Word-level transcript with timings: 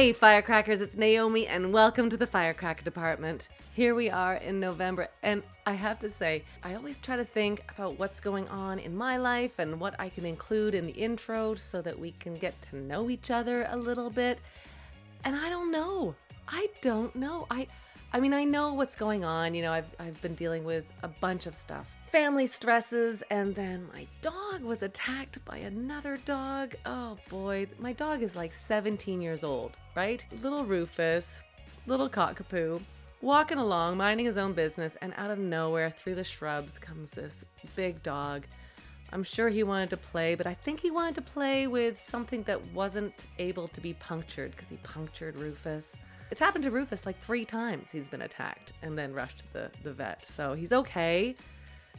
Hey, 0.00 0.14
firecrackers, 0.14 0.80
it's 0.80 0.96
Naomi, 0.96 1.46
and 1.46 1.74
welcome 1.74 2.08
to 2.08 2.16
the 2.16 2.26
Firecracker 2.26 2.82
Department. 2.82 3.48
Here 3.74 3.94
we 3.94 4.08
are 4.08 4.36
in 4.36 4.58
November, 4.58 5.08
and 5.22 5.42
I 5.66 5.74
have 5.74 5.98
to 5.98 6.10
say, 6.10 6.42
I 6.64 6.74
always 6.74 6.96
try 6.96 7.18
to 7.18 7.24
think 7.26 7.62
about 7.68 7.98
what's 7.98 8.18
going 8.18 8.48
on 8.48 8.78
in 8.78 8.96
my 8.96 9.18
life 9.18 9.58
and 9.58 9.78
what 9.78 9.94
I 10.00 10.08
can 10.08 10.24
include 10.24 10.74
in 10.74 10.86
the 10.86 10.92
intro 10.92 11.54
so 11.54 11.82
that 11.82 11.98
we 11.98 12.12
can 12.12 12.36
get 12.36 12.58
to 12.70 12.76
know 12.76 13.10
each 13.10 13.30
other 13.30 13.66
a 13.68 13.76
little 13.76 14.08
bit. 14.08 14.38
And 15.26 15.36
I 15.36 15.50
don't 15.50 15.70
know. 15.70 16.14
I 16.48 16.68
don't 16.80 17.14
know. 17.14 17.46
I 17.50 17.66
I 18.12 18.20
mean, 18.20 18.32
I 18.32 18.44
know 18.44 18.74
what's 18.74 18.96
going 18.96 19.24
on. 19.24 19.54
You 19.54 19.62
know, 19.62 19.72
I've, 19.72 19.94
I've 19.98 20.20
been 20.20 20.34
dealing 20.34 20.64
with 20.64 20.84
a 21.02 21.08
bunch 21.08 21.46
of 21.46 21.54
stuff 21.54 21.96
family 22.10 22.48
stresses, 22.48 23.22
and 23.30 23.54
then 23.54 23.86
my 23.94 24.04
dog 24.20 24.62
was 24.62 24.82
attacked 24.82 25.44
by 25.44 25.58
another 25.58 26.18
dog. 26.24 26.74
Oh 26.84 27.16
boy, 27.28 27.68
my 27.78 27.92
dog 27.92 28.22
is 28.22 28.34
like 28.34 28.52
17 28.52 29.22
years 29.22 29.44
old, 29.44 29.76
right? 29.94 30.24
Little 30.42 30.64
Rufus, 30.64 31.40
little 31.86 32.08
cockapoo, 32.08 32.80
walking 33.22 33.58
along, 33.58 33.96
minding 33.96 34.26
his 34.26 34.36
own 34.36 34.54
business, 34.54 34.96
and 35.02 35.14
out 35.16 35.30
of 35.30 35.38
nowhere, 35.38 35.88
through 35.88 36.16
the 36.16 36.24
shrubs, 36.24 36.80
comes 36.80 37.12
this 37.12 37.44
big 37.76 38.02
dog. 38.02 38.44
I'm 39.12 39.22
sure 39.22 39.48
he 39.48 39.62
wanted 39.62 39.90
to 39.90 39.96
play, 39.96 40.34
but 40.34 40.48
I 40.48 40.54
think 40.54 40.80
he 40.80 40.90
wanted 40.90 41.14
to 41.16 41.22
play 41.22 41.68
with 41.68 42.00
something 42.00 42.42
that 42.44 42.64
wasn't 42.72 43.28
able 43.38 43.68
to 43.68 43.80
be 43.80 43.94
punctured 43.94 44.50
because 44.52 44.68
he 44.68 44.78
punctured 44.78 45.38
Rufus. 45.38 45.96
It's 46.30 46.38
happened 46.40 46.62
to 46.64 46.70
Rufus 46.70 47.06
like 47.06 47.20
three 47.20 47.44
times 47.44 47.90
he's 47.90 48.06
been 48.06 48.22
attacked 48.22 48.72
and 48.82 48.96
then 48.96 49.12
rushed 49.12 49.38
to 49.38 49.52
the, 49.52 49.70
the 49.82 49.92
vet. 49.92 50.24
So 50.24 50.54
he's 50.54 50.72
okay. 50.72 51.34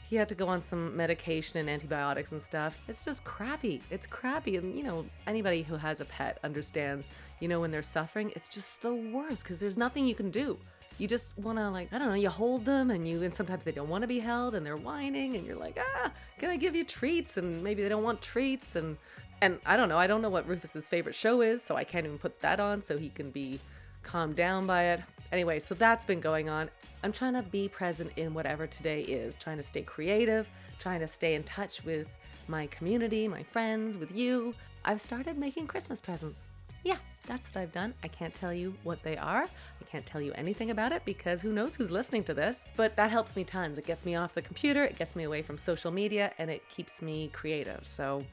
He 0.09 0.15
had 0.15 0.29
to 0.29 0.35
go 0.35 0.47
on 0.47 0.61
some 0.61 0.95
medication 0.95 1.59
and 1.59 1.69
antibiotics 1.69 2.31
and 2.31 2.41
stuff. 2.41 2.77
It's 2.87 3.03
just 3.03 3.23
crappy. 3.23 3.81
It's 3.89 4.07
crappy. 4.07 4.57
And, 4.57 4.75
you 4.77 4.83
know, 4.83 5.05
anybody 5.27 5.63
who 5.63 5.75
has 5.75 6.01
a 6.01 6.05
pet 6.05 6.37
understands, 6.43 7.07
you 7.39 7.47
know, 7.47 7.59
when 7.59 7.71
they're 7.71 7.81
suffering, 7.81 8.31
it's 8.35 8.49
just 8.49 8.81
the 8.81 8.93
worst 8.93 9.43
because 9.43 9.57
there's 9.57 9.77
nothing 9.77 10.05
you 10.05 10.15
can 10.15 10.29
do. 10.29 10.57
You 10.97 11.07
just 11.07 11.37
want 11.37 11.57
to, 11.57 11.69
like, 11.69 11.91
I 11.93 11.97
don't 11.97 12.09
know, 12.09 12.13
you 12.13 12.29
hold 12.29 12.65
them 12.65 12.91
and 12.91 13.07
you, 13.07 13.23
and 13.23 13.33
sometimes 13.33 13.63
they 13.63 13.71
don't 13.71 13.89
want 13.89 14.01
to 14.01 14.07
be 14.07 14.19
held 14.19 14.55
and 14.55 14.65
they're 14.65 14.77
whining 14.77 15.35
and 15.35 15.45
you're 15.45 15.55
like, 15.55 15.79
ah, 15.79 16.11
can 16.37 16.49
I 16.49 16.57
give 16.57 16.75
you 16.75 16.83
treats? 16.83 17.37
And 17.37 17.63
maybe 17.63 17.81
they 17.81 17.89
don't 17.89 18.03
want 18.03 18.21
treats. 18.21 18.75
And, 18.75 18.97
and 19.41 19.59
I 19.65 19.75
don't 19.75 19.89
know. 19.89 19.97
I 19.97 20.07
don't 20.07 20.21
know 20.21 20.29
what 20.29 20.47
Rufus's 20.47 20.87
favorite 20.87 21.15
show 21.15 21.41
is, 21.41 21.63
so 21.63 21.75
I 21.75 21.83
can't 21.83 22.05
even 22.05 22.17
put 22.17 22.39
that 22.41 22.59
on 22.59 22.83
so 22.83 22.97
he 22.97 23.09
can 23.09 23.31
be 23.31 23.59
calm 24.03 24.33
down 24.33 24.65
by 24.65 24.85
it. 24.85 25.01
Anyway, 25.31 25.59
so 25.59 25.75
that's 25.75 26.05
been 26.05 26.19
going 26.19 26.49
on. 26.49 26.69
I'm 27.03 27.11
trying 27.11 27.33
to 27.33 27.41
be 27.41 27.67
present 27.67 28.11
in 28.17 28.33
whatever 28.33 28.67
today 28.67 29.01
is, 29.01 29.37
trying 29.37 29.57
to 29.57 29.63
stay 29.63 29.81
creative, 29.81 30.47
trying 30.79 30.99
to 30.99 31.07
stay 31.07 31.35
in 31.35 31.43
touch 31.43 31.83
with 31.83 32.15
my 32.47 32.67
community, 32.67 33.27
my 33.27 33.43
friends, 33.43 33.97
with 33.97 34.15
you. 34.15 34.53
I've 34.85 35.01
started 35.01 35.37
making 35.37 35.67
Christmas 35.67 36.01
presents. 36.01 36.47
Yeah, 36.83 36.97
that's 37.27 37.47
what 37.47 37.61
I've 37.61 37.71
done. 37.71 37.93
I 38.03 38.07
can't 38.07 38.33
tell 38.33 38.53
you 38.53 38.73
what 38.83 39.01
they 39.03 39.17
are. 39.17 39.43
I 39.43 39.83
can't 39.89 40.05
tell 40.05 40.21
you 40.21 40.31
anything 40.33 40.71
about 40.71 40.91
it 40.91 41.03
because 41.05 41.41
who 41.41 41.53
knows 41.53 41.75
who's 41.75 41.91
listening 41.91 42.23
to 42.25 42.33
this. 42.33 42.65
But 42.75 42.95
that 42.95 43.11
helps 43.11 43.35
me 43.35 43.43
tons. 43.43 43.77
It 43.77 43.85
gets 43.85 44.05
me 44.05 44.15
off 44.15 44.33
the 44.33 44.41
computer, 44.41 44.83
it 44.83 44.97
gets 44.97 45.15
me 45.15 45.23
away 45.23 45.41
from 45.41 45.57
social 45.57 45.91
media, 45.91 46.33
and 46.37 46.49
it 46.49 46.67
keeps 46.69 47.01
me 47.01 47.29
creative. 47.33 47.87
So 47.87 48.23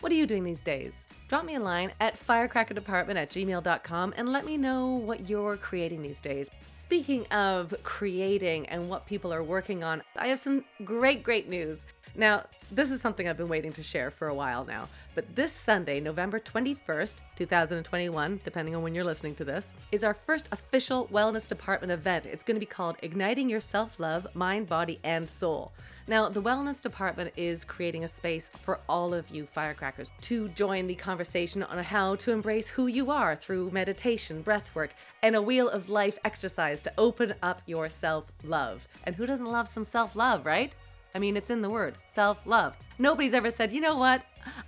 what 0.00 0.12
are 0.12 0.16
you 0.16 0.26
doing 0.26 0.44
these 0.44 0.60
days? 0.60 1.04
Drop 1.28 1.44
me 1.44 1.56
a 1.56 1.60
line 1.60 1.90
at 2.00 2.18
firecrackerdepartment 2.18 3.16
at 3.16 3.30
gmail.com 3.30 4.14
and 4.16 4.28
let 4.28 4.44
me 4.44 4.56
know 4.56 4.94
what 4.94 5.28
you're 5.28 5.56
creating 5.56 6.02
these 6.02 6.20
days. 6.20 6.48
Speaking 6.70 7.26
of 7.32 7.74
creating 7.82 8.68
and 8.68 8.88
what 8.88 9.06
people 9.06 9.32
are 9.32 9.42
working 9.42 9.82
on, 9.82 10.02
I 10.14 10.28
have 10.28 10.38
some 10.38 10.64
great, 10.84 11.24
great 11.24 11.48
news. 11.48 11.80
Now, 12.14 12.44
this 12.70 12.90
is 12.90 13.00
something 13.00 13.28
I've 13.28 13.36
been 13.36 13.48
waiting 13.48 13.72
to 13.74 13.82
share 13.82 14.10
for 14.10 14.28
a 14.28 14.34
while 14.34 14.64
now, 14.64 14.88
but 15.14 15.34
this 15.34 15.52
Sunday, 15.52 16.00
November 16.00 16.38
21st, 16.38 17.16
2021, 17.36 18.40
depending 18.44 18.74
on 18.74 18.82
when 18.82 18.94
you're 18.94 19.04
listening 19.04 19.34
to 19.36 19.44
this, 19.44 19.74
is 19.92 20.02
our 20.02 20.14
first 20.14 20.48
official 20.52 21.08
Wellness 21.08 21.46
Department 21.46 21.92
event. 21.92 22.26
It's 22.26 22.42
going 22.42 22.54
to 22.54 22.60
be 22.60 22.66
called 22.66 22.96
Igniting 23.02 23.48
Your 23.48 23.60
Self 23.60 24.00
Love, 24.00 24.26
Mind, 24.34 24.68
Body, 24.68 24.98
and 25.04 25.28
Soul. 25.28 25.72
Now, 26.08 26.28
the 26.28 26.40
Wellness 26.40 26.80
Department 26.80 27.32
is 27.36 27.64
creating 27.64 28.04
a 28.04 28.08
space 28.08 28.48
for 28.60 28.78
all 28.88 29.12
of 29.12 29.28
you 29.30 29.44
firecrackers 29.44 30.12
to 30.20 30.48
join 30.50 30.86
the 30.86 30.94
conversation 30.94 31.64
on 31.64 31.82
how 31.82 32.14
to 32.16 32.30
embrace 32.30 32.68
who 32.68 32.86
you 32.86 33.10
are 33.10 33.34
through 33.34 33.72
meditation, 33.72 34.44
breathwork, 34.44 34.90
and 35.22 35.34
a 35.34 35.42
wheel 35.42 35.68
of 35.68 35.90
life 35.90 36.16
exercise 36.24 36.80
to 36.82 36.92
open 36.96 37.34
up 37.42 37.60
your 37.66 37.88
self 37.88 38.26
love. 38.44 38.86
And 39.02 39.16
who 39.16 39.26
doesn't 39.26 39.50
love 39.50 39.66
some 39.66 39.82
self 39.82 40.14
love, 40.14 40.46
right? 40.46 40.72
I 41.12 41.18
mean, 41.18 41.36
it's 41.36 41.50
in 41.50 41.60
the 41.60 41.70
word 41.70 41.96
self 42.06 42.38
love. 42.46 42.76
Nobody's 43.00 43.34
ever 43.34 43.50
said, 43.50 43.72
you 43.72 43.80
know 43.80 43.96
what? 43.96 44.22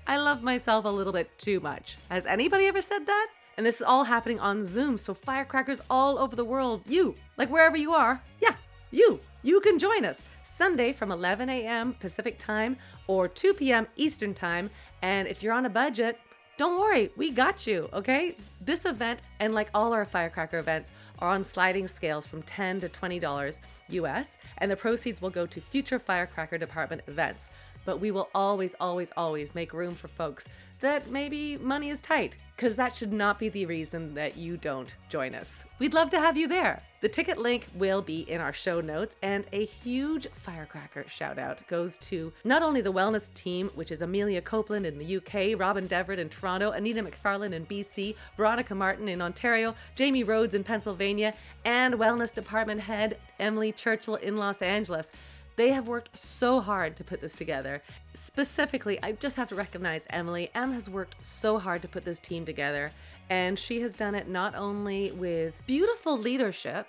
I 0.08 0.16
love 0.16 0.42
myself 0.42 0.86
a 0.86 0.88
little 0.88 1.12
bit 1.12 1.30
too 1.38 1.60
much. 1.60 1.98
Has 2.10 2.26
anybody 2.26 2.66
ever 2.66 2.82
said 2.82 3.06
that? 3.06 3.28
And 3.56 3.64
this 3.64 3.76
is 3.76 3.82
all 3.82 4.02
happening 4.02 4.40
on 4.40 4.64
Zoom. 4.64 4.98
So, 4.98 5.14
firecrackers 5.14 5.80
all 5.88 6.18
over 6.18 6.34
the 6.34 6.44
world, 6.44 6.82
you, 6.84 7.14
like 7.36 7.48
wherever 7.48 7.76
you 7.76 7.92
are, 7.92 8.20
yeah, 8.40 8.54
you, 8.90 9.20
you 9.42 9.60
can 9.60 9.78
join 9.78 10.04
us. 10.04 10.22
Sunday 10.48 10.92
from 10.92 11.12
11 11.12 11.48
a.m. 11.48 11.94
Pacific 11.94 12.38
time 12.38 12.76
or 13.06 13.28
2 13.28 13.54
p.m. 13.54 13.86
Eastern 13.96 14.34
time. 14.34 14.70
And 15.02 15.28
if 15.28 15.42
you're 15.42 15.52
on 15.52 15.66
a 15.66 15.70
budget, 15.70 16.18
don't 16.56 16.80
worry, 16.80 17.12
we 17.16 17.30
got 17.30 17.68
you, 17.68 17.88
okay? 17.92 18.36
This 18.60 18.84
event 18.84 19.20
and 19.38 19.54
like 19.54 19.70
all 19.74 19.92
our 19.92 20.04
firecracker 20.04 20.58
events 20.58 20.90
are 21.20 21.28
on 21.28 21.44
sliding 21.44 21.86
scales 21.86 22.26
from 22.26 22.42
10 22.42 22.80
to 22.80 22.88
$20 22.88 23.58
US, 23.90 24.36
and 24.58 24.68
the 24.68 24.76
proceeds 24.76 25.22
will 25.22 25.30
go 25.30 25.46
to 25.46 25.60
future 25.60 26.00
firecracker 26.00 26.58
department 26.58 27.02
events. 27.06 27.50
But 27.88 28.00
we 28.00 28.10
will 28.10 28.28
always, 28.34 28.74
always, 28.80 29.10
always 29.16 29.54
make 29.54 29.72
room 29.72 29.94
for 29.94 30.08
folks 30.08 30.46
that 30.80 31.10
maybe 31.10 31.56
money 31.56 31.88
is 31.88 32.02
tight, 32.02 32.36
because 32.54 32.74
that 32.74 32.94
should 32.94 33.14
not 33.14 33.38
be 33.38 33.48
the 33.48 33.64
reason 33.64 34.12
that 34.12 34.36
you 34.36 34.58
don't 34.58 34.94
join 35.08 35.34
us. 35.34 35.64
We'd 35.78 35.94
love 35.94 36.10
to 36.10 36.20
have 36.20 36.36
you 36.36 36.48
there. 36.48 36.82
The 37.00 37.08
ticket 37.08 37.38
link 37.38 37.66
will 37.74 38.02
be 38.02 38.28
in 38.28 38.42
our 38.42 38.52
show 38.52 38.82
notes, 38.82 39.16
and 39.22 39.46
a 39.52 39.64
huge 39.64 40.26
firecracker 40.34 41.06
shout 41.08 41.38
out 41.38 41.66
goes 41.66 41.96
to 41.98 42.30
not 42.44 42.62
only 42.62 42.82
the 42.82 42.92
wellness 42.92 43.32
team, 43.32 43.70
which 43.74 43.90
is 43.90 44.02
Amelia 44.02 44.42
Copeland 44.42 44.84
in 44.84 44.98
the 44.98 45.16
UK, 45.16 45.58
Robin 45.58 45.88
Deverett 45.88 46.18
in 46.18 46.28
Toronto, 46.28 46.72
Anita 46.72 47.02
McFarlane 47.02 47.54
in 47.54 47.64
BC, 47.64 48.16
Veronica 48.36 48.74
Martin 48.74 49.08
in 49.08 49.22
Ontario, 49.22 49.74
Jamie 49.94 50.24
Rhodes 50.24 50.54
in 50.54 50.62
Pennsylvania, 50.62 51.32
and 51.64 51.94
Wellness 51.94 52.34
Department 52.34 52.80
Head 52.80 53.16
Emily 53.38 53.72
Churchill 53.72 54.16
in 54.16 54.36
Los 54.36 54.60
Angeles. 54.60 55.10
They 55.58 55.72
have 55.72 55.88
worked 55.88 56.16
so 56.16 56.60
hard 56.60 56.94
to 56.98 57.02
put 57.02 57.20
this 57.20 57.34
together. 57.34 57.82
Specifically, 58.14 59.02
I 59.02 59.10
just 59.10 59.36
have 59.36 59.48
to 59.48 59.56
recognize 59.56 60.06
Emily. 60.08 60.52
Em 60.54 60.70
has 60.70 60.88
worked 60.88 61.16
so 61.26 61.58
hard 61.58 61.82
to 61.82 61.88
put 61.88 62.04
this 62.04 62.20
team 62.20 62.44
together, 62.44 62.92
and 63.28 63.58
she 63.58 63.80
has 63.80 63.92
done 63.92 64.14
it 64.14 64.28
not 64.28 64.54
only 64.54 65.10
with 65.10 65.54
beautiful 65.66 66.16
leadership, 66.16 66.86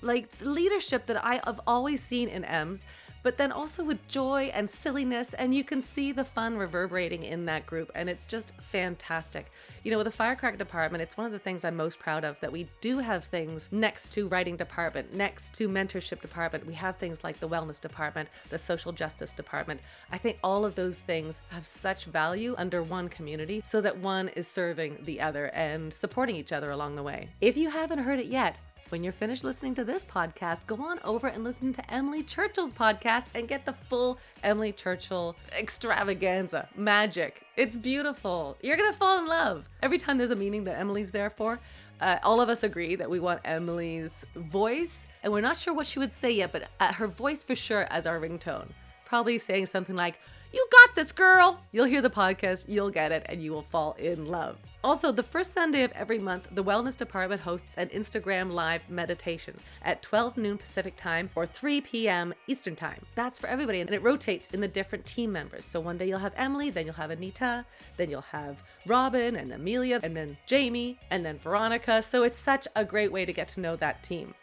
like 0.00 0.30
leadership 0.40 1.04
that 1.08 1.22
I 1.22 1.42
have 1.44 1.60
always 1.66 2.02
seen 2.02 2.30
in 2.30 2.42
Ems, 2.42 2.86
but 3.26 3.38
then 3.38 3.50
also 3.50 3.82
with 3.82 4.06
joy 4.06 4.52
and 4.54 4.70
silliness. 4.70 5.34
And 5.34 5.52
you 5.52 5.64
can 5.64 5.82
see 5.82 6.12
the 6.12 6.22
fun 6.22 6.56
reverberating 6.56 7.24
in 7.24 7.44
that 7.46 7.66
group. 7.66 7.90
And 7.96 8.08
it's 8.08 8.24
just 8.24 8.52
fantastic. 8.60 9.50
You 9.82 9.90
know, 9.90 9.98
with 9.98 10.04
the 10.04 10.12
firecracker 10.12 10.56
department, 10.56 11.02
it's 11.02 11.16
one 11.16 11.26
of 11.26 11.32
the 11.32 11.38
things 11.40 11.64
I'm 11.64 11.76
most 11.76 11.98
proud 11.98 12.22
of 12.22 12.38
that 12.38 12.52
we 12.52 12.68
do 12.80 12.98
have 12.98 13.24
things 13.24 13.68
next 13.72 14.12
to 14.12 14.28
writing 14.28 14.56
department, 14.56 15.12
next 15.12 15.54
to 15.54 15.68
mentorship 15.68 16.22
department. 16.22 16.68
We 16.68 16.74
have 16.74 16.98
things 16.98 17.24
like 17.24 17.40
the 17.40 17.48
wellness 17.48 17.80
department, 17.80 18.28
the 18.48 18.58
social 18.58 18.92
justice 18.92 19.32
department. 19.32 19.80
I 20.12 20.18
think 20.18 20.38
all 20.44 20.64
of 20.64 20.76
those 20.76 21.00
things 21.00 21.40
have 21.48 21.66
such 21.66 22.04
value 22.04 22.54
under 22.58 22.84
one 22.84 23.08
community 23.08 23.60
so 23.66 23.80
that 23.80 23.98
one 23.98 24.28
is 24.36 24.46
serving 24.46 24.98
the 25.02 25.20
other 25.20 25.46
and 25.46 25.92
supporting 25.92 26.36
each 26.36 26.52
other 26.52 26.70
along 26.70 26.94
the 26.94 27.02
way. 27.02 27.28
If 27.40 27.56
you 27.56 27.70
haven't 27.70 27.98
heard 27.98 28.20
it 28.20 28.26
yet, 28.26 28.60
when 28.90 29.02
you're 29.02 29.12
finished 29.12 29.44
listening 29.44 29.74
to 29.74 29.84
this 29.84 30.04
podcast, 30.04 30.66
go 30.66 30.76
on 30.76 31.00
over 31.04 31.26
and 31.28 31.42
listen 31.42 31.72
to 31.72 31.92
Emily 31.92 32.22
Churchill's 32.22 32.72
podcast 32.72 33.28
and 33.34 33.48
get 33.48 33.64
the 33.64 33.72
full 33.72 34.18
Emily 34.42 34.72
Churchill 34.72 35.34
extravaganza 35.58 36.68
magic. 36.76 37.42
It's 37.56 37.76
beautiful. 37.76 38.56
You're 38.62 38.76
going 38.76 38.92
to 38.92 38.98
fall 38.98 39.18
in 39.18 39.26
love. 39.26 39.68
Every 39.82 39.98
time 39.98 40.18
there's 40.18 40.30
a 40.30 40.36
meaning 40.36 40.64
that 40.64 40.78
Emily's 40.78 41.10
there 41.10 41.30
for, 41.30 41.58
uh, 42.00 42.18
all 42.22 42.40
of 42.40 42.48
us 42.48 42.62
agree 42.62 42.94
that 42.96 43.08
we 43.08 43.20
want 43.20 43.40
Emily's 43.44 44.24
voice, 44.36 45.06
and 45.22 45.32
we're 45.32 45.40
not 45.40 45.56
sure 45.56 45.74
what 45.74 45.86
she 45.86 45.98
would 45.98 46.12
say 46.12 46.30
yet, 46.30 46.52
but 46.52 46.68
uh, 46.78 46.92
her 46.92 47.06
voice 47.06 47.42
for 47.42 47.54
sure 47.54 47.86
as 47.90 48.06
our 48.06 48.20
ringtone. 48.20 48.68
Probably 49.04 49.38
saying 49.38 49.66
something 49.66 49.96
like, 49.96 50.20
You 50.52 50.66
got 50.70 50.94
this, 50.94 51.12
girl. 51.12 51.60
You'll 51.72 51.86
hear 51.86 52.02
the 52.02 52.10
podcast, 52.10 52.66
you'll 52.68 52.90
get 52.90 53.12
it, 53.12 53.24
and 53.28 53.42
you 53.42 53.52
will 53.52 53.62
fall 53.62 53.94
in 53.98 54.26
love. 54.26 54.58
Also, 54.86 55.10
the 55.10 55.20
first 55.20 55.52
Sunday 55.52 55.82
of 55.82 55.90
every 55.96 56.20
month, 56.20 56.46
the 56.52 56.62
Wellness 56.62 56.96
Department 56.96 57.40
hosts 57.40 57.76
an 57.76 57.88
Instagram 57.88 58.52
Live 58.52 58.88
meditation 58.88 59.56
at 59.82 60.00
12 60.00 60.36
noon 60.36 60.56
Pacific 60.56 60.94
time 60.94 61.28
or 61.34 61.44
3 61.44 61.80
p.m. 61.80 62.32
Eastern 62.46 62.76
time. 62.76 63.04
That's 63.16 63.36
for 63.36 63.48
everybody, 63.48 63.80
and 63.80 63.90
it 63.90 64.00
rotates 64.00 64.46
in 64.52 64.60
the 64.60 64.68
different 64.68 65.04
team 65.04 65.32
members. 65.32 65.64
So 65.64 65.80
one 65.80 65.98
day 65.98 66.06
you'll 66.06 66.20
have 66.20 66.34
Emily, 66.36 66.70
then 66.70 66.86
you'll 66.86 66.94
have 66.94 67.10
Anita, 67.10 67.64
then 67.96 68.10
you'll 68.10 68.20
have 68.20 68.62
Robin 68.86 69.34
and 69.34 69.52
Amelia, 69.52 69.98
and 70.04 70.16
then 70.16 70.36
Jamie, 70.46 71.00
and 71.10 71.26
then 71.26 71.36
Veronica. 71.36 72.00
So 72.00 72.22
it's 72.22 72.38
such 72.38 72.68
a 72.76 72.84
great 72.84 73.10
way 73.10 73.24
to 73.24 73.32
get 73.32 73.48
to 73.48 73.60
know 73.60 73.74
that 73.74 74.04
team 74.04 74.34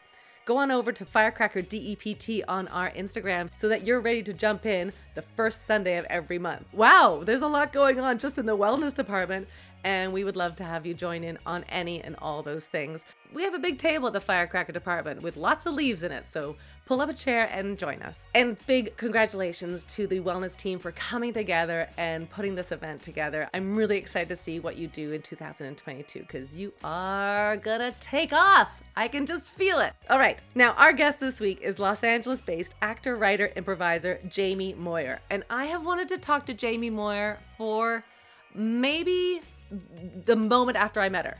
go 0.45 0.57
on 0.57 0.71
over 0.71 0.91
to 0.91 1.05
Firecracker 1.05 1.61
DEPT 1.61 2.41
on 2.47 2.67
our 2.69 2.91
Instagram 2.91 3.49
so 3.55 3.69
that 3.69 3.85
you're 3.85 4.01
ready 4.01 4.21
to 4.23 4.33
jump 4.33 4.65
in 4.65 4.91
the 5.15 5.21
first 5.21 5.65
Sunday 5.65 5.97
of 5.97 6.05
every 6.05 6.37
month. 6.37 6.65
Wow, 6.73 7.21
there's 7.23 7.43
a 7.43 7.47
lot 7.47 7.71
going 7.71 7.99
on 7.99 8.17
just 8.17 8.37
in 8.37 8.45
the 8.45 8.57
wellness 8.57 8.93
department. 8.93 9.47
And 9.83 10.13
we 10.13 10.24
would 10.24 10.35
love 10.35 10.56
to 10.57 10.63
have 10.63 10.85
you 10.85 10.94
join 10.94 11.24
in 11.24 11.38
on 11.45 11.63
any 11.69 12.01
and 12.01 12.15
all 12.21 12.41
those 12.44 12.65
things. 12.65 13.03
We 13.33 13.44
have 13.44 13.56
a 13.56 13.59
big 13.59 13.80
table 13.80 14.07
at 14.07 14.13
the 14.13 14.21
firecracker 14.21 14.74
department 14.74 15.24
with 15.24 15.38
lots 15.38 15.65
of 15.65 15.74
leaves 15.74 16.03
in 16.03 16.12
it, 16.12 16.27
so 16.27 16.56
pull 16.85 17.01
up 17.01 17.09
a 17.09 17.13
chair 17.13 17.50
and 17.51 17.80
join 17.80 18.01
us. 18.03 18.27
And 18.35 18.57
big 18.68 18.95
congratulations 18.95 19.83
to 19.85 20.06
the 20.06 20.19
wellness 20.19 20.56
team 20.56 20.77
for 20.77 20.91
coming 20.91 21.33
together 21.33 21.89
and 21.97 22.30
putting 22.30 22.53
this 22.53 22.71
event 22.71 23.01
together. 23.01 23.50
I'm 23.53 23.75
really 23.75 23.97
excited 23.97 24.30
to 24.30 24.35
see 24.35 24.59
what 24.59 24.77
you 24.77 24.88
do 24.88 25.13
in 25.13 25.24
2022 25.24 26.19
because 26.19 26.56
you 26.56 26.74
are 26.83 27.57
gonna 27.57 27.95
take 28.00 28.33
off. 28.33 28.83
I 28.95 29.07
can 29.07 29.25
just 29.25 29.47
feel 29.47 29.79
it. 29.79 29.94
All 30.12 30.19
right, 30.19 30.39
now 30.53 30.74
our 30.74 30.94
guest 30.94 31.19
this 31.19 31.39
week 31.39 31.62
is 31.62 31.79
Los 31.79 32.03
Angeles 32.03 32.41
based 32.41 32.75
actor, 32.83 33.15
writer, 33.18 33.51
improviser 33.56 34.19
Jamie 34.29 34.75
Moyer. 34.75 35.19
And 35.31 35.44
I 35.50 35.65
have 35.65 35.83
wanted 35.83 36.07
to 36.09 36.18
talk 36.19 36.45
to 36.45 36.53
Jamie 36.53 36.91
Moyer 36.91 37.39
for 37.57 38.03
maybe 38.53 39.41
the 40.25 40.35
moment 40.35 40.77
after 40.77 40.99
I 40.99 41.09
met 41.09 41.25
her. 41.25 41.37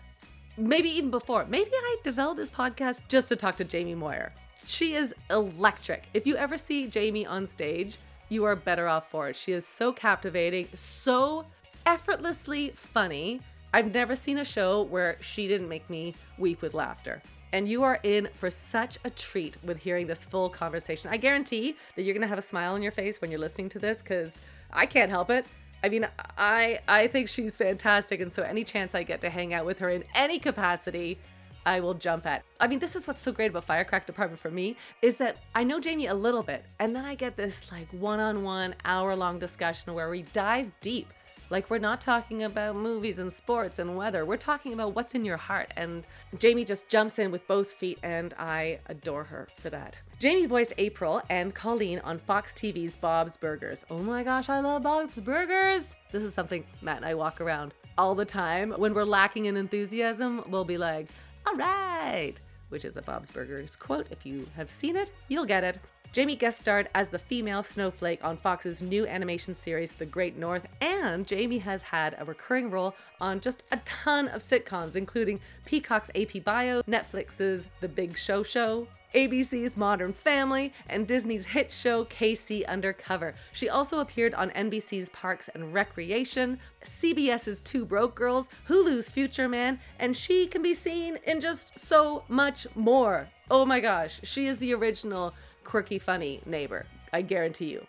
Maybe 0.58 0.90
even 0.90 1.10
before. 1.10 1.46
Maybe 1.46 1.72
I 1.74 1.98
developed 2.04 2.38
this 2.38 2.50
podcast 2.50 3.00
just 3.08 3.28
to 3.30 3.36
talk 3.36 3.56
to 3.58 3.64
Jamie 3.64 3.96
Moyer. 3.96 4.32
She 4.66 4.94
is 4.96 5.14
electric. 5.30 6.08
If 6.14 6.28
you 6.28 6.36
ever 6.36 6.58
see 6.58 6.88
Jamie 6.88 7.26
on 7.26 7.48
stage, 7.48 7.98
you 8.30 8.44
are 8.46 8.56
better 8.56 8.88
off 8.88 9.10
for 9.10 9.30
it. 9.30 9.36
She 9.36 9.52
is 9.52 9.66
so 9.66 9.92
captivating, 9.92 10.68
so 10.74 11.46
effortlessly 11.86 12.70
funny. 12.76 13.42
I've 13.74 13.94
never 13.94 14.16
seen 14.16 14.38
a 14.38 14.46
show 14.46 14.84
where 14.84 15.18
she 15.22 15.48
didn't 15.48 15.70
make 15.70 15.90
me 15.90 16.14
weep 16.38 16.62
with 16.62 16.74
laughter. 16.74 17.22
And 17.52 17.68
you 17.68 17.84
are 17.84 18.00
in 18.04 18.30
for 18.34 18.50
such 18.50 18.98
a 19.04 19.10
treat 19.10 19.58
with 19.64 19.78
hearing 19.78 20.08
this 20.08 20.26
full 20.26 20.50
conversation. 20.50 21.10
I 21.12 21.18
guarantee 21.18 21.76
that 21.96 22.04
you're 22.04 22.18
to 22.20 22.28
have 22.28 22.38
a 22.38 22.44
smile 22.44 22.74
on 22.74 22.82
your 22.82 22.92
face 22.92 23.22
when 23.22 23.30
you're 23.30 23.40
listening 23.40 23.70
to 23.70 23.80
this 23.80 24.00
because 24.00 24.40
I 24.72 24.86
can't 24.86 25.10
help 25.10 25.30
it. 25.30 25.46
I 25.84 25.90
mean, 25.90 26.08
I 26.38 26.80
I 26.88 27.08
think 27.08 27.28
she's 27.28 27.58
fantastic, 27.58 28.22
and 28.22 28.32
so 28.32 28.42
any 28.42 28.64
chance 28.64 28.96
I 28.96 29.04
get 29.04 29.20
to 29.22 29.30
hang 29.30 29.54
out 29.54 29.66
with 29.66 29.80
her 29.80 29.90
in 29.90 30.04
any 30.16 30.40
capacity, 30.40 31.20
I 31.66 31.82
will 31.82 31.94
jump 31.94 32.26
at. 32.26 32.44
I 32.60 32.68
mean, 32.68 32.80
this 32.80 32.96
is 32.96 33.06
what's 33.08 33.22
so 33.22 33.32
great 33.32 33.52
about 33.52 33.66
Firecrack 33.66 34.06
Department 34.08 34.40
for 34.40 34.50
me 34.50 34.78
is 35.02 35.18
that 35.18 35.38
I 35.54 35.64
know 35.64 35.80
Jamie 35.80 36.08
a 36.08 36.14
little 36.14 36.44
bit, 36.44 36.64
and 36.80 36.96
then 36.96 37.04
I 37.04 37.16
get 37.16 37.36
this 37.36 37.72
like 37.72 37.88
one-on-one 37.92 38.76
hour-long 38.86 39.40
discussion 39.40 39.94
where 39.94 40.10
we 40.10 40.24
dive 40.34 40.72
deep. 40.82 41.14
Like 41.54 41.70
we're 41.70 41.78
not 41.78 42.02
talking 42.02 42.42
about 42.42 42.76
movies 42.76 43.20
and 43.20 43.32
sports 43.32 43.78
and 43.78 43.96
weather. 43.96 44.26
We're 44.26 44.38
talking 44.38 44.74
about 44.74 44.96
what's 44.96 45.14
in 45.14 45.24
your 45.24 45.38
heart. 45.38 45.72
And 45.78 46.04
Jamie 46.40 46.66
just 46.66 46.90
jumps 46.90 47.20
in 47.20 47.30
with 47.30 47.48
both 47.48 47.74
feet, 47.74 48.00
and 48.02 48.34
I 48.40 48.80
adore 48.88 49.24
her 49.26 49.48
for 49.58 49.70
that. 49.70 49.96
Jamie 50.18 50.48
voiced 50.48 50.74
April 50.80 51.22
and 51.30 51.54
Colleen 51.54 52.00
on 52.00 52.18
Fox 52.18 52.56
TV's 52.56 52.96
Bob's 52.96 53.38
Burgers. 53.38 53.86
Oh 53.92 54.00
my 54.00 54.24
gosh, 54.24 54.50
I 54.50 54.62
love 54.62 54.82
Bob's 54.82 55.20
Burgers! 55.20 55.94
This 56.12 56.24
is 56.24 56.34
something 56.34 56.66
Matt 56.82 56.98
and 56.98 57.06
I 57.06 57.14
walk 57.14 57.40
around 57.40 57.76
all 58.00 58.16
the 58.16 58.26
time. 58.26 58.72
When 58.72 58.96
we're 58.96 59.04
lacking 59.04 59.46
in 59.46 59.56
enthusiasm, 59.56 60.44
we'll 60.48 60.66
be 60.66 60.80
like, 60.80 61.08
all 61.46 61.54
right, 61.54 62.34
which 62.70 62.84
is 62.84 62.98
a 62.98 63.04
Bob's 63.04 63.30
Burgers 63.30 63.76
quote. 63.76 64.08
If 64.10 64.26
you 64.26 64.48
have 64.56 64.72
seen 64.72 64.96
it, 64.96 65.12
you'll 65.28 65.46
get 65.46 65.64
it. 65.64 65.80
Jamie 66.14 66.36
guest 66.36 66.60
starred 66.60 66.90
as 66.94 67.10
the 67.10 67.18
female 67.18 67.64
snowflake 67.64 68.24
on 68.24 68.38
Fox's 68.38 68.84
new 68.84 69.08
animation 69.08 69.56
series, 69.56 69.94
The 69.94 70.06
Great 70.06 70.38
North, 70.38 70.68
and 70.80 71.26
Jamie 71.26 71.58
has 71.58 71.82
had 71.82 72.16
a 72.20 72.26
recurring 72.26 72.70
role 72.70 72.94
on 73.20 73.40
just 73.40 73.64
a 73.72 73.78
ton 73.78 74.28
of 74.28 74.44
sitcoms, 74.44 74.96
including 74.96 75.40
Peacock's 75.66 76.12
AP 76.14 76.44
Bio, 76.44 76.84
Netflix's 76.84 77.66
The 77.82 77.88
Big 77.88 78.16
Show 78.16 78.44
Show, 78.44 78.88
ABC's 79.16 79.76
Modern 79.76 80.14
Family, 80.14 80.72
and 80.88 81.08
Disney's 81.08 81.46
hit 81.46 81.74
show 81.74 82.06
KC 82.06 82.64
Undercover. 82.68 83.34
She 83.54 83.70
also 83.70 84.00
appeared 84.00 84.36
on 84.36 84.52
NBC's 84.52 85.10
Parks 85.10 85.50
and 85.56 85.74
Recreation, 85.74 86.60
CBS's 86.86 87.60
Two 87.62 87.86
Broke 87.86 88.14
Girls, 88.14 88.50
Hulu's 88.68 89.10
Future 89.10 89.50
Man, 89.50 89.80
and 89.98 90.16
she 90.16 90.46
can 90.46 90.62
be 90.62 90.76
seen 90.76 91.18
in 91.26 91.42
just 91.42 91.78
so 91.80 92.24
much 92.28 92.68
more. 92.76 93.28
Oh 93.50 93.66
my 93.66 93.80
gosh, 93.80 94.20
she 94.24 94.46
is 94.46 94.60
the 94.60 94.76
original 94.76 95.34
quirky, 95.64 96.00
funny 96.00 96.42
neighbor. 96.46 96.86
I 97.12 97.22
guarantee 97.22 97.72
you. 97.72 97.86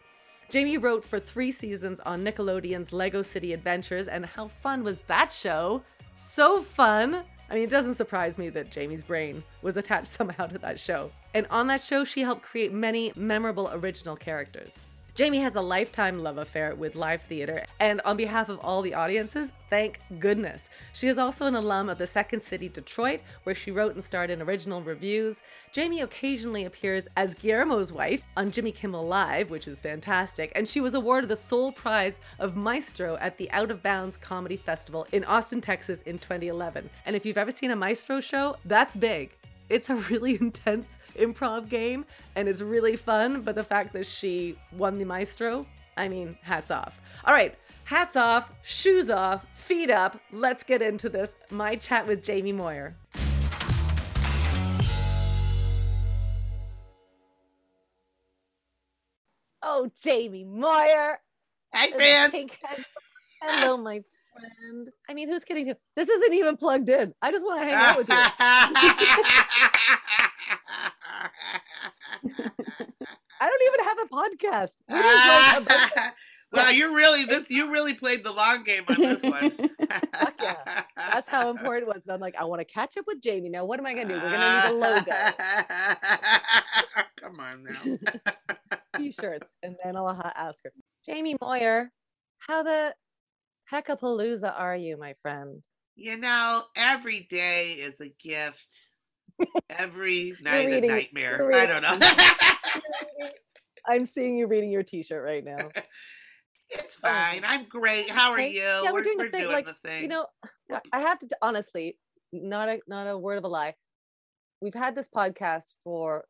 Jamie 0.51 0.79
wrote 0.79 1.05
for 1.05 1.19
three 1.19 1.51
seasons 1.51 2.01
on 2.01 2.25
Nickelodeon's 2.25 2.93
Lego 2.93 3.23
City 3.23 3.53
Adventures, 3.53 4.09
and 4.09 4.25
how 4.25 4.49
fun 4.49 4.85
was 4.85 4.99
that 5.07 5.33
show? 5.33 5.83
So 6.17 6.63
fun! 6.63 7.25
I 7.51 7.55
mean, 7.55 7.65
it 7.65 7.71
doesn't 7.71 7.95
surprise 7.95 8.39
me 8.39 8.49
that 8.51 8.71
Jamie's 8.71 9.03
brain 9.03 9.43
was 9.63 9.77
attached 9.77 10.07
somehow 10.13 10.47
to 10.47 10.59
that 10.59 10.79
show. 10.79 11.11
And 11.35 11.47
on 11.51 11.67
that 11.69 11.81
show, 11.81 12.05
she 12.05 12.21
helped 12.21 12.43
create 12.43 12.73
many 12.73 13.13
memorable 13.17 13.71
original 13.73 14.17
characters. 14.17 14.75
Jamie 15.15 15.39
has 15.39 15.55
a 15.55 15.61
lifetime 15.61 16.25
love 16.25 16.39
affair 16.39 16.75
with 16.75 16.97
live 16.97 17.23
theater, 17.23 17.65
and 17.79 18.01
on 18.01 18.17
behalf 18.17 18.49
of 18.49 18.59
all 18.59 18.83
the 18.83 18.95
audiences, 18.95 19.53
thank 19.71 20.01
goodness. 20.19 20.69
She 20.93 21.07
is 21.07 21.19
also 21.19 21.47
an 21.47 21.55
alum 21.55 21.89
of 21.89 21.99
the 21.99 22.07
Second 22.07 22.43
City 22.43 22.69
Detroit, 22.69 23.21
where 23.45 23.55
she 23.55 23.71
wrote 23.71 23.95
and 23.95 24.03
starred 24.03 24.31
in 24.31 24.43
original 24.43 24.83
revues. 24.83 25.41
Jamie 25.71 26.01
occasionally 26.01 26.65
appears 26.65 27.07
as 27.17 27.37
Guillermo's 27.37 27.93
wife 27.93 28.25
on 28.37 28.51
Jimmy 28.51 28.73
Kimmel 28.73 29.07
Live, 29.07 29.51
which 29.51 29.69
is 29.69 29.79
fantastic, 29.79 30.51
and 30.57 30.67
she 30.67 30.81
was 30.81 30.95
awarded 30.95 31.31
the 31.31 31.37
sole 31.37 31.71
prize 31.71 32.19
of 32.41 32.57
Maestro 32.57 33.17
at 33.21 33.39
the 33.39 33.49
Out 33.53 33.71
of 33.71 33.85
Bounds 33.85 34.17
Comedy 34.17 34.57
Festival 34.57 35.07
in 35.13 35.23
Austin, 35.27 35.61
Texas 35.61 36.03
in 36.03 36.19
2011. 36.19 36.91
And 37.07 37.15
if 37.15 37.25
you've 37.25 37.39
ever 37.39 37.53
seen 37.53 37.71
a 37.71 37.77
Maestro 37.77 38.19
show, 38.19 38.57
that's 38.65 38.97
big. 38.97 39.31
It's 39.69 39.91
a 39.91 39.95
really 39.95 40.35
intense 40.41 40.97
improv 41.19 41.69
game 41.69 42.05
and 42.37 42.49
it's 42.49 42.61
really 42.61 42.97
fun, 42.97 43.43
but 43.43 43.55
the 43.55 43.65
fact 43.65 43.93
that 43.93 44.07
she 44.07 44.59
won 44.73 44.99
the 44.99 45.05
maestro, 45.05 45.67
I 45.97 46.09
mean, 46.09 46.37
hats 46.43 46.71
off. 46.71 47.01
All 47.25 47.33
right, 47.33 47.55
hats 47.85 48.17
off, 48.17 48.53
shoes 48.63 49.11
off, 49.11 49.47
feet 49.55 49.91
up. 49.91 50.21
Let's 50.33 50.63
get 50.63 50.83
into 50.83 51.09
this. 51.09 51.35
My 51.51 51.77
chat 51.77 52.07
with 52.07 52.23
Jamie 52.23 52.53
Moyer. 52.53 52.95
Oh, 59.63 59.91
Jamie 60.03 60.45
Moyer. 60.45 61.19
Hi, 61.73 61.91
fans. 61.91 62.51
Hello, 63.41 63.77
my 63.79 64.03
friend. 64.33 64.89
I 65.09 65.15
mean, 65.15 65.29
who's 65.29 65.45
kidding 65.45 65.69
you? 65.69 65.75
This 65.97 66.09
isn't 66.09 66.35
even 66.35 66.57
plugged 66.57 66.89
in. 66.89 67.15
I 67.23 67.31
just 67.31 67.45
want 67.45 67.61
to 67.61 67.65
hang 67.65 67.75
out 67.75 67.97
with 67.97 68.09
you. 68.09 68.15
I 73.41 73.49
don't 73.49 73.63
even 73.63 73.85
have 73.85 73.99
a 73.99 74.09
podcast. 74.15 74.83
Like 74.89 76.15
well, 76.53 76.73
you 76.73 76.95
really 76.95 77.25
this 77.25 77.51
you 77.51 77.71
really 77.71 77.95
played 77.95 78.25
the 78.25 78.31
long 78.33 78.65
game 78.65 78.85
on 78.89 78.97
this 79.01 79.23
one. 79.23 79.53
yeah. 80.41 80.83
That's 80.97 81.29
how 81.29 81.51
important 81.51 81.89
it 81.89 81.95
was. 81.95 82.05
But 82.07 82.15
I'm 82.15 82.21
like, 82.21 82.37
I 82.39 82.45
want 82.45 82.61
to 82.61 82.65
catch 82.65 82.97
up 82.97 83.05
with 83.07 83.21
Jamie. 83.21 83.49
Now, 83.51 83.65
what 83.65 83.79
am 83.79 83.87
I 83.87 83.95
gonna 83.95 84.09
do? 84.09 84.15
We're 84.15 84.31
gonna 84.31 84.63
need 84.63 84.71
a 84.71 84.79
logo. 84.79 85.13
Come 87.21 87.41
on 87.41 87.65
now. 87.65 87.99
T-shirts, 88.97 89.53
and 89.63 89.77
then 89.83 89.97
I'll 89.97 90.09
ask 90.37 90.63
her, 90.65 90.73
Jamie 91.05 91.37
Moyer, 91.41 91.91
how 92.39 92.63
the 92.63 92.95
heckapalooza 93.71 94.53
are 94.57 94.77
you, 94.77 94.97
my 94.97 95.15
friend? 95.21 95.63
You 95.97 96.17
know, 96.17 96.63
every 96.77 97.27
day 97.31 97.73
is 97.73 98.01
a 98.01 98.09
gift. 98.23 98.87
Every 99.71 100.37
night 100.43 100.71
a 100.71 100.81
nightmare. 100.81 101.53
I 101.55 101.67
don't 101.67 101.83
know. 101.83 103.29
I'm 103.87 104.05
seeing 104.07 104.37
you 104.37 104.47
reading 104.47 104.71
your 104.71 104.83
T-shirt 104.83 105.23
right 105.23 105.45
now. 105.45 105.69
It's 106.71 106.97
oh, 107.03 107.09
fine. 107.09 107.43
I'm 107.47 107.67
great. 107.69 108.09
How 108.09 108.33
are 108.33 108.41
you? 108.41 108.61
Yeah, 108.61 108.83
we're, 108.85 108.95
we're 108.95 109.03
doing 109.03 109.19
we're 109.19 109.31
the 109.31 109.39
thing. 109.39 109.49
Like 109.49 109.67
the 109.67 109.75
thing. 109.75 110.03
you 110.03 110.09
know, 110.09 110.27
I 110.93 111.01
have 111.01 111.19
to 111.21 111.29
honestly, 111.43 111.99
not 112.33 112.69
a 112.69 112.81
not 112.89 113.07
a 113.07 113.17
word 113.17 113.39
of 113.39 113.45
a 113.45 113.49
lie. 113.49 113.75
We've 114.61 114.75
had 114.75 114.97
this 114.97 115.09
podcast 115.15 115.75
for 115.83 116.25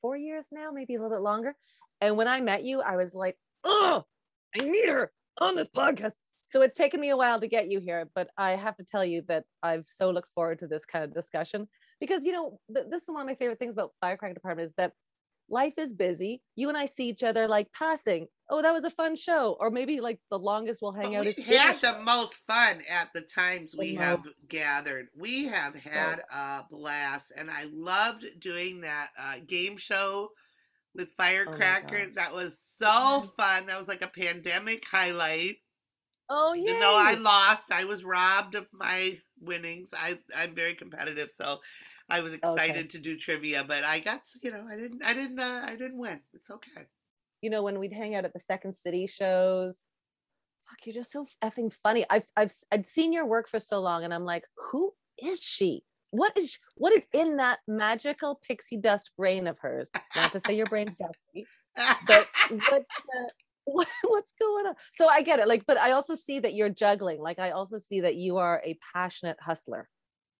four 0.00 0.16
years 0.16 0.46
now, 0.50 0.70
maybe 0.72 0.94
a 0.94 1.02
little 1.02 1.14
bit 1.16 1.22
longer. 1.22 1.54
And 2.00 2.16
when 2.16 2.28
I 2.28 2.40
met 2.40 2.64
you, 2.64 2.80
I 2.80 2.96
was 2.96 3.14
like, 3.14 3.36
oh, 3.64 4.04
I 4.58 4.64
need 4.64 4.88
her 4.88 5.12
on 5.38 5.56
this 5.56 5.68
podcast. 5.68 6.12
So 6.48 6.62
it's 6.62 6.78
taken 6.78 7.00
me 7.00 7.10
a 7.10 7.16
while 7.16 7.40
to 7.40 7.48
get 7.48 7.70
you 7.70 7.80
here, 7.80 8.08
but 8.14 8.28
I 8.38 8.52
have 8.52 8.76
to 8.76 8.84
tell 8.84 9.04
you 9.04 9.22
that 9.28 9.44
I've 9.62 9.86
so 9.86 10.10
looked 10.10 10.30
forward 10.32 10.60
to 10.60 10.66
this 10.66 10.84
kind 10.84 11.04
of 11.04 11.12
discussion 11.12 11.68
because 12.00 12.24
you 12.24 12.32
know 12.32 12.58
th- 12.74 12.86
this 12.90 13.02
is 13.02 13.08
one 13.08 13.20
of 13.20 13.26
my 13.26 13.34
favorite 13.34 13.58
things 13.58 13.72
about 13.72 13.92
Firecracker 14.00 14.34
Department 14.34 14.68
is 14.68 14.74
that 14.76 14.92
life 15.48 15.74
is 15.78 15.92
busy. 15.92 16.42
You 16.54 16.68
and 16.68 16.78
I 16.78 16.86
see 16.86 17.08
each 17.08 17.22
other 17.22 17.48
like 17.48 17.68
passing. 17.72 18.28
Oh, 18.48 18.62
that 18.62 18.72
was 18.72 18.84
a 18.84 18.90
fun 18.90 19.16
show, 19.16 19.56
or 19.58 19.70
maybe 19.70 20.00
like 20.00 20.20
the 20.30 20.38
longest 20.38 20.80
we'll 20.80 20.92
hang 20.92 21.12
but 21.12 21.26
out. 21.26 21.36
We 21.36 21.42
had 21.42 21.76
the 21.80 21.98
most 22.04 22.34
fun 22.46 22.80
at 22.90 23.12
the 23.12 23.22
times 23.22 23.72
the 23.72 23.78
we 23.78 23.92
most. 23.94 24.00
have 24.02 24.24
gathered. 24.48 25.08
We 25.16 25.46
have 25.46 25.74
had 25.74 26.20
a 26.32 26.64
blast, 26.70 27.32
and 27.36 27.50
I 27.50 27.64
loved 27.72 28.24
doing 28.38 28.82
that 28.82 29.08
uh, 29.18 29.36
game 29.46 29.76
show 29.76 30.30
with 30.94 31.08
oh 31.08 31.22
Firecracker. 31.22 32.02
Oh 32.06 32.12
that 32.14 32.32
was 32.32 32.58
so 32.58 33.22
fun. 33.36 33.66
That 33.66 33.78
was 33.78 33.88
like 33.88 34.02
a 34.02 34.08
pandemic 34.08 34.84
highlight. 34.84 35.56
Oh 36.28 36.54
yeah. 36.54 36.70
Even 36.70 36.80
though 36.80 36.96
I 36.96 37.14
lost, 37.14 37.72
I 37.72 37.84
was 37.84 38.04
robbed 38.04 38.54
of 38.54 38.68
my 38.72 39.18
winnings. 39.40 39.90
I 39.96 40.18
I'm 40.36 40.54
very 40.54 40.74
competitive, 40.74 41.30
so 41.30 41.60
I 42.08 42.20
was 42.20 42.32
excited 42.32 42.76
okay. 42.76 42.88
to 42.88 42.98
do 42.98 43.16
trivia, 43.16 43.64
but 43.64 43.84
I 43.84 44.00
got 44.00 44.20
you 44.42 44.50
know 44.50 44.64
I 44.70 44.76
didn't 44.76 45.02
I 45.04 45.14
didn't 45.14 45.38
uh, 45.38 45.62
I 45.64 45.76
didn't 45.76 45.98
win. 45.98 46.20
It's 46.32 46.50
okay. 46.50 46.86
You 47.42 47.50
know 47.50 47.62
when 47.62 47.78
we'd 47.78 47.92
hang 47.92 48.14
out 48.14 48.24
at 48.24 48.32
the 48.32 48.40
Second 48.40 48.74
City 48.74 49.06
shows, 49.06 49.78
fuck, 50.68 50.86
you're 50.86 50.94
just 50.94 51.12
so 51.12 51.26
effing 51.42 51.72
funny. 51.72 52.04
I've 52.10 52.26
I've 52.36 52.54
I'd 52.72 52.86
seen 52.86 53.12
your 53.12 53.26
work 53.26 53.48
for 53.48 53.60
so 53.60 53.80
long, 53.80 54.04
and 54.04 54.12
I'm 54.12 54.24
like, 54.24 54.44
who 54.70 54.92
is 55.22 55.40
she? 55.40 55.82
What 56.10 56.36
is 56.38 56.58
what 56.76 56.92
is 56.92 57.06
in 57.12 57.36
that 57.36 57.58
magical 57.66 58.40
pixie 58.46 58.78
dust 58.78 59.10
brain 59.16 59.46
of 59.46 59.58
hers? 59.58 59.90
Not 60.14 60.32
to 60.32 60.40
say 60.40 60.56
your 60.56 60.66
brain's 60.66 60.96
dusty, 60.96 61.46
but 62.06 62.26
what 62.68 62.82
uh, 62.82 63.28
what, 63.66 63.88
what's 64.04 64.32
going 64.40 64.66
on? 64.66 64.74
So 64.94 65.08
I 65.08 65.22
get 65.22 65.40
it. 65.40 65.48
Like, 65.48 65.64
but 65.66 65.76
I 65.76 65.92
also 65.92 66.14
see 66.14 66.40
that 66.40 66.54
you're 66.54 66.70
juggling. 66.70 67.20
Like, 67.20 67.38
I 67.38 67.50
also 67.50 67.76
see 67.78 68.00
that 68.00 68.14
you 68.14 68.38
are 68.38 68.62
a 68.64 68.78
passionate 68.94 69.36
hustler. 69.40 69.88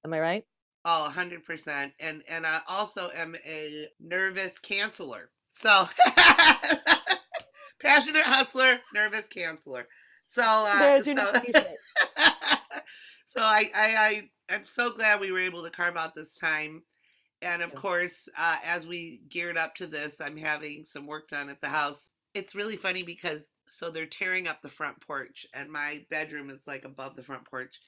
Am 0.05 0.15
I 0.15 0.21
right? 0.21 0.45
Oh, 0.85 1.13
100%. 1.13 1.93
And 2.01 2.23
and 2.29 2.47
I 2.47 2.61
also 2.69 3.11
am 3.15 3.35
a 3.45 3.87
nervous 4.01 4.59
canceller. 4.61 5.25
So 5.51 5.89
passionate 7.83 8.23
hustler, 8.23 8.79
nervous 8.95 9.27
canceller. 9.27 9.85
So 10.33 10.43
uh, 10.43 10.79
there's 10.79 11.07
your 11.07 11.17
so, 11.17 11.33
next 11.33 11.53
so 13.27 13.41
I, 13.41 13.71
I 13.75 13.97
I 13.97 14.31
I'm 14.49 14.65
so 14.65 14.91
glad 14.91 15.19
we 15.19 15.33
were 15.33 15.41
able 15.41 15.65
to 15.65 15.71
carve 15.71 15.97
out 15.97 16.15
this 16.15 16.37
time. 16.37 16.83
And 17.43 17.63
of 17.63 17.75
course, 17.75 18.29
uh, 18.39 18.59
as 18.65 18.87
we 18.87 19.23
geared 19.29 19.57
up 19.57 19.75
to 19.77 19.87
this, 19.87 20.21
I'm 20.21 20.37
having 20.37 20.85
some 20.85 21.07
work 21.07 21.29
done 21.29 21.49
at 21.49 21.61
the 21.61 21.69
house. 21.69 22.11
It's 22.37 22.55
really 22.55 22.77
funny 22.77 23.03
because 23.03 23.49
so 23.67 23.91
they're 23.91 24.05
tearing 24.05 24.47
up 24.47 24.61
the 24.61 24.69
front 24.69 25.01
porch, 25.01 25.47
and 25.55 25.71
my 25.71 26.05
bedroom 26.11 26.51
is 26.51 26.67
like 26.67 26.85
above 26.85 27.17
the 27.17 27.23
front 27.23 27.47
porch. 27.47 27.81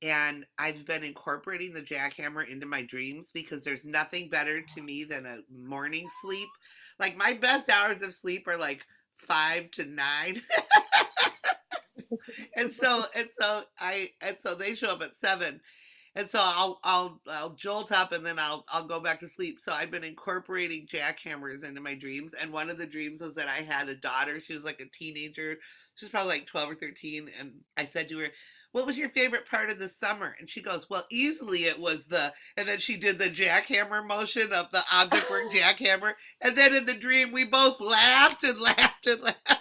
And 0.00 0.46
I've 0.56 0.86
been 0.86 1.02
incorporating 1.02 1.72
the 1.72 1.82
jackhammer 1.82 2.48
into 2.48 2.66
my 2.66 2.84
dreams 2.84 3.32
because 3.34 3.64
there's 3.64 3.84
nothing 3.84 4.30
better 4.30 4.62
to 4.62 4.80
me 4.82 5.02
than 5.02 5.26
a 5.26 5.40
morning 5.52 6.08
sleep. 6.22 6.48
Like 7.00 7.16
my 7.16 7.34
best 7.34 7.68
hours 7.68 8.00
of 8.02 8.14
sleep 8.14 8.46
are 8.46 8.56
like 8.56 8.86
five 9.16 9.72
to 9.72 9.84
nine. 9.84 10.40
and 12.56 12.72
so 12.72 13.06
and 13.16 13.28
so 13.40 13.62
I 13.80 14.10
and 14.20 14.38
so 14.38 14.54
they 14.54 14.76
show 14.76 14.90
up 14.90 15.02
at 15.02 15.16
seven. 15.16 15.60
And 16.16 16.28
so 16.28 16.40
I'll 16.42 16.80
I'll 16.82 17.20
I'll 17.28 17.50
jolt 17.50 17.92
up 17.92 18.12
and 18.12 18.26
then 18.26 18.38
I'll 18.38 18.64
I'll 18.68 18.86
go 18.86 19.00
back 19.00 19.20
to 19.20 19.28
sleep. 19.28 19.58
So 19.60 19.72
I've 19.72 19.90
been 19.90 20.04
incorporating 20.04 20.86
jackhammers 20.86 21.64
into 21.64 21.80
my 21.80 21.94
dreams. 21.94 22.34
And 22.34 22.52
one 22.52 22.68
of 22.68 22.78
the 22.78 22.86
dreams 22.86 23.20
was 23.20 23.36
that 23.36 23.48
I 23.48 23.62
had 23.62 23.88
a 23.88 23.94
daughter. 23.94 24.40
She 24.40 24.54
was 24.54 24.64
like 24.64 24.80
a 24.80 24.86
teenager. 24.86 25.56
She 25.94 26.06
was 26.06 26.10
probably 26.10 26.30
like 26.30 26.46
12 26.46 26.70
or 26.70 26.74
13. 26.74 27.30
And 27.38 27.52
I 27.76 27.84
said 27.84 28.08
to 28.08 28.18
her, 28.18 28.28
what 28.72 28.86
was 28.86 28.96
your 28.96 29.08
favorite 29.08 29.48
part 29.48 29.70
of 29.70 29.78
the 29.78 29.88
summer? 29.88 30.36
And 30.38 30.48
she 30.48 30.62
goes, 30.62 30.88
well, 30.88 31.04
easily 31.10 31.64
it 31.64 31.80
was 31.80 32.06
the, 32.06 32.32
and 32.56 32.68
then 32.68 32.78
she 32.78 32.96
did 32.96 33.18
the 33.18 33.28
jackhammer 33.28 34.06
motion 34.06 34.52
of 34.52 34.70
the 34.70 34.82
object 34.92 35.28
work 35.30 35.50
jackhammer. 35.52 36.12
And 36.40 36.56
then 36.56 36.74
in 36.74 36.86
the 36.86 36.94
dream, 36.94 37.32
we 37.32 37.44
both 37.44 37.80
laughed 37.80 38.44
and 38.44 38.60
laughed 38.60 39.06
and 39.06 39.22
laughed. 39.22 39.59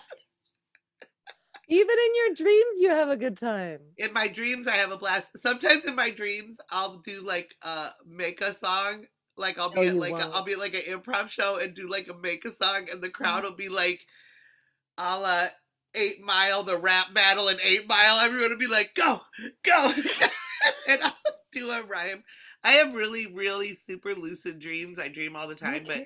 Even 1.69 1.95
in 2.05 2.15
your 2.15 2.35
dreams, 2.35 2.75
you 2.79 2.89
have 2.89 3.09
a 3.09 3.17
good 3.17 3.37
time. 3.37 3.79
In 3.97 4.11
my 4.11 4.27
dreams, 4.27 4.67
I 4.67 4.75
have 4.75 4.91
a 4.91 4.97
blast. 4.97 5.37
Sometimes 5.37 5.85
in 5.85 5.95
my 5.95 6.09
dreams, 6.09 6.59
I'll 6.69 6.97
do 6.97 7.21
like 7.21 7.55
uh 7.61 7.91
make 8.07 8.41
a 8.41 8.53
song. 8.53 9.05
Like 9.37 9.57
I'll 9.57 9.71
be 9.71 9.87
at 9.87 9.95
like 9.95 10.21
a, 10.21 10.25
I'll 10.33 10.43
be 10.43 10.55
like 10.55 10.73
an 10.73 10.81
improv 10.81 11.29
show 11.29 11.57
and 11.57 11.73
do 11.73 11.87
like 11.87 12.09
a 12.09 12.13
make 12.13 12.43
a 12.43 12.51
song, 12.51 12.87
and 12.91 13.01
the 13.01 13.09
crowd 13.09 13.43
will 13.43 13.55
be 13.55 13.69
like, 13.69 14.05
"I'll 14.97 15.23
uh, 15.23 15.47
Eight 15.95 16.21
Mile, 16.21 16.63
the 16.63 16.77
rap 16.77 17.13
battle 17.13 17.47
in 17.47 17.57
Eight 17.63 17.87
Mile, 17.87 18.19
everyone 18.19 18.51
will 18.51 18.57
be 18.57 18.67
like, 18.67 18.91
go, 18.95 19.21
go. 19.63 19.93
and 20.87 21.01
I'll 21.01 21.13
do 21.51 21.69
a 21.71 21.83
rhyme. 21.83 22.23
I 22.63 22.73
have 22.73 22.93
really, 22.93 23.27
really 23.27 23.75
super 23.75 24.13
lucid 24.13 24.59
dreams. 24.59 24.99
I 24.99 25.07
dream 25.07 25.35
all 25.35 25.47
the 25.47 25.55
time, 25.55 25.83
but 25.85 26.05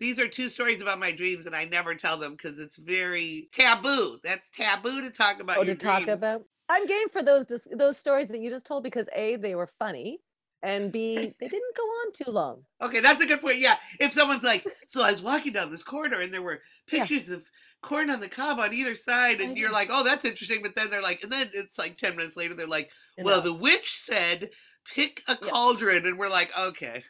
these 0.00 0.18
are 0.18 0.28
two 0.28 0.48
stories 0.48 0.80
about 0.80 0.98
my 0.98 1.12
dreams, 1.12 1.46
and 1.46 1.54
I 1.54 1.64
never 1.64 1.94
tell 1.94 2.16
them 2.16 2.32
because 2.32 2.58
it's 2.58 2.76
very 2.76 3.48
taboo. 3.52 4.18
That's 4.22 4.50
taboo 4.50 5.00
to 5.02 5.10
talk 5.10 5.40
about. 5.40 5.58
Oh, 5.58 5.64
to 5.64 5.74
dreams. 5.74 5.82
talk 5.82 6.08
about. 6.08 6.42
I'm 6.68 6.86
game 6.86 7.08
for 7.08 7.22
those 7.22 7.46
those 7.76 7.96
stories 7.96 8.28
that 8.28 8.40
you 8.40 8.50
just 8.50 8.66
told 8.66 8.84
because 8.84 9.08
a 9.14 9.36
they 9.36 9.54
were 9.54 9.66
funny, 9.66 10.20
and 10.62 10.90
B, 10.90 11.14
they 11.40 11.48
didn't 11.48 11.76
go 11.76 11.82
on 11.82 12.12
too 12.12 12.30
long. 12.30 12.62
Okay, 12.82 13.00
that's 13.00 13.22
a 13.22 13.26
good 13.26 13.40
point. 13.40 13.58
Yeah. 13.58 13.76
If 14.00 14.12
someone's 14.12 14.42
like, 14.42 14.66
so 14.86 15.02
I 15.02 15.10
was 15.10 15.22
walking 15.22 15.52
down 15.52 15.70
this 15.70 15.82
corridor 15.82 16.20
and 16.20 16.32
there 16.32 16.42
were 16.42 16.60
pictures 16.86 17.28
yeah. 17.28 17.36
of 17.36 17.44
corn 17.80 18.10
on 18.10 18.20
the 18.20 18.28
cob 18.28 18.58
on 18.58 18.74
either 18.74 18.94
side, 18.94 19.40
and 19.40 19.56
you're 19.56 19.68
mm-hmm. 19.68 19.74
like, 19.74 19.88
oh, 19.90 20.02
that's 20.02 20.24
interesting. 20.24 20.60
But 20.62 20.74
then 20.74 20.90
they're 20.90 21.02
like, 21.02 21.22
and 21.22 21.30
then 21.30 21.50
it's 21.54 21.78
like 21.78 21.96
10 21.96 22.16
minutes 22.16 22.36
later, 22.36 22.54
they're 22.54 22.66
like, 22.66 22.90
well, 23.18 23.40
the 23.40 23.52
witch 23.52 24.00
said, 24.00 24.50
pick 24.94 25.22
a 25.28 25.36
cauldron. 25.36 26.06
And 26.06 26.18
we're 26.18 26.28
like, 26.28 26.50
okay. 26.58 27.04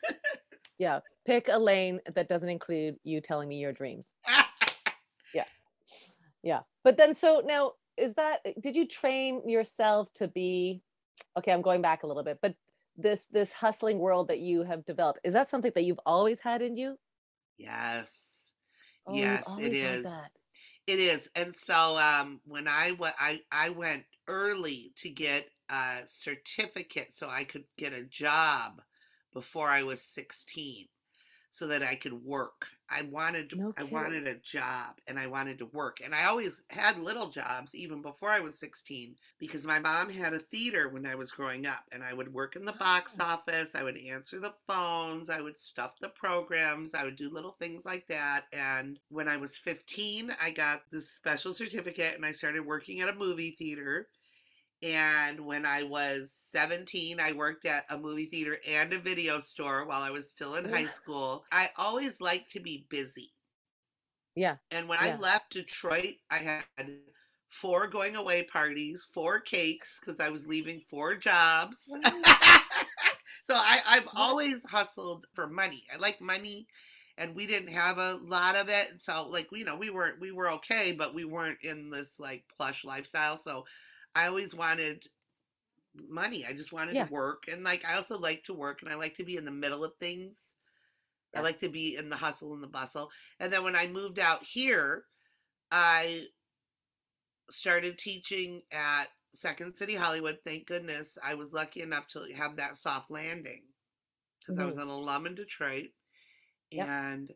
yeah. 0.78 1.00
Pick 1.28 1.48
a 1.52 1.58
lane 1.58 2.00
that 2.14 2.26
doesn't 2.26 2.48
include 2.48 2.96
you 3.04 3.20
telling 3.20 3.50
me 3.50 3.58
your 3.58 3.70
dreams. 3.70 4.06
yeah. 5.34 5.44
Yeah. 6.42 6.60
But 6.84 6.96
then, 6.96 7.12
so 7.12 7.42
now, 7.44 7.72
is 7.98 8.14
that, 8.14 8.38
did 8.62 8.74
you 8.74 8.88
train 8.88 9.46
yourself 9.46 10.10
to 10.14 10.28
be, 10.28 10.80
okay, 11.36 11.52
I'm 11.52 11.60
going 11.60 11.82
back 11.82 12.02
a 12.02 12.06
little 12.06 12.22
bit, 12.22 12.38
but 12.40 12.54
this 12.98 13.26
this 13.30 13.52
hustling 13.52 13.98
world 13.98 14.28
that 14.28 14.40
you 14.40 14.64
have 14.64 14.84
developed 14.84 15.20
is 15.22 15.32
that 15.32 15.48
something 15.48 15.70
that 15.74 15.84
you've 15.84 16.00
always 16.04 16.40
had 16.40 16.60
in 16.60 16.76
you 16.76 16.98
yes 17.56 18.50
oh, 19.06 19.14
yes 19.14 19.48
it 19.60 19.72
is 19.72 20.06
it 20.86 20.98
is 20.98 21.30
and 21.36 21.54
so 21.54 21.96
um 21.96 22.40
when 22.44 22.66
i 22.66 22.90
went 22.98 23.14
i 23.20 23.40
i 23.52 23.68
went 23.68 24.02
early 24.26 24.92
to 24.96 25.08
get 25.08 25.48
a 25.70 25.98
certificate 26.06 27.14
so 27.14 27.28
i 27.28 27.44
could 27.44 27.64
get 27.76 27.92
a 27.92 28.02
job 28.02 28.82
before 29.32 29.68
i 29.68 29.84
was 29.84 30.02
16 30.02 30.88
so 31.50 31.66
that 31.66 31.82
I 31.82 31.94
could 31.94 32.24
work. 32.24 32.68
I 32.90 33.02
wanted 33.02 33.54
no 33.56 33.74
I 33.76 33.82
wanted 33.82 34.26
a 34.26 34.36
job 34.36 34.96
and 35.06 35.18
I 35.18 35.26
wanted 35.26 35.58
to 35.58 35.66
work. 35.66 36.00
And 36.02 36.14
I 36.14 36.24
always 36.24 36.62
had 36.70 36.98
little 36.98 37.28
jobs 37.28 37.74
even 37.74 38.00
before 38.00 38.30
I 38.30 38.40
was 38.40 38.58
16 38.58 39.14
because 39.38 39.66
my 39.66 39.78
mom 39.78 40.08
had 40.08 40.32
a 40.32 40.38
theater 40.38 40.88
when 40.88 41.04
I 41.04 41.14
was 41.14 41.30
growing 41.30 41.66
up 41.66 41.84
and 41.92 42.02
I 42.02 42.14
would 42.14 42.32
work 42.32 42.56
in 42.56 42.64
the 42.64 42.72
box 42.72 43.16
oh. 43.20 43.24
office, 43.24 43.74
I 43.74 43.82
would 43.82 43.98
answer 43.98 44.40
the 44.40 44.54
phones, 44.66 45.28
I 45.28 45.42
would 45.42 45.58
stuff 45.58 45.98
the 46.00 46.08
programs, 46.08 46.94
I 46.94 47.04
would 47.04 47.16
do 47.16 47.30
little 47.30 47.52
things 47.52 47.84
like 47.84 48.06
that. 48.06 48.44
And 48.52 48.98
when 49.10 49.28
I 49.28 49.36
was 49.36 49.58
15, 49.58 50.32
I 50.40 50.50
got 50.50 50.82
this 50.90 51.10
special 51.10 51.52
certificate 51.52 52.14
and 52.14 52.24
I 52.24 52.32
started 52.32 52.64
working 52.64 53.00
at 53.00 53.10
a 53.10 53.14
movie 53.14 53.54
theater 53.58 54.08
and 54.82 55.40
when 55.40 55.66
I 55.66 55.82
was 55.82 56.32
17, 56.32 57.18
I 57.18 57.32
worked 57.32 57.64
at 57.64 57.84
a 57.90 57.98
movie 57.98 58.26
theater 58.26 58.58
and 58.68 58.92
a 58.92 58.98
video 58.98 59.40
store 59.40 59.84
while 59.84 60.02
I 60.02 60.10
was 60.10 60.30
still 60.30 60.54
in 60.54 60.68
high 60.68 60.86
school. 60.86 61.44
I 61.50 61.70
always 61.76 62.20
liked 62.20 62.52
to 62.52 62.60
be 62.60 62.86
busy. 62.88 63.32
Yeah. 64.36 64.56
And 64.70 64.88
when 64.88 65.00
yeah. 65.02 65.16
I 65.16 65.18
left 65.18 65.52
Detroit, 65.52 66.14
I 66.30 66.36
had 66.36 66.62
four 67.48 67.88
going 67.88 68.14
away 68.14 68.44
parties, 68.44 69.04
four 69.12 69.40
cakes, 69.40 69.98
because 69.98 70.20
I 70.20 70.28
was 70.28 70.46
leaving 70.46 70.80
four 70.88 71.16
jobs. 71.16 71.84
so 73.44 73.54
I, 73.54 73.80
I've 73.84 74.08
always 74.14 74.62
hustled 74.64 75.26
for 75.34 75.48
money. 75.48 75.82
I 75.92 75.98
like 75.98 76.20
money 76.20 76.68
and 77.16 77.34
we 77.34 77.48
didn't 77.48 77.72
have 77.72 77.98
a 77.98 78.20
lot 78.22 78.54
of 78.54 78.68
it. 78.68 79.02
So 79.02 79.26
like, 79.28 79.48
you 79.50 79.64
know, 79.64 79.76
we 79.76 79.90
weren't 79.90 80.20
we 80.20 80.30
were 80.30 80.50
okay, 80.52 80.92
but 80.92 81.14
we 81.14 81.24
weren't 81.24 81.58
in 81.62 81.90
this 81.90 82.20
like 82.20 82.44
plush 82.56 82.84
lifestyle. 82.84 83.36
So 83.36 83.64
I 84.18 84.26
always 84.26 84.52
wanted 84.52 85.04
money. 86.08 86.44
I 86.44 86.52
just 86.52 86.72
wanted 86.72 86.96
yeah. 86.96 87.06
to 87.06 87.12
work. 87.12 87.44
And 87.50 87.62
like 87.62 87.84
I 87.84 87.94
also 87.94 88.18
like 88.18 88.42
to 88.44 88.54
work 88.54 88.82
and 88.82 88.90
I 88.90 88.96
like 88.96 89.14
to 89.16 89.24
be 89.24 89.36
in 89.36 89.44
the 89.44 89.52
middle 89.52 89.84
of 89.84 89.92
things. 90.00 90.56
Yeah. 91.32 91.40
I 91.40 91.42
like 91.44 91.60
to 91.60 91.68
be 91.68 91.96
in 91.96 92.08
the 92.08 92.16
hustle 92.16 92.52
and 92.52 92.62
the 92.62 92.68
bustle. 92.68 93.10
And 93.38 93.52
then 93.52 93.62
when 93.62 93.76
I 93.76 93.86
moved 93.86 94.18
out 94.18 94.42
here, 94.42 95.04
I 95.70 96.22
started 97.48 97.96
teaching 97.96 98.62
at 98.72 99.04
Second 99.34 99.76
City 99.76 99.94
Hollywood. 99.94 100.38
Thank 100.44 100.66
goodness 100.66 101.16
I 101.24 101.34
was 101.34 101.52
lucky 101.52 101.82
enough 101.82 102.08
to 102.08 102.26
have 102.34 102.56
that 102.56 102.76
soft 102.76 103.10
landing 103.10 103.62
because 104.40 104.56
mm-hmm. 104.56 104.64
I 104.64 104.66
was 104.66 104.78
an 104.78 104.88
alum 104.88 105.26
in 105.26 105.36
Detroit. 105.36 105.90
Yep. 106.72 106.88
And 106.88 107.30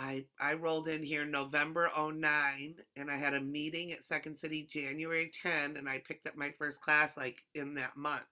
I 0.00 0.24
I 0.40 0.54
rolled 0.54 0.88
in 0.88 1.02
here 1.02 1.26
November 1.26 1.90
09 1.94 2.74
and 2.96 3.10
I 3.10 3.16
had 3.16 3.34
a 3.34 3.40
meeting 3.40 3.92
at 3.92 4.04
Second 4.04 4.36
City 4.36 4.66
January 4.72 5.30
10 5.42 5.76
and 5.76 5.88
I 5.88 5.98
picked 5.98 6.26
up 6.26 6.36
my 6.36 6.50
first 6.58 6.80
class 6.80 7.16
like 7.16 7.44
in 7.54 7.74
that 7.74 7.96
month. 7.96 8.24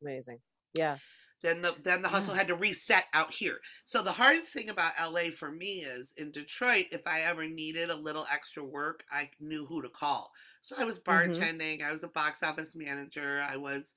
Amazing. 0.00 0.38
Yeah. 0.74 0.98
Then 1.42 1.62
the 1.62 1.74
then 1.82 2.02
the 2.02 2.08
hustle 2.08 2.34
yeah. 2.34 2.38
had 2.38 2.48
to 2.48 2.54
reset 2.54 3.06
out 3.12 3.32
here. 3.32 3.58
So 3.84 4.02
the 4.02 4.12
hardest 4.12 4.52
thing 4.52 4.68
about 4.68 4.92
LA 5.00 5.30
for 5.36 5.50
me 5.50 5.84
is 5.84 6.14
in 6.16 6.30
Detroit, 6.30 6.86
if 6.92 7.06
I 7.06 7.22
ever 7.22 7.48
needed 7.48 7.90
a 7.90 7.96
little 7.96 8.26
extra 8.32 8.64
work, 8.64 9.04
I 9.10 9.30
knew 9.40 9.66
who 9.66 9.82
to 9.82 9.88
call. 9.88 10.30
So 10.62 10.76
I 10.78 10.84
was 10.84 11.00
mm-hmm. 11.00 11.10
bartending, 11.10 11.78
mm-hmm. 11.78 11.88
I 11.88 11.92
was 11.92 12.04
a 12.04 12.08
box 12.08 12.42
office 12.42 12.74
manager, 12.76 13.44
I 13.48 13.56
was 13.56 13.94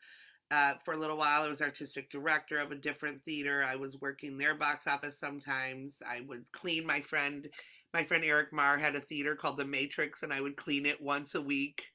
uh, 0.51 0.74
for 0.84 0.93
a 0.93 0.98
little 0.98 1.17
while, 1.17 1.41
I 1.43 1.48
was 1.48 1.62
artistic 1.62 2.10
director 2.10 2.58
of 2.58 2.72
a 2.72 2.75
different 2.75 3.24
theater. 3.24 3.63
I 3.67 3.77
was 3.77 4.01
working 4.01 4.38
their 4.38 4.53
box 4.53 4.86
office 4.86 5.17
sometimes. 5.17 6.01
I 6.08 6.22
would 6.27 6.51
clean 6.51 6.86
my 6.86 7.01
friend. 7.01 7.50
My 7.93 8.03
friend 8.03 8.24
Eric 8.24 8.53
Marr 8.53 8.77
had 8.77 8.96
a 8.96 9.00
theater 9.00 9.36
called 9.36 9.58
The 9.58 9.65
Matrix, 9.65 10.24
and 10.24 10.31
I 10.31 10.41
would 10.41 10.55
clean 10.55 10.86
it 10.86 11.01
once 11.01 11.36
a 11.36 11.41
week 11.41 11.86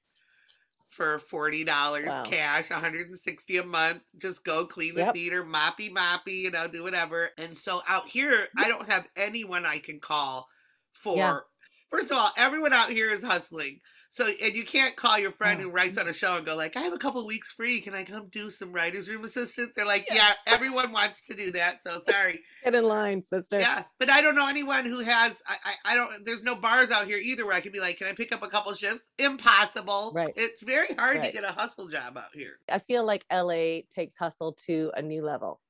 for 0.93 1.19
forty 1.19 1.63
dollars 1.63 2.07
wow. 2.07 2.25
cash, 2.25 2.71
one 2.71 2.81
hundred 2.81 3.09
and 3.09 3.19
sixty 3.19 3.59
a 3.59 3.65
month. 3.65 4.03
Just 4.19 4.45
go 4.45 4.65
clean 4.65 4.95
the 4.95 5.03
yep. 5.03 5.15
theater, 5.15 5.45
moppy 5.45 5.93
moppy, 5.93 6.41
you 6.43 6.51
know, 6.51 6.67
do 6.67 6.83
whatever. 6.83 7.31
And 7.37 7.57
so 7.57 7.83
out 7.87 8.09
here, 8.09 8.49
I 8.57 8.69
don't 8.69 8.89
have 8.91 9.07
anyone 9.17 9.67
I 9.67 9.79
can 9.79 10.01
call 10.01 10.49
for. 10.93 11.17
Yeah. 11.17 11.39
First 11.89 12.11
of 12.11 12.17
all, 12.17 12.31
everyone 12.37 12.73
out 12.73 12.91
here 12.91 13.11
is 13.11 13.23
hustling. 13.23 13.81
So, 14.11 14.27
and 14.27 14.55
you 14.55 14.65
can't 14.65 14.97
call 14.97 15.19
your 15.19 15.33
friend 15.33 15.61
who 15.61 15.71
writes 15.71 15.99
on 15.99 16.09
a 16.09 16.13
show 16.13 16.37
and 16.37 16.47
go 16.47 16.57
like, 16.57 16.77
"I 16.77 16.81
have 16.81 16.93
a 16.93 16.99
couple 16.99 17.25
weeks 17.27 17.53
free. 17.53 17.81
Can 17.81 17.95
I 17.95 18.05
come 18.05 18.29
do 18.29 18.51
some 18.51 18.73
writers' 18.73 19.09
room 19.09 19.25
assistant?" 19.25 19.73
They're 19.77 19.87
like, 19.87 20.07
"Yeah, 20.09 20.17
yeah 20.17 20.33
everyone 20.47 20.91
wants 20.91 21.27
to 21.27 21.35
do 21.35 21.53
that." 21.53 21.83
So 21.83 22.01
sorry. 22.09 22.41
Get 22.65 22.75
in 22.75 22.85
line, 22.85 23.23
sister. 23.23 23.59
Yeah, 23.59 23.85
but 23.99 24.11
I 24.11 24.23
don't 24.23 24.35
know 24.35 24.49
anyone 24.49 24.87
who 24.87 25.01
has. 25.01 25.41
I, 25.47 25.57
I, 25.65 25.93
I 25.93 25.95
don't. 25.95 26.25
There's 26.25 26.43
no 26.43 26.55
bars 26.55 26.91
out 26.91 27.07
here 27.07 27.19
either 27.19 27.45
where 27.45 27.55
I 27.55 27.61
can 27.61 27.73
be 27.73 27.81
like, 27.81 27.99
"Can 27.99 28.07
I 28.07 28.13
pick 28.13 28.33
up 28.33 28.43
a 28.43 28.49
couple 28.49 28.73
shifts?" 28.75 29.09
Impossible. 29.19 30.13
Right. 30.15 30.33
It's 30.35 30.63
very 30.63 30.95
hard 30.95 31.19
right. 31.19 31.27
to 31.27 31.33
get 31.33 31.45
a 31.45 31.53
hustle 31.53 31.89
job 31.89 32.17
out 32.17 32.31
here. 32.33 32.59
I 32.71 32.79
feel 32.79 33.05
like 33.05 33.25
LA 33.31 33.81
takes 33.95 34.17
hustle 34.17 34.57
to 34.67 34.93
a 34.97 35.03
new 35.03 35.25
level. 35.25 35.61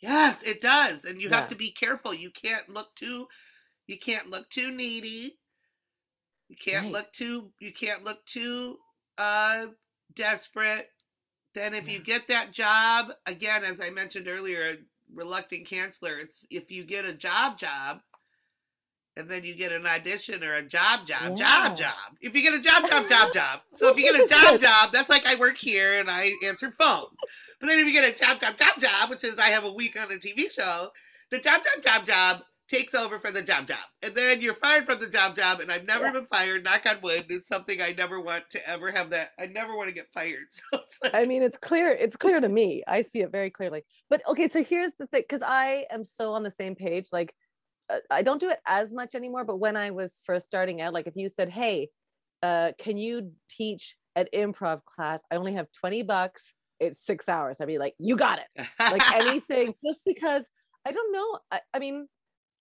Yes, 0.00 0.42
it 0.42 0.60
does, 0.60 1.04
and 1.04 1.22
you 1.22 1.28
yeah. 1.30 1.40
have 1.40 1.48
to 1.50 1.56
be 1.56 1.70
careful. 1.70 2.12
You 2.12 2.30
can't 2.30 2.68
look 2.68 2.94
too. 2.96 3.28
You 3.86 3.98
can't 3.98 4.30
look 4.30 4.48
too 4.48 4.70
needy 4.70 5.38
you 6.52 6.56
can't 6.56 6.84
right. 6.84 6.92
look 6.92 7.12
too 7.12 7.50
you 7.60 7.72
can't 7.72 8.04
look 8.04 8.22
too 8.26 8.76
uh 9.16 9.68
desperate. 10.14 10.88
Then 11.54 11.72
if 11.72 11.86
yeah. 11.86 11.94
you 11.94 12.00
get 12.00 12.28
that 12.28 12.52
job, 12.52 13.12
again, 13.26 13.64
as 13.64 13.80
I 13.80 13.88
mentioned 13.90 14.28
earlier, 14.28 14.62
a 14.62 14.76
reluctant 15.14 15.66
canceller, 15.66 16.20
it's 16.20 16.46
if 16.50 16.70
you 16.70 16.84
get 16.84 17.06
a 17.06 17.12
job 17.14 17.58
job 17.58 18.00
and 19.16 19.30
then 19.30 19.44
you 19.44 19.54
get 19.54 19.72
an 19.72 19.86
audition 19.86 20.44
or 20.44 20.54
a 20.54 20.62
job 20.62 21.06
job, 21.06 21.38
yeah. 21.38 21.68
job 21.68 21.76
job. 21.76 22.16
If 22.20 22.34
you 22.34 22.42
get 22.42 22.52
a 22.52 22.60
job 22.60 22.88
job, 22.88 23.08
job 23.08 23.32
job. 23.34 23.60
So 23.74 23.88
if 23.88 23.96
you 23.96 24.12
get 24.12 24.22
a 24.22 24.28
job 24.28 24.60
job, 24.60 24.92
that's 24.92 25.08
like 25.08 25.26
I 25.26 25.36
work 25.36 25.56
here 25.56 26.00
and 26.00 26.10
I 26.10 26.32
answer 26.44 26.70
phones. 26.70 27.16
But 27.60 27.66
then 27.66 27.78
if 27.78 27.86
you 27.86 27.92
get 27.92 28.04
a 28.04 28.16
job 28.16 28.40
job, 28.42 28.58
job 28.58 28.78
job, 28.78 29.10
which 29.10 29.24
is 29.24 29.38
I 29.38 29.48
have 29.48 29.64
a 29.64 29.72
week 29.72 29.98
on 29.98 30.12
a 30.12 30.16
TV 30.16 30.50
show, 30.50 30.88
the 31.30 31.38
job 31.38 31.62
job, 31.64 31.82
job 31.82 32.06
job 32.06 32.42
takes 32.68 32.94
over 32.94 33.18
for 33.18 33.30
the 33.30 33.42
job 33.42 33.66
job. 33.66 33.78
And 34.02 34.14
then 34.14 34.40
you're 34.40 34.54
fired 34.54 34.86
from 34.86 35.00
the 35.00 35.08
job 35.08 35.36
job. 35.36 35.60
And 35.60 35.70
I've 35.70 35.86
never 35.86 36.06
yeah. 36.06 36.12
been 36.12 36.26
fired, 36.26 36.64
knock 36.64 36.86
on 36.86 37.00
wood. 37.02 37.26
It's 37.28 37.46
something 37.46 37.80
I 37.80 37.92
never 37.92 38.20
want 38.20 38.44
to 38.50 38.68
ever 38.68 38.90
have 38.90 39.10
that. 39.10 39.30
I 39.38 39.46
never 39.46 39.76
want 39.76 39.88
to 39.88 39.94
get 39.94 40.10
fired. 40.12 40.46
So 40.72 40.78
like... 41.02 41.14
I 41.14 41.24
mean, 41.24 41.42
it's 41.42 41.58
clear. 41.58 41.90
It's 41.90 42.16
clear 42.16 42.40
to 42.40 42.48
me. 42.48 42.82
I 42.86 43.02
see 43.02 43.20
it 43.20 43.30
very 43.30 43.50
clearly. 43.50 43.82
But 44.08 44.22
okay, 44.28 44.48
so 44.48 44.62
here's 44.62 44.92
the 44.98 45.06
thing 45.06 45.22
because 45.22 45.42
I 45.42 45.86
am 45.90 46.04
so 46.04 46.32
on 46.32 46.42
the 46.42 46.50
same 46.50 46.74
page. 46.74 47.08
Like, 47.12 47.34
uh, 47.90 47.98
I 48.10 48.22
don't 48.22 48.40
do 48.40 48.50
it 48.50 48.58
as 48.66 48.92
much 48.92 49.14
anymore. 49.14 49.44
But 49.44 49.56
when 49.56 49.76
I 49.76 49.90
was 49.90 50.20
first 50.24 50.46
starting 50.46 50.80
out, 50.80 50.92
like 50.92 51.06
if 51.06 51.14
you 51.16 51.28
said, 51.28 51.50
hey, 51.50 51.88
uh, 52.42 52.72
can 52.78 52.96
you 52.96 53.32
teach 53.48 53.96
an 54.16 54.26
improv 54.34 54.84
class? 54.84 55.22
I 55.30 55.36
only 55.36 55.54
have 55.54 55.66
20 55.72 56.02
bucks. 56.02 56.54
It's 56.80 57.04
six 57.04 57.28
hours. 57.28 57.60
I'd 57.60 57.68
be 57.68 57.78
like, 57.78 57.94
you 57.98 58.16
got 58.16 58.40
it. 58.40 58.66
Like 58.78 59.12
anything, 59.14 59.74
just 59.84 60.00
because 60.04 60.48
I 60.84 60.92
don't 60.92 61.12
know. 61.12 61.38
I, 61.50 61.60
I 61.74 61.78
mean, 61.78 62.08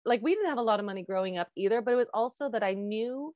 like 0.05 0.21
we 0.21 0.33
didn't 0.33 0.49
have 0.49 0.57
a 0.57 0.63
lot 0.63 0.79
of 0.79 0.85
money 0.85 1.03
growing 1.03 1.37
up 1.37 1.49
either 1.55 1.81
but 1.81 1.93
it 1.93 1.97
was 1.97 2.09
also 2.13 2.49
that 2.49 2.63
i 2.63 2.73
knew 2.73 3.33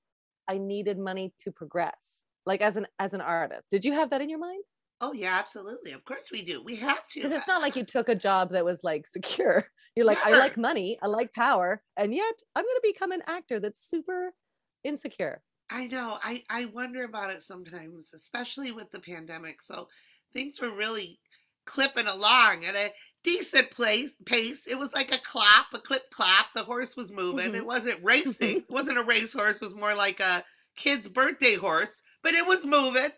i 0.48 0.58
needed 0.58 0.98
money 0.98 1.34
to 1.40 1.52
progress 1.52 2.24
like 2.46 2.62
as 2.62 2.78
an 2.78 2.88
as 3.00 3.14
an 3.14 3.22
artist. 3.22 3.70
Did 3.70 3.84
you 3.84 3.94
have 3.94 4.10
that 4.12 4.22
in 4.22 4.30
your 4.30 4.40
mind? 4.40 4.64
Oh 5.02 5.14
yeah 5.14 5.38
absolutely. 5.38 5.92
Of 5.92 6.06
course 6.06 6.30
we 6.32 6.44
do. 6.44 6.64
We 6.64 6.76
have 6.78 7.08
to. 7.10 7.20
Because 7.20 7.32
it's 7.32 7.48
not 7.48 7.62
like 7.62 7.76
you 7.76 7.84
took 7.84 8.10
a 8.10 8.16
job 8.16 8.52
that 8.52 8.64
was 8.66 8.84
like 8.84 9.08
secure. 9.08 9.66
You're 9.96 10.06
like 10.06 10.18
Never. 10.26 10.38
i 10.38 10.40
like 10.40 10.58
money. 10.58 11.00
I 11.02 11.08
like 11.08 11.34
power. 11.34 11.82
And 11.98 12.14
yet 12.14 12.34
i'm 12.56 12.64
going 12.64 12.76
to 12.76 12.94
become 12.94 13.12
an 13.12 13.24
actor 13.28 13.60
that's 13.60 13.90
super 13.90 14.34
insecure. 14.84 15.42
I 15.70 15.88
know. 15.88 16.18
I 16.24 16.44
i 16.50 16.66
wonder 16.66 17.04
about 17.04 17.32
it 17.32 17.44
sometimes 17.44 18.12
especially 18.14 18.72
with 18.72 18.92
the 18.92 19.00
pandemic. 19.00 19.62
So 19.62 19.88
things 20.34 20.62
were 20.62 20.72
really 20.76 21.20
clipping 21.66 22.08
along 22.08 22.66
at 22.66 22.76
a 22.76 22.92
decent 23.24 23.72
place 23.72 24.16
pace. 24.26 24.66
It 24.68 24.78
was 24.78 24.94
like 24.94 25.14
a 25.14 25.20
clap, 25.20 25.68
a 25.74 25.80
clip 25.80 26.10
clap. 26.12 26.54
The 26.54 26.64
horse 26.64 26.96
was 26.96 27.12
moving. 27.12 27.48
Mm-hmm. 27.48 27.56
It 27.56 27.66
wasn't 27.66 28.04
racing. 28.04 28.58
it 28.58 28.70
wasn't 28.70 28.98
a 28.98 29.04
racehorse. 29.04 29.58
It 29.58 29.62
was 29.62 29.76
more 29.76 29.96
like 29.96 30.20
a 30.20 30.44
kid's 30.76 31.08
birthday 31.08 31.56
horse, 31.56 32.02
but 32.22 32.34
it 32.34 32.46
was 32.46 32.66
moving. 32.66 33.12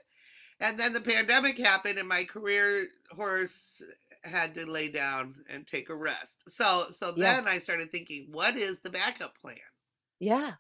And 0.60 0.80
then 0.80 0.94
the 0.94 1.02
pandemic 1.02 1.58
happened, 1.60 2.00
and 2.00 2.08
my 2.08 2.24
career 2.24 2.86
horse 3.12 3.82
had 4.24 4.56
to 4.56 4.66
lay 4.66 4.90
down 4.90 5.36
and 5.50 5.68
take 5.68 5.90
a 5.90 5.96
rest. 5.96 6.44
So, 6.48 6.88
so 6.90 7.12
then 7.12 7.44
yeah. 7.44 7.52
I 7.52 7.60
started 7.60 7.92
thinking, 7.92 8.30
what 8.32 8.56
is 8.56 8.80
the 8.80 8.90
backup 8.90 9.38
plan? 9.38 9.58
Yeah, 10.20 10.54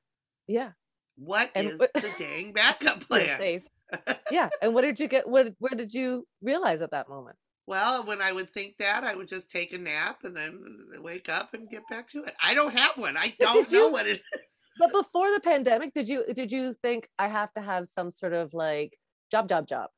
yeah. 0.48 0.72
What 1.16 1.50
and, 1.56 1.68
is 1.68 1.78
the 1.80 2.12
dang 2.20 2.54
backup 2.54 3.08
plan? 3.08 3.62
yeah, 4.32 4.50
and 4.62 4.74
what 4.74 4.82
did 4.82 5.00
you 5.00 5.08
get? 5.08 5.28
What 5.28 5.54
where 5.60 5.76
did 5.76 5.94
you 5.94 6.28
realize 6.42 6.82
at 6.82 6.92
that 6.92 7.10
moment? 7.10 7.38
Well, 7.68 8.06
when 8.06 8.22
I 8.22 8.32
would 8.32 8.50
think 8.52 8.78
that, 8.78 9.04
I 9.04 9.14
would 9.14 9.28
just 9.28 9.52
take 9.52 9.74
a 9.74 9.78
nap 9.78 10.24
and 10.24 10.36
then 10.36 10.86
wake 11.02 11.28
up 11.28 11.54
and 11.54 11.70
get 11.70 11.84
back 11.90 12.10
to 12.12 12.24
it. 12.24 12.34
I 12.42 12.54
don't 12.54 12.78
have 12.78 12.98
one. 12.98 13.18
I 13.18 13.36
don't 13.40 13.70
know 13.70 13.90
what 13.90 14.08
it 14.08 14.22
is. 14.34 14.42
But 14.80 14.92
before 14.92 15.32
the 15.34 15.42
pandemic, 15.42 15.94
did 15.94 16.08
you 16.08 16.24
did 16.34 16.52
you 16.52 16.74
think 16.74 17.10
I 17.20 17.28
have 17.28 17.54
to 17.56 17.62
have 17.62 17.88
some 17.88 18.10
sort 18.10 18.34
of 18.34 18.54
like 18.54 18.98
job 19.30 19.50
job 19.50 19.68
job? 19.68 19.90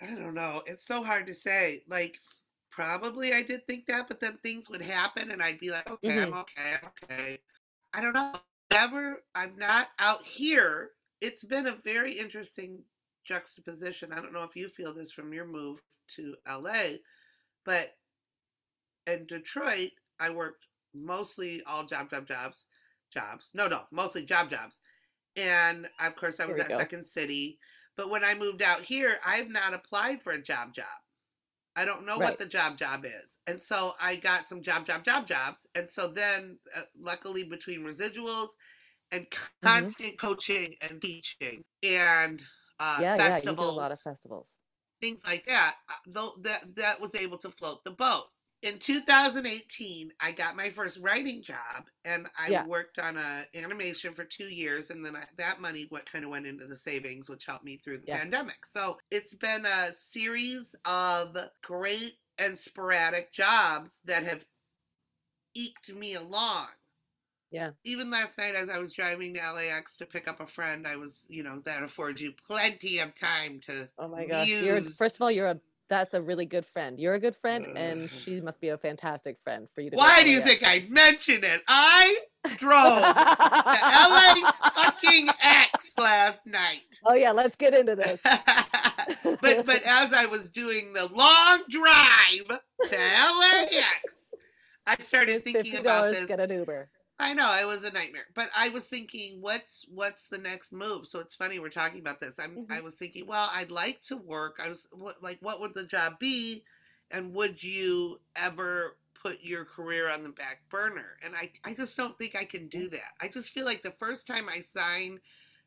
I 0.00 0.14
don't 0.14 0.34
know. 0.34 0.62
It's 0.66 0.86
so 0.86 1.02
hard 1.04 1.26
to 1.26 1.34
say. 1.34 1.84
Like 1.88 2.18
probably 2.70 3.34
I 3.34 3.42
did 3.42 3.66
think 3.66 3.86
that, 3.86 4.08
but 4.08 4.20
then 4.20 4.38
things 4.42 4.68
would 4.68 4.82
happen 4.82 5.30
and 5.30 5.42
I'd 5.42 5.60
be 5.60 5.70
like, 5.70 5.88
okay, 5.88 6.08
mm-hmm. 6.08 6.32
I'm 6.32 6.40
okay, 6.40 6.74
I'm 6.82 6.88
okay. 7.04 7.38
I 7.92 8.00
don't 8.00 8.14
know. 8.14 8.34
Never 8.72 9.22
I'm 9.34 9.56
not 9.56 9.88
out 9.98 10.24
here. 10.24 10.90
It's 11.20 11.44
been 11.44 11.66
a 11.66 11.76
very 11.84 12.12
interesting 12.12 12.82
juxtaposition. 13.28 14.12
I 14.12 14.16
don't 14.16 14.32
know 14.32 14.42
if 14.42 14.56
you 14.56 14.68
feel 14.68 14.94
this 14.94 15.12
from 15.12 15.32
your 15.32 15.46
move 15.46 15.82
to 16.16 16.34
LA, 16.48 16.96
but 17.64 17.94
in 19.06 19.26
Detroit, 19.26 19.90
I 20.18 20.30
worked 20.30 20.64
mostly 20.94 21.62
all 21.66 21.84
job, 21.84 22.10
job, 22.10 22.26
jobs, 22.26 22.64
jobs. 23.12 23.46
No, 23.54 23.68
no, 23.68 23.82
mostly 23.92 24.24
job, 24.24 24.50
jobs. 24.50 24.80
And 25.36 25.86
of 26.00 26.16
course, 26.16 26.40
I 26.40 26.46
was 26.46 26.58
at 26.58 26.68
go. 26.68 26.78
Second 26.78 27.06
City. 27.06 27.58
But 27.96 28.10
when 28.10 28.24
I 28.24 28.34
moved 28.34 28.62
out 28.62 28.80
here, 28.80 29.18
I've 29.26 29.50
not 29.50 29.74
applied 29.74 30.22
for 30.22 30.32
a 30.32 30.42
job, 30.42 30.72
job. 30.72 30.86
I 31.76 31.84
don't 31.84 32.06
know 32.06 32.18
right. 32.18 32.30
what 32.30 32.38
the 32.38 32.46
job 32.46 32.76
job 32.76 33.04
is. 33.04 33.36
And 33.46 33.62
so 33.62 33.92
I 34.00 34.16
got 34.16 34.48
some 34.48 34.62
job, 34.62 34.86
job, 34.86 35.04
job 35.04 35.26
jobs. 35.26 35.66
And 35.74 35.88
so 35.88 36.08
then, 36.08 36.58
uh, 36.76 36.82
luckily, 37.00 37.44
between 37.44 37.84
residuals 37.84 38.50
and 39.12 39.26
mm-hmm. 39.30 39.66
constant 39.66 40.16
mm-hmm. 40.16 40.26
coaching 40.26 40.74
and 40.82 41.00
teaching 41.00 41.62
and 41.82 42.42
uh, 42.80 42.98
yeah, 43.00 43.16
festivals, 43.16 43.44
yeah, 43.44 43.50
you 43.50 43.56
do 43.56 43.62
a 43.62 43.80
lot 43.80 43.92
of 43.92 44.00
festivals, 44.00 44.48
things 45.00 45.22
like 45.26 45.44
that. 45.46 45.76
Uh, 45.88 45.94
though 46.06 46.32
that 46.42 46.76
that 46.76 47.00
was 47.00 47.14
able 47.14 47.38
to 47.38 47.50
float 47.50 47.84
the 47.84 47.90
boat. 47.90 48.24
In 48.62 48.80
2018, 48.80 50.10
I 50.18 50.32
got 50.32 50.56
my 50.56 50.70
first 50.70 50.98
writing 50.98 51.44
job, 51.44 51.84
and 52.04 52.26
I 52.36 52.48
yeah. 52.48 52.66
worked 52.66 52.98
on 52.98 53.16
a 53.16 53.44
animation 53.54 54.12
for 54.12 54.24
two 54.24 54.48
years, 54.48 54.90
and 54.90 55.04
then 55.04 55.14
I, 55.14 55.22
that 55.36 55.60
money 55.60 55.86
what 55.90 56.10
kind 56.10 56.24
of 56.24 56.30
went 56.32 56.44
into 56.44 56.66
the 56.66 56.76
savings, 56.76 57.28
which 57.28 57.46
helped 57.46 57.64
me 57.64 57.76
through 57.76 57.98
the 57.98 58.08
yeah. 58.08 58.18
pandemic. 58.18 58.66
So 58.66 58.98
it's 59.12 59.32
been 59.32 59.64
a 59.64 59.94
series 59.94 60.74
of 60.84 61.36
great 61.62 62.14
and 62.36 62.58
sporadic 62.58 63.32
jobs 63.32 64.00
that 64.06 64.24
have 64.24 64.44
eked 65.54 65.92
me 65.92 66.14
along 66.14 66.66
yeah. 67.50 67.70
Even 67.84 68.10
last 68.10 68.38
night, 68.38 68.54
as 68.54 68.68
I 68.68 68.78
was 68.78 68.92
driving 68.92 69.34
to 69.34 69.40
LAX 69.40 69.96
to 69.98 70.06
pick 70.06 70.28
up 70.28 70.40
a 70.40 70.46
friend, 70.46 70.86
I 70.86 70.96
was, 70.96 71.26
you 71.28 71.42
know, 71.42 71.60
that 71.64 71.82
affords 71.82 72.20
you 72.20 72.32
plenty 72.46 72.98
of 72.98 73.14
time 73.14 73.60
to. 73.66 73.88
Oh 73.98 74.08
my 74.08 74.26
gosh! 74.26 74.48
You're 74.48 74.82
first 74.82 75.16
of 75.16 75.22
all, 75.22 75.30
you're 75.30 75.48
a 75.48 75.60
that's 75.88 76.12
a 76.12 76.20
really 76.20 76.44
good 76.44 76.66
friend. 76.66 77.00
You're 77.00 77.14
a 77.14 77.18
good 77.18 77.34
friend, 77.34 77.66
and 77.76 78.10
she 78.10 78.40
must 78.40 78.60
be 78.60 78.68
a 78.68 78.78
fantastic 78.78 79.40
friend 79.40 79.68
for 79.74 79.80
you 79.80 79.90
to. 79.90 79.96
Why 79.96 80.22
do 80.22 80.30
you 80.30 80.40
think 80.42 80.62
I 80.62 80.86
mentioned 80.88 81.44
it? 81.44 81.62
I 81.66 82.18
drove 82.56 83.02
to 83.02 84.42
LA 84.44 84.52
fucking 84.74 85.28
X 85.42 85.98
last 85.98 86.46
night. 86.46 87.00
Oh 87.04 87.14
yeah, 87.14 87.32
let's 87.32 87.56
get 87.56 87.74
into 87.74 87.96
this. 87.96 88.20
but 89.40 89.64
but 89.64 89.82
as 89.84 90.12
I 90.12 90.26
was 90.26 90.50
doing 90.50 90.92
the 90.92 91.06
long 91.06 91.62
drive 91.70 92.60
to 92.90 92.96
LAX, 93.40 94.34
I 94.86 94.96
started 94.98 95.42
thinking 95.42 95.76
about 95.76 96.12
this. 96.12 96.26
Get 96.26 96.40
an 96.40 96.50
Uber. 96.50 96.90
I 97.20 97.34
know 97.34 97.52
it 97.52 97.66
was 97.66 97.82
a 97.82 97.90
nightmare, 97.90 98.26
but 98.34 98.48
I 98.56 98.68
was 98.68 98.86
thinking, 98.86 99.40
what's 99.40 99.84
what's 99.92 100.28
the 100.28 100.38
next 100.38 100.72
move? 100.72 101.06
So 101.06 101.18
it's 101.18 101.34
funny 101.34 101.58
we're 101.58 101.68
talking 101.68 102.00
about 102.00 102.20
this. 102.20 102.38
I'm 102.38 102.50
mm-hmm. 102.50 102.72
I 102.72 102.80
was 102.80 102.94
thinking, 102.96 103.26
well, 103.26 103.50
I'd 103.52 103.72
like 103.72 104.02
to 104.02 104.16
work. 104.16 104.60
I 104.64 104.68
was 104.68 104.86
like, 105.20 105.38
what 105.40 105.60
would 105.60 105.74
the 105.74 105.84
job 105.84 106.18
be, 106.20 106.62
and 107.10 107.34
would 107.34 107.62
you 107.62 108.20
ever 108.36 108.96
put 109.20 109.38
your 109.42 109.64
career 109.64 110.08
on 110.08 110.22
the 110.22 110.28
back 110.28 110.60
burner? 110.70 111.16
And 111.24 111.34
I 111.34 111.50
I 111.64 111.74
just 111.74 111.96
don't 111.96 112.16
think 112.16 112.36
I 112.36 112.44
can 112.44 112.68
do 112.68 112.88
that. 112.90 113.14
I 113.20 113.26
just 113.28 113.50
feel 113.50 113.64
like 113.64 113.82
the 113.82 113.90
first 113.90 114.26
time 114.26 114.48
I 114.48 114.60
sign 114.60 115.18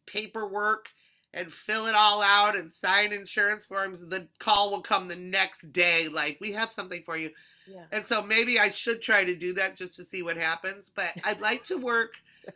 paperwork 0.06 0.88
and 1.34 1.52
fill 1.52 1.86
it 1.88 1.96
all 1.96 2.22
out 2.22 2.58
and 2.58 2.72
sign 2.72 3.14
insurance 3.14 3.66
forms, 3.66 4.06
the 4.08 4.28
call 4.40 4.72
will 4.72 4.82
come 4.82 5.08
the 5.08 5.16
next 5.16 5.72
day. 5.74 6.08
Like 6.08 6.38
we 6.42 6.54
have 6.54 6.72
something 6.72 7.04
for 7.04 7.18
you 7.18 7.32
yeah. 7.68 7.84
And 7.92 8.06
so 8.06 8.22
maybe 8.22 8.60
I 8.60 8.70
should 8.70 9.02
try 9.02 9.24
to 9.24 9.36
do 9.36 9.54
that 9.54 9.76
just 9.76 9.96
to 9.98 10.04
see 10.04 10.24
what 10.24 10.38
happens. 10.38 10.92
But 10.94 11.12
I'd 11.24 11.42
like 11.42 11.64
to 11.66 11.78
work. 11.78 12.14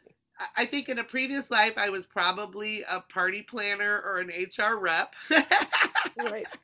I 0.58 0.66
think 0.66 0.90
in 0.90 1.00
a 1.00 1.04
previous 1.04 1.50
life, 1.50 1.74
I 1.78 1.90
was 1.90 2.06
probably 2.06 2.84
a 2.90 3.00
party 3.00 3.42
planner 3.42 4.02
or 4.06 4.20
an 4.20 4.28
HR 4.28 4.78
rep. 4.78 5.16
right. 5.30 6.48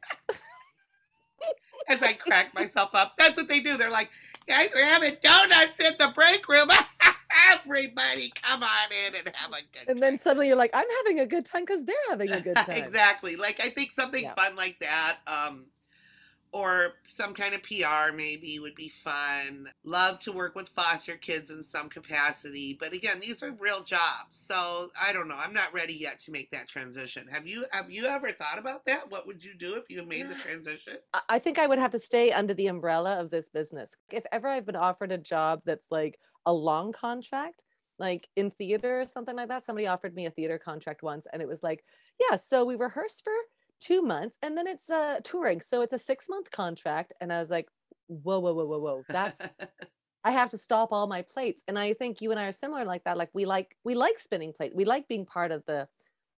As 1.88 2.02
I 2.02 2.14
crack 2.14 2.54
myself 2.54 2.92
up. 2.94 3.16
That's 3.18 3.38
what 3.38 3.48
they 3.48 3.60
do. 3.60 3.78
They're 3.78 3.90
like, 3.90 4.10
guys, 4.48 4.70
we're 4.74 4.86
having 4.86 5.18
donuts 5.22 5.80
in 5.80 5.94
the 5.98 6.12
break 6.14 6.48
room. 6.48 6.70
everybody 7.54 8.32
come 8.42 8.62
on 8.62 8.90
in 9.08 9.16
and 9.16 9.36
have 9.36 9.52
a 9.52 9.62
good 9.72 9.88
and 9.88 10.00
then 10.00 10.20
suddenly 10.20 10.48
you're 10.48 10.58
like, 10.58 10.72
I'm 10.74 10.86
having 10.98 11.22
a 11.22 11.26
good 11.26 11.46
time 11.46 11.64
because 11.64 11.84
they're 11.86 11.96
having 12.10 12.30
a 12.30 12.42
good 12.42 12.56
time. 12.56 12.72
exactly. 12.72 13.36
Like 13.36 13.62
I 13.64 13.70
think 13.70 13.94
something 13.94 14.24
yeah. 14.24 14.36
fun 14.36 14.56
like 14.56 14.78
that. 14.80 15.18
Um, 15.28 15.66
or 16.54 16.96
some 17.08 17.34
kind 17.34 17.54
of 17.54 17.64
PR 17.64 18.14
maybe 18.16 18.60
would 18.60 18.76
be 18.76 18.90
fun. 18.90 19.70
Love 19.84 20.20
to 20.20 20.32
work 20.32 20.56
with 20.56 20.70
foster 20.70 21.16
kids 21.16 21.50
in 21.50 21.64
some 21.64 21.90
capacity, 21.90 22.78
but 22.80 22.94
again, 22.94 23.20
these 23.20 23.42
are 23.42 23.52
real 23.52 23.84
jobs. 23.84 24.02
So 24.32 24.90
I 25.02 25.14
don't 25.14 25.28
know. 25.28 25.38
I'm 25.38 25.54
not 25.54 25.74
ready 25.74 25.94
yet 25.94 26.20
to 26.20 26.32
make 26.32 26.52
that 26.52 26.68
transition. 26.68 27.28
Have 27.28 27.48
you 27.48 27.66
have 27.72 27.90
you 27.90 28.06
ever 28.06 28.32
thought 28.32 28.60
about 28.60 28.86
that? 28.86 29.10
What 29.10 29.28
would 29.28 29.44
you 29.44 29.54
do 29.54 29.76
if 29.76 29.90
you 29.90 30.04
made 30.04 30.30
the 30.30 30.36
transition? 30.36 30.98
I 31.30 31.40
think 31.40 31.58
I 31.58 31.68
would 31.68 31.80
have 31.80 31.92
to 31.92 32.00
stay 32.00 32.32
under 32.32 32.54
the 32.54 32.68
umbrella 32.68 33.20
of 33.20 33.30
this 33.30 33.50
business. 33.50 33.96
If 34.12 34.24
ever 34.32 34.48
I've 34.48 34.66
been 34.66 34.76
offered 34.76 35.12
a 35.12 35.18
job 35.18 35.62
that's 35.66 35.88
like 35.90 36.20
a 36.46 36.54
long 36.54 36.92
contract, 36.92 37.64
like 38.00 38.28
in 38.36 38.52
theater 38.52 39.02
or 39.02 39.06
something 39.06 39.36
like 39.36 39.50
that, 39.50 39.64
somebody 39.64 39.88
offered 39.88 40.16
me 40.16 40.26
a 40.26 40.32
theater 40.32 40.58
contract 40.58 41.04
once 41.04 41.28
and 41.32 41.42
it 41.42 41.48
was 41.48 41.64
like, 41.64 41.86
yeah, 42.20 42.36
so 42.36 42.66
we 42.66 42.76
rehearsed 42.76 43.24
for 43.24 43.34
two 43.82 44.02
months 44.02 44.38
and 44.42 44.58
then 44.58 44.68
it's 44.68 44.90
uh 44.90 45.20
touring. 45.24 45.60
So 45.60 45.82
it's 45.82 45.94
a 45.94 45.98
six 45.98 46.30
month 46.30 46.52
contract 46.52 47.12
and 47.20 47.34
i 47.34 47.40
was 47.40 47.50
like 47.50 47.68
whoa 48.08 48.40
whoa 48.40 48.54
whoa 48.54 48.66
whoa 48.66 48.80
whoa 48.80 49.04
that's 49.10 49.42
i 50.24 50.32
have 50.32 50.50
to 50.52 50.58
stop 50.58 50.92
all 50.92 51.08
my 51.08 51.24
plates. 51.24 51.64
And 51.68 51.78
i 51.78 51.94
think 51.94 52.22
you 52.22 52.32
and 52.32 52.40
i 52.40 52.46
are 52.46 52.52
similar 52.52 52.86
like 52.86 53.04
that 53.04 53.18
like 53.18 53.30
we 53.34 53.46
like 53.46 53.76
we 53.84 53.96
like 53.96 54.20
spinning 54.20 54.54
plate 54.54 54.74
we 54.76 54.86
like 54.86 55.08
being 55.08 55.26
part 55.26 55.52
of 55.52 55.66
the 55.66 55.88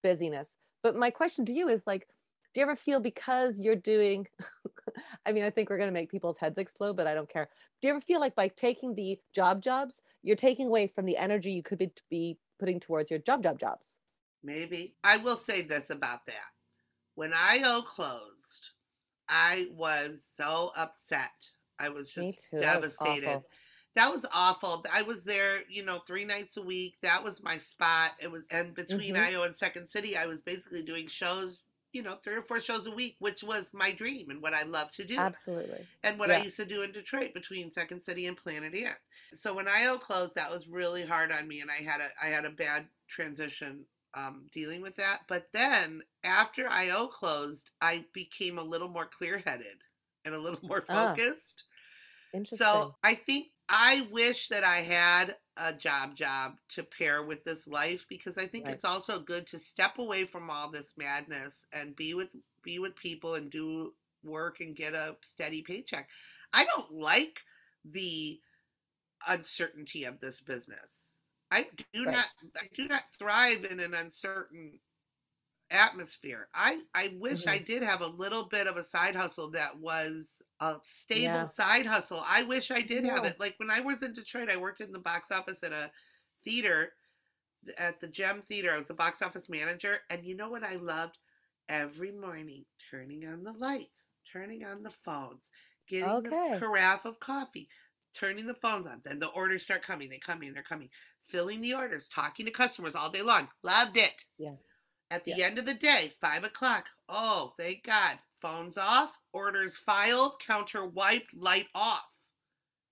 busyness. 0.01 0.55
But 0.81 0.95
my 0.95 1.09
question 1.09 1.45
to 1.45 1.53
you 1.53 1.67
is 1.67 1.83
like 1.85 2.07
do 2.53 2.61
you 2.61 2.63
ever 2.63 2.75
feel 2.75 2.99
because 2.99 3.59
you're 3.59 3.75
doing 3.75 4.27
i 5.25 5.31
mean 5.31 5.43
i 5.43 5.49
think 5.49 5.69
we're 5.69 5.77
going 5.77 5.89
to 5.89 5.93
make 5.93 6.11
people's 6.11 6.37
heads 6.37 6.57
explode 6.57 6.95
but 6.95 7.07
i 7.07 7.13
don't 7.13 7.29
care. 7.29 7.49
Do 7.81 7.87
you 7.89 7.93
ever 7.93 8.01
feel 8.01 8.21
like 8.21 8.35
by 8.35 8.47
taking 8.47 8.95
the 8.95 9.19
job 9.35 9.61
jobs 9.61 10.01
you're 10.21 10.35
taking 10.37 10.67
away 10.67 10.87
from 10.87 11.05
the 11.05 11.17
energy 11.17 11.51
you 11.51 11.63
could 11.63 11.91
be 12.09 12.37
putting 12.59 12.79
towards 12.79 13.09
your 13.11 13.19
job 13.19 13.43
job 13.43 13.59
jobs? 13.59 13.97
Maybe. 14.45 14.95
I 15.03 15.17
will 15.17 15.37
say 15.37 15.61
this 15.61 15.89
about 15.89 16.25
that 16.25 16.53
when 17.15 17.31
IO 17.33 17.81
closed, 17.81 18.71
I 19.27 19.67
was 19.75 20.23
so 20.37 20.71
upset. 20.75 21.51
I 21.79 21.89
was 21.89 22.13
just 22.13 22.47
devastated. 22.51 23.25
That 23.25 23.35
was, 23.35 23.43
that 23.95 24.11
was, 24.11 24.25
awful. 24.33 24.85
I 24.91 25.01
was 25.03 25.23
there, 25.23 25.59
you 25.69 25.83
know, 25.83 25.99
three 25.99 26.25
nights 26.25 26.57
a 26.57 26.61
week. 26.61 26.95
That 27.01 27.23
was 27.23 27.43
my 27.43 27.57
spot. 27.57 28.11
It 28.19 28.31
was, 28.31 28.43
and 28.51 28.73
between 28.73 29.15
mm-hmm. 29.15 29.35
IO 29.35 29.43
and 29.43 29.55
Second 29.55 29.87
City, 29.87 30.17
I 30.17 30.25
was 30.25 30.41
basically 30.41 30.83
doing 30.83 31.07
shows, 31.07 31.63
you 31.91 32.01
know, 32.01 32.15
three 32.23 32.35
or 32.35 32.41
four 32.41 32.59
shows 32.59 32.87
a 32.87 32.91
week, 32.91 33.15
which 33.19 33.43
was 33.43 33.73
my 33.73 33.91
dream 33.91 34.29
and 34.29 34.41
what 34.41 34.53
I 34.53 34.63
love 34.63 34.91
to 34.93 35.03
do. 35.03 35.17
Absolutely. 35.17 35.85
And 36.03 36.17
what 36.17 36.29
yeah. 36.29 36.37
I 36.37 36.41
used 36.41 36.57
to 36.57 36.65
do 36.65 36.81
in 36.81 36.91
Detroit 36.91 37.33
between 37.33 37.69
Second 37.69 38.01
City 38.01 38.27
and 38.27 38.37
Planet 38.37 38.73
Ant. 38.73 38.97
So 39.33 39.53
when 39.53 39.67
IO 39.67 39.97
closed, 39.97 40.35
that 40.35 40.51
was 40.51 40.67
really 40.67 41.05
hard 41.05 41.31
on 41.31 41.47
me, 41.47 41.61
and 41.61 41.69
I 41.69 41.83
had 41.83 42.01
a 42.01 42.07
I 42.21 42.27
had 42.27 42.45
a 42.45 42.51
bad 42.51 42.85
transition 43.07 43.85
um, 44.13 44.47
dealing 44.51 44.81
with 44.81 44.95
that. 44.97 45.21
But 45.27 45.47
then 45.53 46.01
after 46.23 46.67
IO 46.67 47.07
closed, 47.07 47.71
I 47.81 48.05
became 48.13 48.57
a 48.57 48.63
little 48.63 48.89
more 48.89 49.05
clear 49.05 49.41
headed 49.45 49.83
and 50.25 50.35
a 50.35 50.39
little 50.39 50.59
more 50.67 50.83
ah. 50.89 51.13
focused. 51.15 51.63
Ah, 51.67 52.37
interesting. 52.37 52.65
So 52.65 52.95
I 53.03 53.15
think 53.15 53.47
I 53.69 54.07
wish 54.11 54.49
that 54.49 54.63
I 54.63 54.81
had 54.81 55.37
a 55.57 55.73
job 55.73 56.15
job 56.15 56.57
to 56.69 56.83
pair 56.83 57.23
with 57.23 57.43
this 57.43 57.67
life 57.67 58.05
because 58.09 58.37
I 58.37 58.47
think 58.47 58.65
right. 58.65 58.73
it's 58.73 58.85
also 58.85 59.19
good 59.19 59.47
to 59.47 59.59
step 59.59 59.97
away 59.99 60.25
from 60.25 60.49
all 60.49 60.69
this 60.69 60.93
madness 60.97 61.65
and 61.71 61.95
be 61.95 62.13
with 62.13 62.29
be 62.63 62.79
with 62.79 62.95
people 62.95 63.35
and 63.35 63.49
do 63.49 63.93
work 64.23 64.59
and 64.59 64.75
get 64.75 64.93
a 64.93 65.17
steady 65.21 65.61
paycheck. 65.61 66.09
I 66.53 66.65
don't 66.65 66.93
like 66.93 67.41
the 67.85 68.39
uncertainty 69.27 70.05
of 70.05 70.19
this 70.19 70.41
business. 70.41 71.12
I 71.53 71.67
do 71.93 72.05
right. 72.05 72.15
not 72.15 72.25
I 72.57 72.67
do 72.75 72.87
not 72.87 73.03
thrive 73.17 73.65
in 73.69 73.79
an 73.79 73.93
uncertain 73.93 74.79
atmosphere. 75.69 76.47
I 76.53 76.79
I 76.95 77.15
wish 77.19 77.41
mm-hmm. 77.41 77.51
I 77.51 77.59
did 77.59 77.83
have 77.83 78.01
a 78.01 78.07
little 78.07 78.45
bit 78.45 78.65
of 78.65 78.75
a 78.75 78.83
side 78.83 79.15
hustle 79.15 79.51
that 79.51 79.79
was 79.79 80.41
a 80.59 80.77
stable 80.81 81.23
yeah. 81.23 81.43
side 81.43 81.85
hustle. 81.85 82.23
I 82.27 82.43
wish 82.43 82.71
I 82.71 82.81
did 82.81 83.05
yeah. 83.05 83.15
have 83.15 83.25
it. 83.25 83.39
Like 83.39 83.55
when 83.57 83.69
I 83.69 83.81
was 83.81 84.01
in 84.01 84.13
Detroit, 84.13 84.49
I 84.49 84.57
worked 84.57 84.81
in 84.81 84.91
the 84.91 84.99
box 84.99 85.31
office 85.31 85.63
at 85.63 85.71
a 85.71 85.91
theater 86.43 86.93
at 87.77 88.01
the 88.01 88.07
Gem 88.07 88.41
Theater. 88.41 88.73
I 88.73 88.77
was 88.77 88.89
a 88.89 88.95
box 88.95 89.21
office 89.21 89.47
manager, 89.47 89.99
and 90.09 90.25
you 90.25 90.35
know 90.35 90.49
what 90.49 90.63
I 90.63 90.75
loved? 90.75 91.17
Every 91.69 92.11
morning, 92.11 92.65
turning 92.91 93.25
on 93.25 93.43
the 93.43 93.53
lights, 93.53 94.09
turning 94.29 94.65
on 94.65 94.83
the 94.83 94.91
phones, 94.91 95.49
getting 95.87 96.09
okay. 96.09 96.53
the 96.53 96.59
carafe 96.59 97.05
of 97.05 97.19
coffee, 97.19 97.69
turning 98.13 98.47
the 98.47 98.53
phones 98.53 98.85
on. 98.85 99.01
Then 99.03 99.19
the 99.19 99.27
orders 99.27 99.63
start 99.63 99.81
coming. 99.81 100.09
They 100.09 100.17
come 100.17 100.43
in. 100.43 100.53
They're 100.53 100.63
coming 100.63 100.89
filling 101.25 101.61
the 101.61 101.73
orders, 101.73 102.07
talking 102.07 102.45
to 102.45 102.51
customers 102.51 102.95
all 102.95 103.09
day 103.09 103.21
long. 103.21 103.47
Loved 103.63 103.97
it. 103.97 104.25
Yeah. 104.37 104.55
At 105.09 105.25
the 105.25 105.33
yeah. 105.37 105.45
end 105.45 105.59
of 105.59 105.65
the 105.65 105.73
day, 105.73 106.11
five 106.19 106.43
o'clock. 106.43 106.87
Oh, 107.07 107.53
thank 107.57 107.83
God. 107.83 108.17
Phones 108.41 108.77
off, 108.77 109.17
orders 109.31 109.77
filed, 109.77 110.39
counter 110.39 110.85
wiped, 110.85 111.33
light 111.35 111.67
off. 111.73 112.13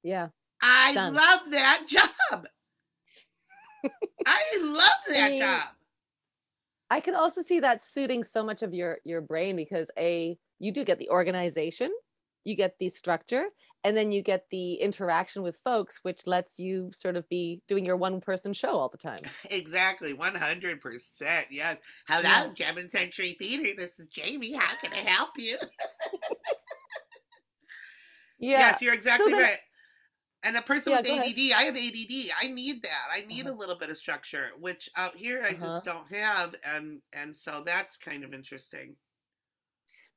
Yeah. 0.03 0.29
I 0.61 0.93
Done. 0.93 1.13
love 1.13 1.39
that 1.49 1.85
job. 1.87 2.45
I 4.25 4.59
love 4.61 4.89
that 5.07 5.25
I 5.25 5.29
mean, 5.29 5.39
job. 5.39 5.67
I 6.89 6.99
can 6.99 7.15
also 7.15 7.41
see 7.41 7.59
that 7.61 7.81
suiting 7.81 8.23
so 8.23 8.43
much 8.43 8.61
of 8.61 8.73
your 8.73 8.99
your 9.03 9.21
brain 9.21 9.55
because 9.55 9.89
a 9.97 10.37
you 10.59 10.71
do 10.71 10.83
get 10.83 10.99
the 10.99 11.09
organization, 11.09 11.91
you 12.43 12.55
get 12.55 12.77
the 12.79 12.89
structure, 12.89 13.45
and 13.83 13.97
then 13.97 14.11
you 14.11 14.21
get 14.21 14.49
the 14.49 14.75
interaction 14.75 15.41
with 15.41 15.57
folks 15.57 15.99
which 16.03 16.21
lets 16.25 16.59
you 16.59 16.91
sort 16.93 17.15
of 17.15 17.27
be 17.29 17.61
doing 17.67 17.85
your 17.85 17.97
one 17.97 18.21
person 18.21 18.53
show 18.53 18.71
all 18.71 18.89
the 18.89 18.97
time 18.97 19.21
exactly 19.49 20.13
100% 20.13 21.45
yes 21.49 21.79
hello 22.07 22.21
yeah. 22.23 22.47
Gem 22.53 22.77
and 22.77 22.91
Century 22.91 23.35
theater 23.39 23.73
this 23.77 23.99
is 23.99 24.07
jamie 24.07 24.53
how 24.53 24.75
can 24.77 24.93
i 24.93 24.97
help 24.97 25.31
you 25.37 25.57
yeah 28.39 28.59
yes 28.59 28.81
you're 28.81 28.93
exactly 28.93 29.31
so 29.31 29.37
then, 29.37 29.43
right 29.43 29.59
and 30.43 30.57
a 30.57 30.61
person 30.61 30.91
yeah, 30.91 31.01
with 31.01 31.07
ADD, 31.07 31.37
ahead. 31.37 31.53
I 31.53 31.63
have 31.65 31.77
ADD. 31.77 32.31
I 32.41 32.47
need 32.47 32.81
that. 32.83 33.07
I 33.13 33.25
need 33.27 33.45
uh-huh. 33.45 33.53
a 33.53 33.57
little 33.57 33.75
bit 33.75 33.89
of 33.89 33.97
structure, 33.97 34.49
which 34.59 34.89
out 34.97 35.15
here 35.15 35.43
I 35.43 35.49
uh-huh. 35.49 35.65
just 35.65 35.85
don't 35.85 36.11
have, 36.11 36.55
and 36.65 37.01
and 37.13 37.35
so 37.35 37.61
that's 37.63 37.97
kind 37.97 38.23
of 38.23 38.33
interesting. 38.33 38.95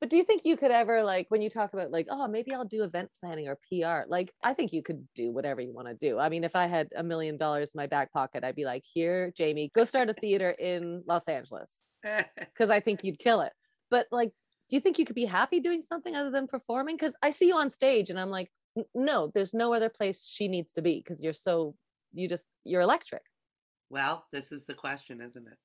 But 0.00 0.10
do 0.10 0.16
you 0.16 0.24
think 0.24 0.44
you 0.44 0.56
could 0.56 0.70
ever 0.70 1.02
like 1.02 1.26
when 1.30 1.40
you 1.40 1.48
talk 1.48 1.72
about 1.72 1.90
like, 1.90 2.06
oh, 2.10 2.28
maybe 2.28 2.52
I'll 2.52 2.64
do 2.64 2.84
event 2.84 3.10
planning 3.20 3.48
or 3.48 3.58
PR? 3.68 4.08
Like, 4.08 4.32
I 4.42 4.52
think 4.52 4.72
you 4.72 4.82
could 4.82 5.06
do 5.14 5.30
whatever 5.32 5.60
you 5.60 5.72
want 5.72 5.88
to 5.88 5.94
do. 5.94 6.18
I 6.18 6.28
mean, 6.28 6.44
if 6.44 6.56
I 6.56 6.66
had 6.66 6.88
a 6.96 7.02
million 7.02 7.36
dollars 7.36 7.70
in 7.74 7.78
my 7.78 7.86
back 7.86 8.12
pocket, 8.12 8.44
I'd 8.44 8.56
be 8.56 8.64
like, 8.64 8.82
here, 8.92 9.32
Jamie, 9.36 9.70
go 9.74 9.84
start 9.84 10.10
a 10.10 10.14
theater 10.14 10.50
in 10.50 11.02
Los 11.06 11.26
Angeles. 11.28 11.70
Because 12.36 12.68
I 12.68 12.80
think 12.80 13.02
you'd 13.02 13.18
kill 13.18 13.40
it. 13.40 13.52
But 13.90 14.06
like, 14.10 14.32
do 14.68 14.76
you 14.76 14.80
think 14.80 14.98
you 14.98 15.06
could 15.06 15.14
be 15.14 15.24
happy 15.24 15.60
doing 15.60 15.82
something 15.82 16.14
other 16.14 16.30
than 16.30 16.46
performing? 16.46 16.96
Because 16.96 17.14
I 17.22 17.30
see 17.30 17.46
you 17.46 17.56
on 17.56 17.70
stage 17.70 18.10
and 18.10 18.20
I'm 18.20 18.30
like, 18.30 18.50
no, 18.94 19.30
there's 19.34 19.54
no 19.54 19.72
other 19.72 19.88
place 19.88 20.26
she 20.26 20.48
needs 20.48 20.72
to 20.72 20.82
be 20.82 20.96
because 20.96 21.22
you're 21.22 21.32
so 21.32 21.74
you 22.12 22.28
just 22.28 22.46
you're 22.64 22.80
electric. 22.80 23.22
Well, 23.90 24.26
this 24.32 24.52
is 24.52 24.66
the 24.66 24.74
question, 24.74 25.20
isn't 25.20 25.46
it? 25.46 25.58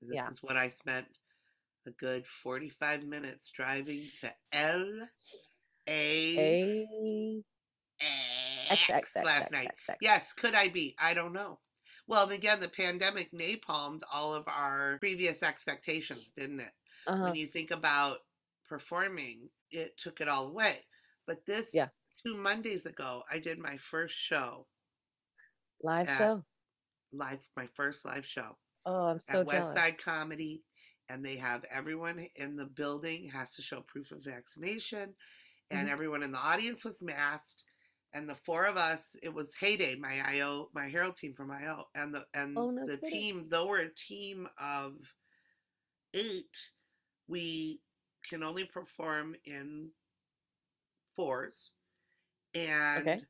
This 0.00 0.14
yeah. 0.14 0.28
is 0.28 0.42
what 0.42 0.56
I 0.56 0.68
spent 0.68 1.06
a 1.86 1.90
good 1.90 2.26
45 2.26 3.04
minutes 3.04 3.50
driving 3.54 4.02
to 4.20 4.32
L 4.52 5.08
A 5.88 7.42
X 8.70 9.16
last 9.24 9.50
night. 9.50 9.70
Yes, 10.00 10.32
could 10.32 10.54
I 10.54 10.68
be? 10.68 10.94
I 10.98 11.14
don't 11.14 11.32
know. 11.32 11.58
Well, 12.06 12.28
again, 12.30 12.60
the 12.60 12.68
pandemic 12.68 13.30
napalmed 13.32 14.02
all 14.12 14.34
of 14.34 14.44
our 14.48 14.98
previous 14.98 15.42
expectations, 15.42 16.32
didn't 16.36 16.60
it? 16.60 16.72
Uh-huh. 17.06 17.24
When 17.24 17.34
you 17.34 17.46
think 17.46 17.70
about 17.70 18.18
performing, 18.68 19.48
it 19.70 19.96
took 19.96 20.20
it 20.20 20.28
all 20.28 20.48
away. 20.48 20.78
But 21.26 21.46
this 21.46 21.70
yeah. 21.72 21.88
two 22.24 22.36
Mondays 22.36 22.86
ago, 22.86 23.22
I 23.30 23.38
did 23.38 23.58
my 23.58 23.76
first 23.76 24.14
show. 24.16 24.66
Live 25.82 26.10
show? 26.18 26.44
Live, 27.12 27.40
my 27.56 27.66
first 27.74 28.04
live 28.04 28.26
show. 28.26 28.56
Oh, 28.86 29.06
I'm 29.06 29.20
so 29.20 29.40
at 29.40 29.46
West 29.46 29.74
Side 29.74 29.98
Comedy 29.98 30.62
and 31.10 31.24
they 31.24 31.36
have 31.36 31.64
everyone 31.74 32.26
in 32.36 32.56
the 32.56 32.66
building 32.66 33.28
has 33.28 33.54
to 33.54 33.62
show 33.62 33.80
proof 33.82 34.12
of 34.12 34.24
vaccination 34.24 35.14
and 35.70 35.80
mm-hmm. 35.80 35.92
everyone 35.92 36.22
in 36.22 36.32
the 36.32 36.38
audience 36.38 36.84
was 36.84 37.02
masked 37.02 37.64
and 38.12 38.28
the 38.28 38.34
four 38.34 38.64
of 38.64 38.76
us 38.76 39.16
it 39.22 39.32
was 39.32 39.54
heyday 39.54 39.96
my 39.96 40.20
io 40.28 40.68
my 40.74 40.88
Harold 40.88 41.16
team 41.16 41.34
from 41.34 41.50
io 41.50 41.84
and 41.94 42.14
the 42.14 42.24
and 42.34 42.56
oh, 42.56 42.70
no 42.70 42.86
the 42.86 42.96
kidding. 42.98 43.10
team 43.10 43.44
though 43.48 43.66
we're 43.66 43.80
a 43.80 43.94
team 43.94 44.48
of 44.60 44.94
eight 46.14 46.56
we 47.28 47.80
can 48.28 48.42
only 48.42 48.64
perform 48.64 49.34
in 49.44 49.90
fours 51.16 51.70
and 52.54 53.08
okay. 53.08 53.20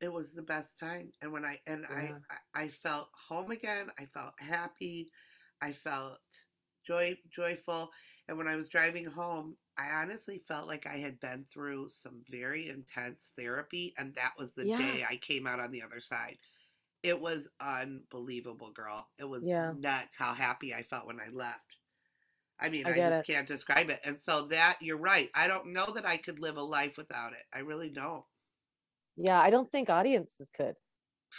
it 0.00 0.12
was 0.12 0.32
the 0.32 0.42
best 0.42 0.78
time 0.78 1.10
and 1.22 1.32
when 1.32 1.44
i 1.44 1.58
and 1.66 1.84
yeah. 1.90 2.12
i 2.54 2.62
i 2.62 2.68
felt 2.68 3.08
home 3.28 3.50
again 3.50 3.88
i 3.98 4.04
felt 4.04 4.32
happy 4.38 5.10
I 5.60 5.72
felt 5.72 6.18
joy 6.86 7.16
joyful 7.30 7.90
and 8.28 8.38
when 8.38 8.48
I 8.48 8.56
was 8.56 8.68
driving 8.68 9.06
home 9.06 9.56
I 9.78 9.90
honestly 10.02 10.38
felt 10.38 10.68
like 10.68 10.86
I 10.86 10.96
had 10.96 11.20
been 11.20 11.44
through 11.52 11.88
some 11.90 12.22
very 12.30 12.68
intense 12.68 13.32
therapy 13.36 13.94
and 13.98 14.14
that 14.14 14.32
was 14.38 14.54
the 14.54 14.68
yeah. 14.68 14.78
day 14.78 15.04
I 15.08 15.16
came 15.16 15.46
out 15.46 15.60
on 15.60 15.70
the 15.70 15.82
other 15.82 16.00
side 16.00 16.38
it 17.06 17.20
was 17.20 17.48
unbelievable, 17.60 18.70
girl. 18.72 19.08
It 19.18 19.24
was 19.24 19.44
Yeah. 19.44 19.72
nuts 19.78 20.16
how 20.16 20.34
happy 20.34 20.74
I 20.74 20.82
felt 20.82 21.06
when 21.06 21.20
I 21.20 21.28
left. 21.28 21.78
I 22.58 22.68
mean, 22.68 22.86
I 22.86 22.90
I, 22.90 22.96
just 22.96 23.28
it. 23.28 23.32
can't 23.32 23.46
describe 23.46 23.90
it. 23.90 24.00
And 24.02 24.20
so 24.20 24.42
that 24.46 24.78
you're 24.80 24.96
right. 24.96 25.30
I 25.34 25.46
don't 25.46 25.72
know 25.72 25.86
that 25.94 26.06
I 26.06 26.16
could 26.16 26.40
live 26.40 26.56
a 26.56 26.62
life 26.62 26.96
without 26.96 27.32
it. 27.32 27.44
I 27.52 27.60
really 27.60 27.90
don't. 27.90 28.24
Yeah, 29.16 29.40
I 29.40 29.50
don't 29.50 29.70
think 29.70 29.88
audiences 29.88 30.50
could. 30.50 30.74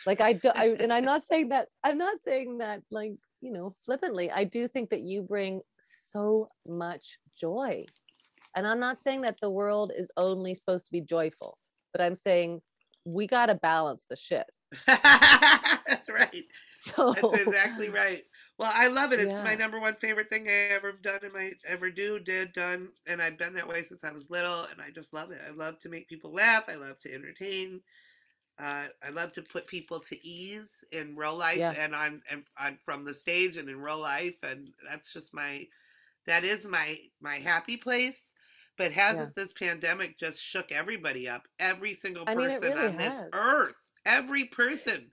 Like 0.05 0.21
I 0.21 0.33
do, 0.33 0.49
I, 0.55 0.69
and 0.79 0.93
I'm 0.93 1.03
not 1.03 1.23
saying 1.25 1.49
that. 1.49 1.67
I'm 1.83 1.97
not 1.97 2.21
saying 2.21 2.59
that 2.59 2.83
like 2.89 3.17
you 3.41 3.51
know 3.51 3.75
flippantly. 3.85 4.31
I 4.31 4.43
do 4.43 4.67
think 4.67 4.89
that 4.89 5.01
you 5.01 5.21
bring 5.21 5.61
so 5.81 6.47
much 6.67 7.17
joy, 7.35 7.85
and 8.55 8.67
I'm 8.67 8.79
not 8.79 8.99
saying 8.99 9.21
that 9.21 9.37
the 9.41 9.51
world 9.51 9.91
is 9.95 10.09
only 10.17 10.55
supposed 10.55 10.85
to 10.85 10.91
be 10.91 11.01
joyful, 11.01 11.57
but 11.91 12.01
I'm 12.01 12.15
saying 12.15 12.61
we 13.05 13.25
got 13.25 13.45
to 13.45 13.55
balance 13.55 14.05
the 14.09 14.15
shit. 14.15 14.45
That's 14.87 16.09
right. 16.09 16.43
So 16.79 17.13
That's 17.13 17.47
exactly 17.47 17.89
right. 17.89 18.23
Well, 18.57 18.71
I 18.73 18.87
love 18.87 19.11
it. 19.11 19.19
It's 19.19 19.35
my 19.39 19.55
number 19.55 19.79
one 19.79 19.95
favorite 19.95 20.29
thing 20.29 20.47
I 20.47 20.73
ever 20.73 20.93
done 20.93 21.19
in 21.23 21.33
my 21.33 21.51
ever 21.67 21.89
do, 21.89 22.19
did, 22.19 22.53
done, 22.53 22.89
and 23.07 23.21
I've 23.21 23.37
been 23.37 23.55
that 23.55 23.67
way 23.67 23.83
since 23.83 24.05
I 24.05 24.11
was 24.11 24.29
little, 24.29 24.65
and 24.65 24.79
I 24.79 24.91
just 24.91 25.11
love 25.11 25.31
it. 25.31 25.39
I 25.45 25.51
love 25.51 25.79
to 25.79 25.89
make 25.89 26.07
people 26.07 26.31
laugh. 26.31 26.65
I 26.69 26.75
love 26.75 26.97
to 26.99 27.13
entertain. 27.13 27.81
Uh, 28.59 28.87
I 29.03 29.09
love 29.11 29.33
to 29.33 29.43
put 29.43 29.67
people 29.67 29.99
to 30.01 30.27
ease 30.27 30.83
in 30.91 31.15
real 31.15 31.35
life 31.35 31.59
Yeah. 31.59 31.75
and 31.75 31.93
on 31.93 32.23
and 32.29 32.43
on 32.57 32.77
from 32.83 33.05
the 33.05 33.13
stage 33.13 33.57
and 33.57 33.69
in 33.69 33.79
real 33.79 33.99
life, 33.99 34.37
and 34.43 34.73
that's 34.83 35.13
just 35.13 35.33
my 35.33 35.67
that 36.27 36.43
is 36.45 36.65
my 36.65 36.99
my 37.21 37.37
happy 37.37 37.77
place. 37.77 38.33
But 38.77 38.91
hasn't 38.93 39.35
this 39.35 39.53
pandemic 39.53 40.19
just 40.19 40.41
shook 40.41 40.71
everybody 40.71 41.29
up? 41.29 41.47
Every 41.59 41.93
single 41.95 42.27
I 42.27 42.35
mean, 42.35 42.49
person 42.49 42.59
really 42.61 42.77
on 42.77 42.95
this 42.95 43.23
earth, 43.33 43.75
every 44.05 44.45
person. 44.45 45.11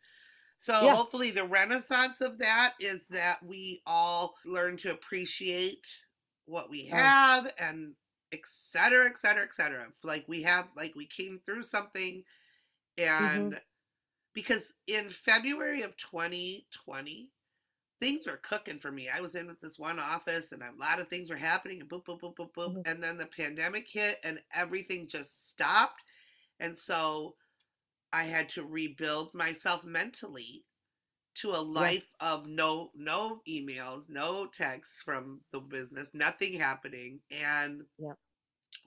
So 0.57 0.75
Yeah. 0.81 0.95
hopefully 0.95 1.31
the 1.31 1.45
renaissance 1.47 2.21
of 2.21 2.39
that 2.39 2.75
is 2.81 3.09
that 3.09 3.43
we 3.45 3.83
all 3.87 4.37
learn 4.45 4.77
to 4.79 4.93
appreciate 4.93 5.87
what 6.47 6.71
we 6.71 6.87
Oh. 6.91 7.15
have 7.15 7.53
and 7.59 7.95
et 8.33 8.41
cetera, 8.47 9.07
et 9.09 9.17
cetera, 9.19 9.45
et 9.45 9.53
cetera. 9.55 9.93
Like 10.03 10.27
we 10.29 10.43
have, 10.43 10.69
like 10.77 10.95
we 10.95 11.07
came 11.07 11.39
through 11.41 11.63
something 11.65 12.25
Mm-hmm. 13.21 13.51
and 13.53 13.61
because 14.35 14.73
in 14.87 15.09
February 15.11 15.83
of 15.83 15.97
2020, 15.97 17.33
things 18.01 18.27
were 18.27 18.37
cooking 18.39 18.79
for 18.79 18.93
me. 18.93 19.09
I 19.09 19.21
was 19.21 19.35
in 19.35 19.47
with 19.47 19.61
this 19.61 19.79
one 19.79 19.99
office 19.99 20.53
and 20.53 20.63
a 20.63 20.73
lot 20.79 21.01
of 21.01 21.09
things 21.09 21.31
were 21.31 21.37
happening 21.37 21.81
and 21.81 21.89
boop, 21.91 22.05
boop, 22.07 22.21
boop, 22.21 22.37
boop, 22.37 22.53
boop. 22.55 22.75
Mhm. 22.75 22.83
And 22.87 23.03
then 23.03 23.19
the 23.19 23.27
pandemic 23.27 23.89
hit 23.89 24.21
and 24.25 24.43
everything 24.53 25.09
just 25.09 25.49
stopped. 25.51 26.03
And 26.61 26.79
so 26.79 27.37
I 28.13 28.25
had 28.25 28.49
to 28.51 28.65
rebuild 28.65 29.35
myself 29.35 29.85
mentally 29.85 30.67
to 31.37 31.51
a 31.53 31.59
life 31.59 32.13
of 32.21 32.47
no 32.47 32.91
no 32.95 33.43
emails, 33.49 34.09
no 34.09 34.47
texts 34.47 35.03
from 35.03 35.43
the 35.53 35.61
business, 35.61 36.15
nothing 36.15 36.55
happening. 36.55 37.23
And 37.31 37.87
Yeah. 37.99 38.15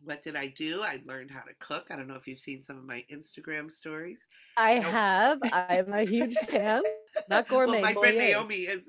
What 0.04 0.24
did 0.24 0.36
I 0.36 0.48
do? 0.48 0.82
I 0.82 1.02
learned 1.06 1.32
how 1.32 1.42
to 1.42 1.54
cook. 1.60 1.88
I 1.90 1.96
don't 1.96 2.08
know 2.08 2.16
if 2.16 2.28
you've 2.28 2.40
seen 2.40 2.62
some 2.62 2.78
of 2.78 2.86
my 2.86 3.04
Instagram 3.12 3.72
stories. 3.72 4.20
I 4.56 4.74
have. 4.80 5.40
I'm 5.52 5.92
a 5.94 6.04
huge 6.04 6.36
fan. 6.36 6.84
Not 7.30 7.48
gourmet. 7.48 7.82
Well, 7.82 7.94
my 7.94 7.94
friend 7.94 8.18
Naomi 8.18 8.56
is. 8.62 8.82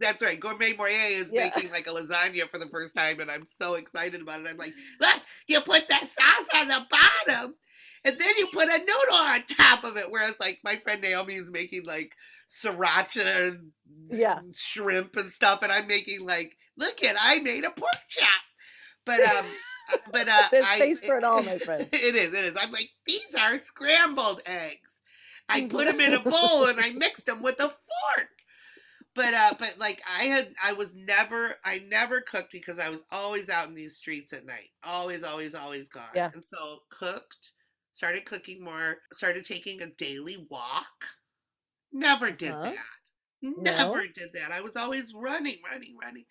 That's 0.00 0.22
right. 0.22 0.38
Gourmet 0.38 0.72
Moyer 0.74 0.90
is 0.90 1.32
Yeah. 1.32 1.44
making 1.54 1.70
like 1.70 1.86
a 1.86 1.90
lasagna 1.90 2.48
for 2.50 2.58
the 2.58 2.66
first 2.66 2.94
time, 2.94 3.20
and 3.20 3.30
I'm 3.30 3.46
so 3.46 3.74
excited 3.74 4.20
about 4.20 4.40
it. 4.40 4.46
I'm 4.48 4.56
like, 4.56 4.74
look, 5.00 5.20
you 5.46 5.60
put 5.60 5.88
that 5.88 6.06
sauce 6.08 6.48
on 6.60 6.68
the 6.68 6.84
bottom, 6.90 7.54
and 8.04 8.18
then 8.18 8.34
you 8.36 8.48
put 8.48 8.68
a 8.68 8.78
noodle 8.78 9.14
on 9.14 9.44
top 9.56 9.84
of 9.84 9.96
it. 9.96 10.10
Whereas, 10.10 10.34
like 10.40 10.58
my 10.64 10.76
friend 10.76 11.00
Naomi 11.00 11.34
is 11.34 11.50
making 11.50 11.84
like 11.84 12.12
sriracha, 12.50 13.48
and 13.48 13.70
Yeah. 14.10 14.40
shrimp 14.54 15.16
and 15.16 15.30
stuff, 15.30 15.60
and 15.62 15.70
I'm 15.72 15.86
making 15.86 16.26
like, 16.26 16.56
look 16.76 17.02
at, 17.04 17.16
I 17.18 17.38
made 17.38 17.64
a 17.64 17.70
pork 17.70 17.96
chop. 18.08 18.28
But 19.04 19.20
um, 19.20 19.46
but 20.12 20.28
uh, 20.28 20.42
There's 20.50 20.64
I, 20.66 20.76
space 20.76 21.00
for 21.00 21.16
it 21.16 21.24
all, 21.24 21.42
my 21.42 21.58
friend. 21.66 21.88
it 21.92 22.14
is, 22.14 22.34
it 22.34 22.44
is. 22.44 22.54
I'm 22.60 22.72
like, 22.72 22.90
these 23.06 23.34
are 23.38 23.58
scrambled 23.58 24.42
eggs. 24.46 25.00
I 25.48 25.66
put 25.66 25.86
them 25.86 26.00
in 26.00 26.14
a 26.14 26.20
bowl 26.30 26.64
and 26.66 26.80
I 26.80 26.90
mixed 26.90 27.26
them 27.26 27.42
with 27.42 27.58
a 27.60 27.68
fork. 27.68 28.28
But 29.14 29.32
uh, 29.32 29.54
but 29.58 29.76
like 29.78 30.02
I 30.06 30.24
had, 30.24 30.52
I 30.62 30.74
was 30.74 30.94
never, 30.94 31.54
I 31.64 31.82
never 31.88 32.20
cooked 32.20 32.52
because 32.52 32.78
I 32.78 32.90
was 32.90 33.00
always 33.10 33.48
out 33.48 33.66
in 33.68 33.74
these 33.74 33.96
streets 33.96 34.32
at 34.34 34.44
night, 34.44 34.68
always, 34.84 35.22
always, 35.22 35.54
always 35.54 35.88
gone. 35.88 36.02
Yeah. 36.14 36.30
And 36.34 36.44
so 36.44 36.80
cooked, 36.90 37.52
started 37.94 38.26
cooking 38.26 38.62
more, 38.62 38.98
started 39.14 39.44
taking 39.46 39.80
a 39.80 39.86
daily 39.86 40.46
walk. 40.50 41.06
Never 41.92 42.30
did 42.30 42.52
Huh? 42.52 42.62
that. 42.62 42.76
Never 43.40 44.06
did 44.06 44.30
that. 44.34 44.50
I 44.52 44.60
was 44.60 44.76
always 44.76 45.12
running, 45.14 45.58
running, 45.70 45.96
running. 46.02 46.24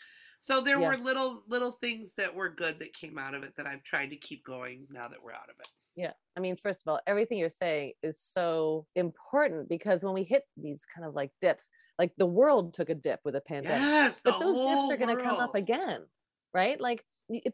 So 0.45 0.62
there 0.62 0.79
Yeah. 0.79 0.89
were 0.89 0.97
little 0.97 1.41
little 1.47 1.71
things 1.71 2.13
that 2.15 2.36
were 2.36 2.49
good 2.49 2.77
that 2.77 2.93
came 2.93 3.17
out 3.17 3.34
of 3.34 3.41
it 3.41 3.55
that 3.55 3.65
I've 3.65 3.81
tried 3.81 4.12
to 4.12 4.15
keep 4.15 4.45
going 4.45 4.86
now 4.91 5.08
that 5.08 5.23
we're 5.23 5.31
out 5.31 5.49
of 5.49 5.60
it. 5.60 5.67
Yeah. 5.95 6.13
I 6.38 6.39
mean, 6.39 6.55
first 6.55 6.81
of 6.86 6.88
all, 6.91 6.99
everything 7.08 7.39
you're 7.39 7.49
saying 7.49 7.93
is 8.03 8.19
so 8.21 8.86
important 8.93 9.67
because 9.69 10.03
when 10.03 10.13
we 10.13 10.23
hit 10.23 10.43
these 10.55 10.86
kind 10.86 11.03
of 11.03 11.15
like 11.15 11.31
dips, 11.41 11.67
like 11.97 12.12
the 12.17 12.27
world 12.27 12.75
took 12.75 12.89
a 12.91 12.93
dip 12.95 13.21
with 13.25 13.36
a 13.36 13.41
pandemic, 13.41 13.79
Yes, 13.81 14.21
the 14.21 14.34
but 14.34 14.39
those 14.39 14.67
dips 14.67 14.91
are 14.91 14.97
going 14.97 15.17
to 15.17 15.23
come 15.23 15.39
up 15.39 15.55
again, 15.55 16.05
right? 16.53 16.79
Like 16.79 17.03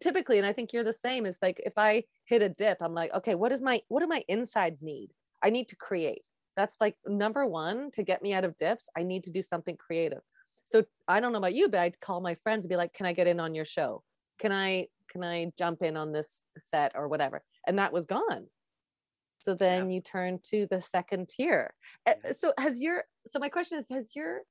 typically, 0.01 0.37
and 0.37 0.45
I 0.45 0.51
think 0.51 0.73
you're 0.73 0.83
the 0.83 0.91
same, 0.91 1.25
is 1.25 1.37
like 1.41 1.61
if 1.65 1.73
I 1.77 2.03
hit 2.25 2.41
a 2.41 2.49
dip, 2.49 2.79
I'm 2.81 2.93
like, 2.93 3.13
okay, 3.13 3.35
what 3.35 3.53
is 3.53 3.61
my, 3.61 3.81
what 3.87 4.01
do 4.01 4.07
my 4.07 4.25
insides 4.27 4.81
need? 4.81 5.13
I 5.41 5.49
need 5.49 5.69
to 5.69 5.77
create. 5.77 6.27
That's 6.57 6.75
like 6.81 6.97
number 7.05 7.47
one 7.47 7.89
to 7.91 8.03
get 8.03 8.21
me 8.21 8.33
out 8.33 8.43
of 8.43 8.57
dips. 8.57 8.89
I 8.97 9.03
need 9.03 9.23
to 9.23 9.31
do 9.31 9.41
something 9.41 9.77
creative. 9.77 10.23
So 10.63 10.83
I 11.07 11.19
don't 11.19 11.31
know 11.31 11.39
about 11.39 11.55
you, 11.55 11.69
but 11.69 11.79
I'd 11.79 11.99
call 11.99 12.21
my 12.21 12.35
friends 12.35 12.65
and 12.65 12.69
be 12.69 12.75
like, 12.75 12.93
can 12.93 13.05
I 13.05 13.13
get 13.13 13.27
in 13.27 13.39
on 13.39 13.55
your 13.55 13.65
show? 13.65 14.03
Can 14.39 14.51
I, 14.51 14.87
can 15.09 15.23
I 15.23 15.51
jump 15.57 15.81
in 15.81 15.97
on 15.97 16.11
this 16.11 16.41
set 16.57 16.93
or 16.95 17.07
whatever? 17.07 17.41
And 17.67 17.79
that 17.79 17.91
was 17.91 18.05
gone. 18.05 18.47
So 19.41 19.55
then 19.55 19.89
you 19.89 20.01
turn 20.01 20.39
to 20.51 20.67
the 20.69 20.79
second 20.79 21.29
tier. 21.29 21.73
Uh, 22.07 22.13
Yeah. 22.23 22.31
So 22.33 22.53
has 22.59 22.79
your 22.79 23.05
so 23.25 23.39
my 23.39 23.49
question 23.49 23.79
is 23.79 23.85
has 23.89 24.15
your 24.15 24.41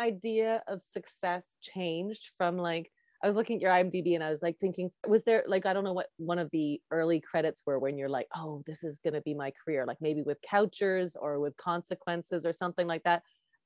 idea 0.00 0.62
of 0.66 0.82
success 0.82 1.54
changed 1.60 2.32
from 2.36 2.58
like 2.58 2.90
I 3.22 3.28
was 3.28 3.36
looking 3.36 3.56
at 3.56 3.62
your 3.62 3.70
IMDb 3.70 4.16
and 4.16 4.24
I 4.24 4.30
was 4.30 4.42
like 4.42 4.58
thinking 4.58 4.90
was 5.06 5.22
there 5.22 5.44
like 5.46 5.64
I 5.64 5.72
don't 5.72 5.84
know 5.84 5.92
what 5.92 6.08
one 6.16 6.40
of 6.40 6.50
the 6.50 6.80
early 6.90 7.20
credits 7.20 7.62
were 7.64 7.78
when 7.78 7.96
you're 7.96 8.08
like 8.08 8.26
oh 8.34 8.64
this 8.66 8.82
is 8.82 8.98
going 8.98 9.14
to 9.14 9.20
be 9.20 9.32
my 9.32 9.52
career 9.64 9.86
like 9.86 9.98
maybe 10.00 10.22
with 10.22 10.38
couchers 10.42 11.14
or 11.14 11.38
with 11.38 11.56
consequences 11.56 12.44
or 12.44 12.52
something 12.52 12.88
like 12.88 13.04
that. 13.04 13.22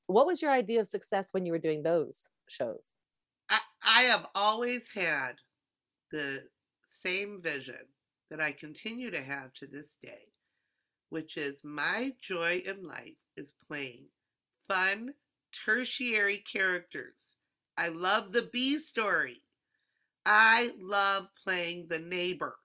What 0.07 0.25
was 0.25 0.41
your 0.41 0.51
idea 0.51 0.81
of 0.81 0.87
success 0.87 1.33
when 1.33 1.45
you 1.45 1.51
were 1.51 1.59
doing 1.59 1.83
those 1.83 2.29
shows? 2.47 2.95
I, 3.49 3.59
I 3.81 4.01
have 4.03 4.29
always 4.35 4.91
had 4.91 5.41
the 6.11 6.49
same 6.81 7.41
vision 7.41 7.87
that 8.29 8.41
I 8.41 8.51
continue 8.53 9.11
to 9.11 9.21
have 9.23 9.53
to 9.55 9.67
this 9.67 9.97
day, 9.97 10.33
which 11.09 11.37
is 11.37 11.63
my 11.63 12.15
joy 12.21 12.59
in 12.65 12.83
life 12.87 13.17
is 13.37 13.53
playing 13.67 14.09
fun, 14.67 15.15
tertiary 15.51 16.39
characters. 16.39 17.37
I 17.77 17.89
love 17.89 18.33
the 18.33 18.43
B 18.43 18.79
story. 18.79 19.43
I 20.25 20.73
love 20.77 21.29
playing 21.35 21.87
the 21.89 21.99
neighbor, 21.99 22.59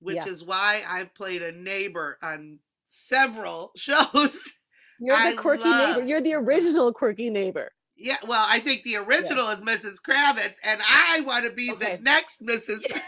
which 0.00 0.26
Yeah. 0.26 0.26
is 0.26 0.44
why 0.44 0.84
I've 0.86 1.14
played 1.14 1.42
a 1.42 1.52
neighbor 1.52 2.18
on 2.22 2.60
several 2.84 3.72
shows. 3.76 4.59
You're 5.00 5.16
the 5.16 5.22
I 5.22 5.32
quirky 5.34 5.64
love- 5.64 5.96
neighbor. 5.96 6.08
You're 6.08 6.20
the 6.20 6.34
original 6.34 6.92
quirky 6.92 7.30
neighbor. 7.30 7.72
Yeah, 7.96 8.16
well, 8.26 8.46
I 8.48 8.60
think 8.60 8.82
the 8.82 8.96
original 8.96 9.48
is 9.50 9.58
Mrs. 9.60 9.96
Kravitz, 10.00 10.56
and 10.64 10.80
I 10.88 11.20
want 11.20 11.44
to 11.44 11.50
be 11.50 11.70
Okay. 11.72 11.96
the 11.96 12.02
next 12.02 12.40
Mrs. 12.42 12.82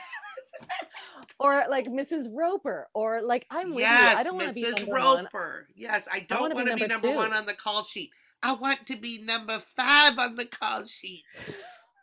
Or 1.39 1.65
like 1.69 1.87
Mrs. 1.87 2.27
Roper, 2.33 2.89
or 2.95 3.21
like 3.21 3.47
I'm 3.51 3.71
with 3.71 3.79
you. 3.79 3.83
yes, 3.83 4.17
I 4.19 4.23
don't 4.23 4.37
want 4.37 4.49
to 4.51 4.55
be 4.55 4.63
Mrs. 4.65 4.77
number 4.87 4.93
one. 4.93 5.25
Roper. 5.25 5.67
Yes, 5.75 6.07
I 6.13 6.21
don't 6.21 6.51
be 6.51 6.55
want 6.55 6.67
be 6.67 6.71
number 6.71 6.87
number 6.89 7.13
one 7.13 7.33
on 7.33 7.47
the 7.47 7.55
call 7.55 7.83
sheet. 7.83 8.11
I 8.45 8.53
want 8.53 8.87
to 8.87 8.97
be 8.97 9.21
number 9.23 9.61
five 9.77 10.19
on 10.19 10.37
the 10.37 10.45
call 10.45 10.85
sheet, 10.87 11.25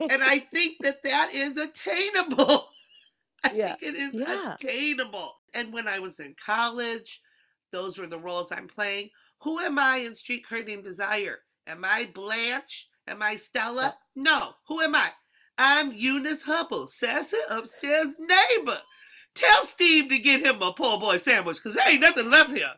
and 0.01 0.21
I 0.23 0.39
think 0.53 0.77
that 0.81 1.03
that 1.03 1.29
is 1.33 1.55
attainable. 1.55 2.67
I 3.45 3.51
Yeah. 3.53 3.75
think 3.75 3.83
it 3.83 3.95
is 3.95 4.13
Yeah. 4.15 4.55
attainable. 4.55 5.35
And 5.53 5.71
when 5.71 5.87
I 5.87 5.99
was 5.99 6.19
in 6.19 6.35
college, 6.43 7.21
those 7.71 7.97
were 7.97 8.07
the 8.07 8.19
roles 8.19 8.51
I'm 8.51 8.67
playing. 8.67 9.09
Who 9.41 9.59
am 9.59 9.79
I 9.79 9.97
in 9.97 10.15
Streetcar 10.15 10.63
Named 10.63 10.83
Desire? 10.83 11.39
Am 11.65 11.85
I 11.85 12.09
Blanche? 12.13 12.89
Am 13.07 13.21
I 13.21 13.37
Stella? 13.37 13.95
No. 14.15 14.53
Who 14.67 14.81
am 14.81 14.95
I? 14.95 15.11
I'm 15.57 15.91
Eunice 15.93 16.43
Hubbell, 16.45 16.89
sassy 16.89 17.37
upstairs 17.49 18.15
neighbor. 18.19 18.79
Tell 19.35 19.63
Steve 19.63 20.09
to 20.09 20.19
get 20.19 20.45
him 20.45 20.61
a 20.61 20.73
poor 20.73 20.99
boy 20.99 21.17
sandwich, 21.17 21.57
because 21.57 21.75
there 21.75 21.89
ain't 21.89 22.01
nothing 22.01 22.29
left 22.29 22.51
here. 22.51 22.73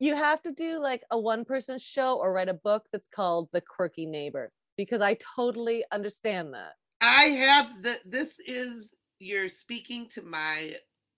you 0.00 0.14
have 0.14 0.42
to 0.42 0.52
do 0.52 0.78
like 0.78 1.02
a 1.10 1.18
one 1.18 1.44
person 1.44 1.78
show 1.78 2.16
or 2.18 2.32
write 2.32 2.48
a 2.48 2.54
book 2.54 2.84
that's 2.92 3.08
called 3.08 3.48
The 3.52 3.62
Quirky 3.62 4.06
Neighbor 4.06 4.52
because 4.76 5.00
I 5.00 5.16
totally 5.36 5.84
understand 5.90 6.52
that. 6.54 6.72
I 7.00 7.24
have 7.24 7.82
the 7.82 7.98
this 8.04 8.38
is 8.40 8.94
you're 9.18 9.48
speaking 9.48 10.06
to 10.14 10.22
my 10.22 10.74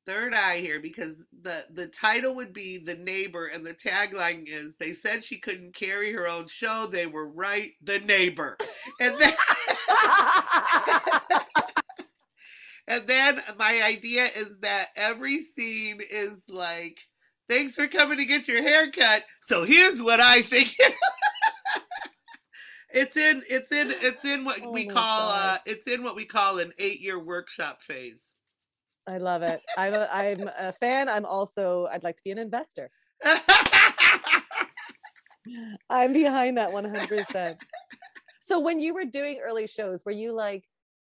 third 0.07 0.35
eye 0.35 0.59
here 0.59 0.81
because 0.81 1.25
the 1.43 1.65
the 1.73 1.87
title 1.87 2.35
would 2.35 2.53
be 2.53 2.79
the 2.79 2.97
neighbor 2.97 3.47
and 3.47 3.65
the 3.65 3.75
tagline 3.75 4.45
is 4.47 4.77
they 4.77 4.93
said 4.93 5.25
she 5.25 5.39
couldn't 5.39 5.75
carry 5.75 6.13
her 6.13 6.29
own 6.29 6.49
show. 6.49 6.87
They 6.87 7.07
were 7.07 7.29
right 7.29 7.73
the 7.83 8.01
neighbor. 8.01 8.57
And 9.01 9.19
then 9.21 9.33
and 12.89 13.07
then 13.07 13.43
my 13.59 13.83
idea 13.83 14.29
is 14.37 14.59
that 14.61 14.89
every 14.97 15.43
scene 15.43 16.01
is 16.11 16.45
like 16.49 16.99
thanks 17.49 17.75
for 17.75 17.87
coming 17.87 18.19
to 18.19 18.25
get 18.25 18.49
your 18.49 18.63
hair 18.63 18.91
cut. 18.91 19.25
So 19.41 19.65
here's 19.65 20.03
what 20.03 20.21
i 20.21 20.43
think. 20.43 20.77
It's 22.93 23.17
in 23.17 23.45
it's 23.49 23.71
in 23.71 23.93
it's 24.03 24.25
in 24.25 24.45
what 24.45 24.59
oh 24.65 24.73
we 24.73 24.85
call 24.87 25.31
uh 25.31 25.59
it's 25.65 25.87
in 25.87 26.03
what 26.03 26.17
we 26.17 26.25
call 26.25 26.59
an 26.59 26.73
eight 26.79 27.01
year 27.01 27.21
workshop 27.21 27.83
phase 27.83 28.33
I 29.11 29.19
love 29.19 29.43
it. 29.43 29.61
I'm 29.77 29.93
a, 29.93 30.09
I'm 30.13 30.49
a 30.57 30.73
fan. 30.73 31.09
I'm 31.09 31.27
also 31.27 31.89
I'd 31.93 32.05
like 32.05 32.17
to 32.17 32.23
be 32.25 32.31
an 32.31 32.39
investor. 32.39 32.91
I'm 35.91 36.13
behind 36.13 36.59
that 36.59 36.71
100%. 36.71 37.59
So 38.41 38.61
when 38.61 38.79
you 38.79 38.95
were 38.95 39.05
doing 39.05 39.41
early 39.45 39.67
shows, 39.67 40.05
were 40.05 40.13
you 40.13 40.33
like 40.33 40.65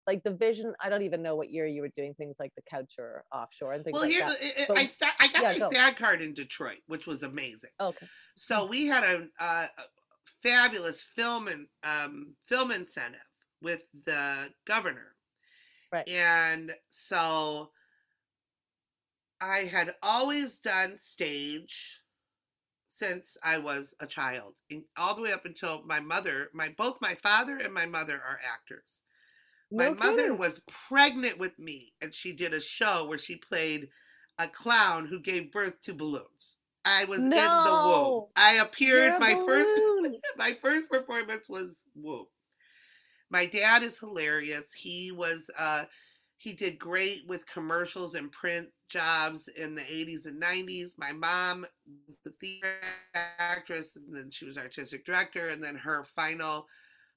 like 0.06 0.24
the 0.24 0.32
vision 0.32 0.74
i 0.82 0.88
don't 0.88 1.02
even 1.02 1.22
know 1.22 1.36
what 1.36 1.52
year 1.52 1.66
you 1.66 1.82
were 1.82 1.90
doing 1.90 2.14
things 2.14 2.38
like 2.40 2.54
the 2.56 2.62
couch 2.62 2.94
or 2.98 3.26
offshore 3.34 3.74
and 3.74 3.84
things 3.84 3.94
well 3.94 4.04
like 4.04 4.12
here 4.12 4.26
that. 4.26 4.42
Uh, 4.42 4.62
uh, 4.62 4.66
but, 4.70 4.78
i 4.78 4.86
start 4.86 5.12
i 5.20 5.28
got 5.28 5.42
yeah, 5.42 5.52
my 5.52 5.58
go. 5.58 5.70
SAG 5.70 5.98
card 5.98 6.22
in 6.22 6.34
detroit 6.34 6.78
which 6.88 7.06
was 7.06 7.24
amazing 7.24 7.72
okay 7.82 8.08
so 8.38 8.64
hmm. 8.64 8.70
we 8.70 8.86
had 8.88 9.04
a, 9.04 9.28
a 9.44 9.68
fabulous 10.42 11.04
film 11.04 11.50
and 11.50 11.68
um, 11.84 12.36
film 12.48 12.72
incentive 12.72 13.20
with 13.62 13.82
the 14.06 14.50
governor 14.66 15.14
right 15.92 16.08
and 16.08 16.72
so 16.90 17.70
I 19.40 19.60
had 19.60 19.96
always 20.02 20.60
done 20.60 20.98
stage 20.98 22.02
since 22.90 23.38
I 23.44 23.60
was 23.60 23.94
a 24.00 24.08
child, 24.08 24.56
all 24.98 25.16
the 25.16 25.22
way 25.22 25.32
up 25.32 25.46
until 25.46 25.84
my 25.86 26.00
mother, 26.00 26.50
my 26.54 26.74
both 26.76 26.98
my 27.00 27.14
father 27.16 27.58
and 27.58 27.74
my 27.74 27.86
mother 27.86 28.16
are 28.16 28.40
actors. 28.52 29.02
No 29.70 29.94
my 29.94 29.96
kidding. 29.96 30.00
mother 30.00 30.34
was 30.34 30.62
pregnant 30.68 31.38
with 31.38 31.60
me, 31.60 31.94
and 32.02 32.14
she 32.14 32.34
did 32.34 32.54
a 32.54 32.62
show 32.62 33.06
where 33.06 33.20
she 33.20 33.36
played 33.36 33.90
a 34.40 34.48
clown 34.48 35.06
who 35.06 35.20
gave 35.20 35.52
birth 35.52 35.80
to 35.84 35.94
balloons. 35.94 36.56
I 36.86 37.06
was 37.06 37.20
no. 37.20 37.26
in 37.26 37.64
the 37.64 37.82
womb. 37.86 38.26
I 38.36 38.54
appeared. 38.56 39.20
My 39.20 39.34
balloon. 39.34 39.46
first, 39.46 40.22
my 40.38 40.54
first 40.54 40.90
performance 40.90 41.48
was 41.48 41.84
womb. 41.96 42.28
My 43.30 43.46
dad 43.46 43.84
is 43.84 44.00
hilarious. 44.00 44.74
He 44.74 45.12
was. 45.12 45.50
uh 45.58 45.86
he 46.38 46.54
did 46.54 46.78
great 46.78 47.28
with 47.28 47.48
commercials 47.48 48.14
and 48.14 48.32
print 48.32 48.70
jobs 48.88 49.48
in 49.48 49.74
the 49.74 49.82
80s 49.82 50.26
and 50.26 50.42
90s. 50.42 50.92
My 50.98 51.12
mom 51.12 51.66
was 52.08 52.18
the 52.24 52.32
theater 52.32 52.76
actress, 53.40 53.96
and 53.96 54.16
then 54.16 54.30
she 54.30 54.46
was 54.46 54.58
artistic 54.58 55.04
director, 55.04 55.48
and 55.48 55.64
then 55.64 55.76
her 55.76 56.04
final 56.04 56.68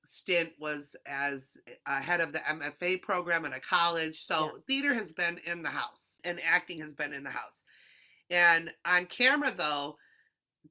stint 0.06 0.52
was 0.59 0.96
as 1.06 1.56
a 1.87 2.00
head 2.00 2.20
of 2.20 2.33
the 2.33 2.38
MFA 2.38 3.02
program 3.02 3.44
at 3.44 3.56
a 3.56 3.61
college. 3.61 4.22
So 4.22 4.46
yeah. 4.46 4.61
theater 4.66 4.94
has 4.94 5.11
been 5.11 5.38
in 5.46 5.62
the 5.62 5.68
house, 5.68 6.18
and 6.24 6.40
acting 6.48 6.80
has 6.80 6.94
been 6.94 7.12
in 7.12 7.22
the 7.22 7.30
house. 7.30 7.62
And 8.30 8.72
on 8.87 9.06
camera, 9.06 9.52
though, 9.54 9.96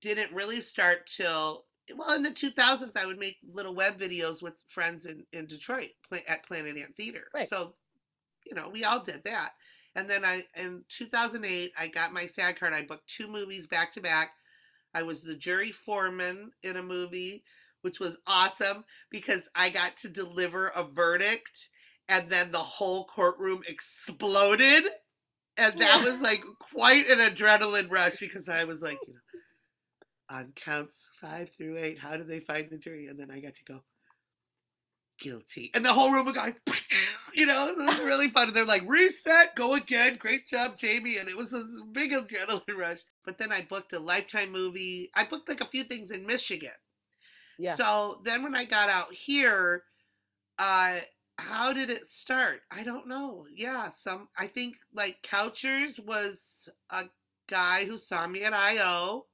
didn't 0.02 0.34
really 0.34 0.62
start 0.62 1.06
till 1.06 1.66
well 1.96 2.16
in 2.16 2.24
the 2.24 2.32
2000s. 2.32 2.98
I 2.98 3.06
would 3.06 3.20
make 3.20 3.38
little 3.48 3.76
web 3.76 4.00
videos 4.00 4.42
with 4.42 4.62
friends 4.68 5.06
in 5.06 5.26
in 5.34 5.46
Detroit 5.46 5.90
at 6.28 6.46
Planet 6.46 6.78
Ant 6.78 6.96
Theater. 6.96 7.28
Right. 7.34 7.48
So 7.48 7.76
you 8.50 8.56
know, 8.56 8.70
we 8.70 8.84
all 8.84 9.04
did 9.04 9.24
that. 9.26 9.52
And 9.96 10.10
then 10.10 10.24
I, 10.24 10.44
in 10.56 10.84
2008, 10.90 11.72
I 11.78 11.88
got 11.88 12.14
my 12.14 12.28
SAG 12.28 12.60
card. 12.60 12.74
I 12.74 12.84
booked 12.84 13.08
two 13.08 13.28
movies 13.28 13.68
back 13.68 13.94
to 13.94 14.02
back. 14.02 14.32
I 14.94 15.04
was 15.04 15.24
the 15.24 15.36
jury 15.36 15.72
foreman 15.72 16.52
in 16.64 16.76
a 16.76 16.84
movie, 16.84 17.44
which 17.82 18.00
was 18.00 18.18
awesome 18.26 18.86
because 19.10 19.50
I 19.56 19.70
got 19.70 19.98
to 19.98 20.10
deliver 20.10 20.68
a 20.68 20.84
verdict 20.84 21.70
and 22.08 22.30
then 22.30 22.52
the 22.52 22.58
whole 22.58 23.06
courtroom 23.06 23.62
exploded. 23.68 24.86
And 25.58 25.80
that 25.80 26.04
was 26.04 26.20
like 26.22 26.44
quite 26.60 27.08
an 27.10 27.20
adrenaline 27.20 27.92
rush 27.92 28.20
because 28.20 28.50
I 28.50 28.64
was 28.64 28.82
like, 28.82 28.98
you 29.08 29.14
know, 29.14 29.20
on 30.38 30.54
counts 30.56 31.10
five 31.20 31.52
through 31.52 31.78
eight, 31.78 32.00
how 32.00 32.18
do 32.18 32.24
they 32.24 32.40
find 32.40 32.70
the 32.70 32.78
jury? 32.78 33.08
And 33.08 33.20
then 33.20 33.30
I 33.30 33.40
got 33.40 33.56
to 33.56 33.64
go, 33.74 33.84
guilty. 35.20 35.72
And 35.74 35.86
the 35.86 35.94
whole 35.94 36.12
room 36.12 36.26
would 36.26 36.36
go, 36.36 36.46
you 37.34 37.46
know, 37.46 37.68
it 37.68 37.78
was 37.78 38.00
really 38.00 38.30
fun. 38.30 38.48
And 38.48 38.56
they're 38.56 38.66
like, 38.66 38.84
reset, 38.88 39.56
go 39.56 39.76
again. 39.76 40.16
Great 40.16 40.48
job, 40.48 40.78
Jamie. 40.78 41.18
And 41.18 41.30
it 41.30 41.38
was 41.38 41.52
this 41.52 41.66
big 41.92 42.12
adrenaline 42.12 42.62
rush. 42.78 43.00
But 43.26 43.38
then 43.38 43.52
I 43.52 43.62
booked 43.62 43.94
a 43.94 44.00
lifetime 44.00 44.52
movie. 44.52 45.12
I 45.14 45.26
booked 45.26 45.50
like 45.50 45.62
a 45.62 45.68
few 45.68 45.84
things 45.84 46.12
in 46.12 46.26
Michigan. 46.26 46.72
Yeah. 47.58 47.76
So 47.76 48.22
then 48.24 48.44
when 48.44 48.56
I 48.56 48.66
got 48.66 48.90
out 48.90 49.14
here, 49.14 49.84
uh, 50.58 51.00
how 51.38 51.74
did 51.74 51.90
it 51.90 52.08
start? 52.08 52.62
I 52.72 52.84
don't 52.84 53.08
know. 53.08 53.46
Yeah, 53.54 53.90
some 53.92 54.30
I 54.38 54.48
think 54.48 54.76
like 54.94 55.22
Couchers 55.24 56.04
was 56.04 56.70
a 56.90 57.06
guy 57.48 57.86
who 57.86 57.98
saw 57.98 58.28
me 58.28 58.44
at 58.44 58.54
IO 58.54 59.26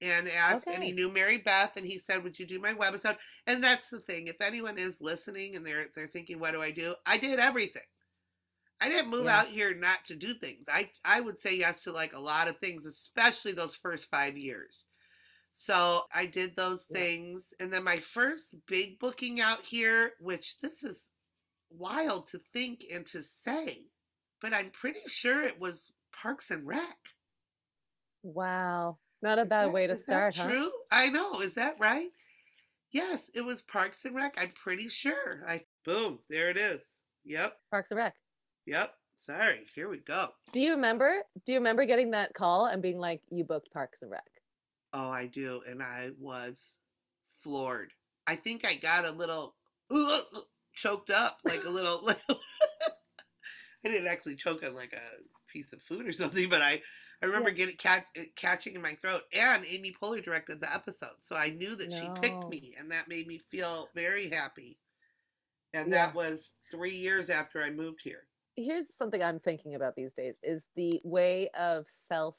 and 0.00 0.28
asked, 0.28 0.66
okay. 0.66 0.74
and 0.74 0.84
he 0.84 0.92
knew 0.92 1.10
Mary 1.10 1.38
Beth, 1.38 1.72
and 1.76 1.86
he 1.86 1.98
said, 1.98 2.22
"Would 2.24 2.38
you 2.38 2.46
do 2.46 2.58
my 2.58 2.74
webisode?" 2.74 3.18
And 3.46 3.62
that's 3.62 3.88
the 3.90 4.00
thing. 4.00 4.26
If 4.26 4.40
anyone 4.40 4.78
is 4.78 5.00
listening 5.00 5.56
and 5.56 5.64
they're 5.64 5.86
they're 5.94 6.06
thinking, 6.06 6.38
"What 6.38 6.52
do 6.52 6.62
I 6.62 6.70
do?" 6.70 6.94
I 7.06 7.18
did 7.18 7.38
everything. 7.38 7.82
I 8.80 8.88
didn't 8.88 9.10
move 9.10 9.26
yeah. 9.26 9.40
out 9.40 9.46
here 9.46 9.74
not 9.74 10.04
to 10.06 10.16
do 10.16 10.34
things. 10.34 10.66
I 10.68 10.90
I 11.04 11.20
would 11.20 11.38
say 11.38 11.54
yes 11.54 11.82
to 11.82 11.92
like 11.92 12.14
a 12.14 12.20
lot 12.20 12.48
of 12.48 12.58
things, 12.58 12.86
especially 12.86 13.52
those 13.52 13.76
first 13.76 14.06
five 14.10 14.36
years. 14.36 14.86
So 15.52 16.04
I 16.14 16.26
did 16.26 16.56
those 16.56 16.86
yeah. 16.90 16.98
things, 16.98 17.52
and 17.60 17.72
then 17.72 17.84
my 17.84 17.98
first 17.98 18.54
big 18.66 18.98
booking 18.98 19.40
out 19.40 19.64
here, 19.64 20.12
which 20.20 20.58
this 20.60 20.82
is 20.82 21.12
wild 21.70 22.28
to 22.28 22.38
think 22.38 22.84
and 22.92 23.04
to 23.06 23.22
say, 23.22 23.84
but 24.40 24.52
I'm 24.52 24.70
pretty 24.70 25.00
sure 25.08 25.42
it 25.42 25.60
was 25.60 25.92
Parks 26.12 26.50
and 26.50 26.66
Rec. 26.66 26.96
Wow. 28.22 28.98
Not 29.22 29.38
a 29.38 29.44
bad 29.44 29.68
that, 29.68 29.74
way 29.74 29.86
to 29.86 29.98
start, 29.98 30.36
huh? 30.36 30.48
True. 30.48 30.70
I 30.90 31.08
know. 31.08 31.40
Is 31.40 31.54
that 31.54 31.76
right? 31.78 32.08
Yes, 32.92 33.30
it 33.34 33.42
was 33.42 33.62
Parks 33.62 34.04
and 34.04 34.16
Rec. 34.16 34.34
I'm 34.38 34.50
pretty 34.50 34.88
sure. 34.88 35.44
I 35.46 35.62
boom, 35.84 36.20
there 36.28 36.50
it 36.50 36.56
is. 36.56 36.94
Yep. 37.24 37.56
Parks 37.70 37.90
and 37.90 37.98
Rec. 37.98 38.14
Yep. 38.66 38.94
Sorry. 39.16 39.60
Here 39.74 39.88
we 39.88 39.98
go. 39.98 40.30
Do 40.52 40.60
you 40.60 40.72
remember? 40.72 41.22
Do 41.44 41.52
you 41.52 41.58
remember 41.58 41.84
getting 41.84 42.12
that 42.12 42.34
call 42.34 42.66
and 42.66 42.82
being 42.82 42.98
like, 42.98 43.20
"You 43.30 43.44
booked 43.44 43.72
Parks 43.72 44.02
and 44.02 44.10
Rec"? 44.10 44.24
Oh, 44.92 45.10
I 45.10 45.26
do, 45.26 45.62
and 45.68 45.82
I 45.82 46.10
was 46.18 46.78
floored. 47.42 47.92
I 48.26 48.36
think 48.36 48.64
I 48.64 48.74
got 48.74 49.04
a 49.04 49.12
little 49.12 49.54
choked 50.74 51.10
up, 51.10 51.38
like 51.44 51.64
a 51.64 51.70
little. 51.70 52.08
I 53.84 53.88
didn't 53.88 54.08
actually 54.08 54.36
choke 54.36 54.64
on 54.64 54.74
like 54.74 54.92
a 54.92 55.52
piece 55.52 55.72
of 55.72 55.82
food 55.82 56.06
or 56.06 56.12
something, 56.12 56.48
but 56.48 56.62
I 56.62 56.80
I 57.22 57.26
remember 57.26 57.50
yeah. 57.50 57.56
getting 57.56 57.76
catch, 57.76 58.04
uh, 58.18 58.22
catching 58.34 58.74
in 58.74 58.82
my 58.82 58.94
throat. 58.94 59.22
And 59.36 59.64
Amy 59.66 59.94
Poehler 60.00 60.22
directed 60.22 60.60
the 60.60 60.72
episode, 60.72 61.20
so 61.20 61.36
I 61.36 61.50
knew 61.50 61.76
that 61.76 61.90
no. 61.90 61.96
she 61.96 62.20
picked 62.20 62.48
me, 62.48 62.74
and 62.78 62.90
that 62.90 63.08
made 63.08 63.26
me 63.26 63.38
feel 63.38 63.88
very 63.94 64.30
happy. 64.30 64.78
And 65.74 65.90
yeah. 65.90 66.06
that 66.06 66.14
was 66.14 66.54
three 66.70 66.96
years 66.96 67.30
after 67.30 67.62
I 67.62 67.70
moved 67.70 68.00
here. 68.02 68.22
Here's 68.56 68.94
something 68.94 69.22
I'm 69.22 69.38
thinking 69.38 69.74
about 69.74 69.96
these 69.96 70.12
days: 70.12 70.38
is 70.42 70.66
the 70.76 71.00
way 71.04 71.50
of 71.58 71.86
self 72.08 72.36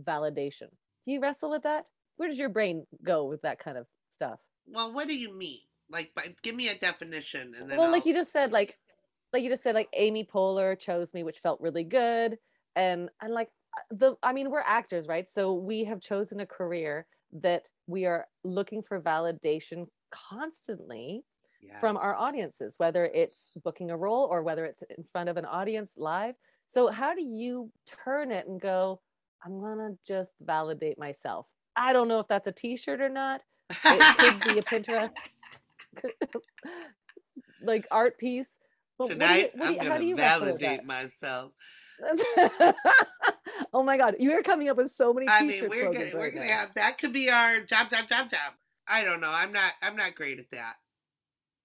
validation. 0.00 0.68
Do 1.04 1.12
you 1.12 1.20
wrestle 1.20 1.50
with 1.50 1.62
that? 1.64 1.90
Where 2.16 2.28
does 2.28 2.38
your 2.38 2.48
brain 2.48 2.86
go 3.04 3.24
with 3.24 3.42
that 3.42 3.58
kind 3.58 3.76
of 3.76 3.86
stuff? 4.10 4.40
Well, 4.66 4.92
what 4.92 5.06
do 5.06 5.14
you 5.14 5.32
mean? 5.32 5.60
Like, 5.90 6.12
give 6.42 6.54
me 6.54 6.68
a 6.68 6.74
definition, 6.74 7.54
and 7.58 7.70
then 7.70 7.78
well, 7.78 7.86
I'll... 7.86 7.92
like 7.92 8.06
you 8.06 8.14
just 8.14 8.32
said, 8.32 8.52
like, 8.52 8.78
like 9.32 9.42
you 9.42 9.50
just 9.50 9.62
said, 9.62 9.74
like 9.74 9.88
Amy 9.92 10.24
Poehler 10.24 10.78
chose 10.78 11.12
me, 11.12 11.22
which 11.22 11.38
felt 11.38 11.60
really 11.60 11.84
good, 11.84 12.38
and 12.74 13.08
I'm 13.20 13.30
like, 13.30 13.50
the 13.90 14.14
i 14.22 14.32
mean 14.32 14.50
we're 14.50 14.60
actors 14.60 15.06
right? 15.08 15.28
So 15.28 15.54
we 15.54 15.84
have 15.84 16.00
chosen 16.00 16.40
a 16.40 16.46
career 16.46 17.06
that 17.40 17.68
we 17.86 18.06
are 18.06 18.26
looking 18.44 18.82
for 18.82 19.00
validation 19.00 19.86
constantly 20.10 21.24
yes. 21.62 21.80
from 21.80 21.96
our 21.96 22.14
audiences 22.14 22.74
whether 22.78 23.06
it's 23.06 23.50
booking 23.64 23.90
a 23.90 23.96
role 23.96 24.28
or 24.30 24.42
whether 24.42 24.64
it's 24.64 24.82
in 24.96 25.04
front 25.04 25.28
of 25.28 25.36
an 25.36 25.44
audience 25.44 25.92
live. 25.96 26.34
So 26.66 26.88
how 26.88 27.14
do 27.14 27.22
you 27.22 27.70
turn 28.04 28.30
it 28.32 28.46
and 28.46 28.60
go 28.60 29.00
i'm 29.44 29.60
gonna 29.60 29.90
just 30.06 30.32
validate 30.40 30.98
myself 30.98 31.46
i 31.76 31.92
don't 31.92 32.08
know 32.08 32.18
if 32.18 32.28
that's 32.28 32.46
a 32.46 32.52
t-shirt 32.52 33.00
or 33.00 33.08
not. 33.08 33.42
It 33.84 34.18
could 34.18 34.54
be 34.54 34.58
a 34.58 34.62
pinterest 34.62 35.10
like 37.62 37.86
art 37.90 38.18
piece. 38.18 38.58
But 38.98 39.10
tonight 39.10 39.50
what 39.54 39.68
do 39.68 39.72
you, 39.72 39.78
what 39.78 39.86
i'm 39.88 40.00
gonna 40.00 40.16
validate 40.16 40.84
myself 40.84 41.52
oh 43.72 43.82
my 43.82 43.96
god, 43.96 44.16
you're 44.18 44.42
coming 44.42 44.68
up 44.68 44.76
with 44.76 44.92
so 44.92 45.12
many. 45.12 45.28
I 45.28 45.42
mean, 45.42 45.68
we're 45.68 45.92
gonna 45.92 46.10
we're 46.14 46.30
gonna 46.30 46.46
have 46.46 46.74
that 46.74 46.98
could 46.98 47.12
be 47.12 47.30
our 47.30 47.60
job, 47.60 47.90
job, 47.90 48.08
job, 48.08 48.30
job. 48.30 48.52
I 48.86 49.04
don't 49.04 49.20
know. 49.20 49.30
I'm 49.32 49.52
not. 49.52 49.72
I'm 49.82 49.96
not 49.96 50.14
great 50.14 50.38
at 50.38 50.50
that. 50.50 50.74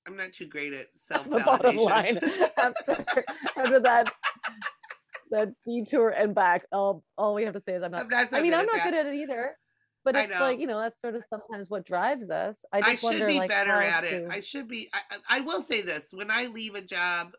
I'm 0.07 0.17
not 0.17 0.33
too 0.33 0.47
great 0.47 0.73
at 0.73 0.87
self 0.95 1.29
validation. 1.29 1.85
line 1.85 2.17
after, 2.57 3.05
after 3.57 3.79
that. 3.81 4.11
that 5.31 5.49
detour 5.65 6.09
and 6.09 6.33
back. 6.33 6.65
All 6.71 7.03
all 7.17 7.35
we 7.35 7.43
have 7.43 7.53
to 7.53 7.59
say 7.59 7.73
is 7.73 7.83
I'm 7.83 7.91
not. 7.91 8.01
I'm 8.01 8.09
not 8.09 8.29
so 8.29 8.37
I 8.37 8.41
mean, 8.41 8.53
I'm 8.53 8.65
not 8.65 8.77
that. 8.77 8.85
good 8.85 8.93
at 8.93 9.05
it 9.05 9.15
either. 9.15 9.55
But 10.03 10.15
it's 10.15 10.39
like 10.39 10.59
you 10.59 10.65
know 10.65 10.79
that's 10.79 10.99
sort 10.99 11.15
of 11.15 11.23
sometimes 11.29 11.69
what 11.69 11.85
drives 11.85 12.29
us. 12.31 12.65
I 12.73 12.81
just 12.81 13.03
I 13.03 13.07
wonder, 13.07 13.27
be 13.27 13.37
like, 13.37 13.49
better 13.49 13.71
at 13.71 14.03
it. 14.03 14.27
I 14.31 14.41
should 14.41 14.67
be. 14.67 14.89
I, 14.93 15.17
I 15.29 15.39
will 15.41 15.61
say 15.61 15.81
this: 15.81 16.09
when 16.11 16.31
I 16.31 16.47
leave 16.47 16.73
a 16.73 16.81
job, 16.81 17.33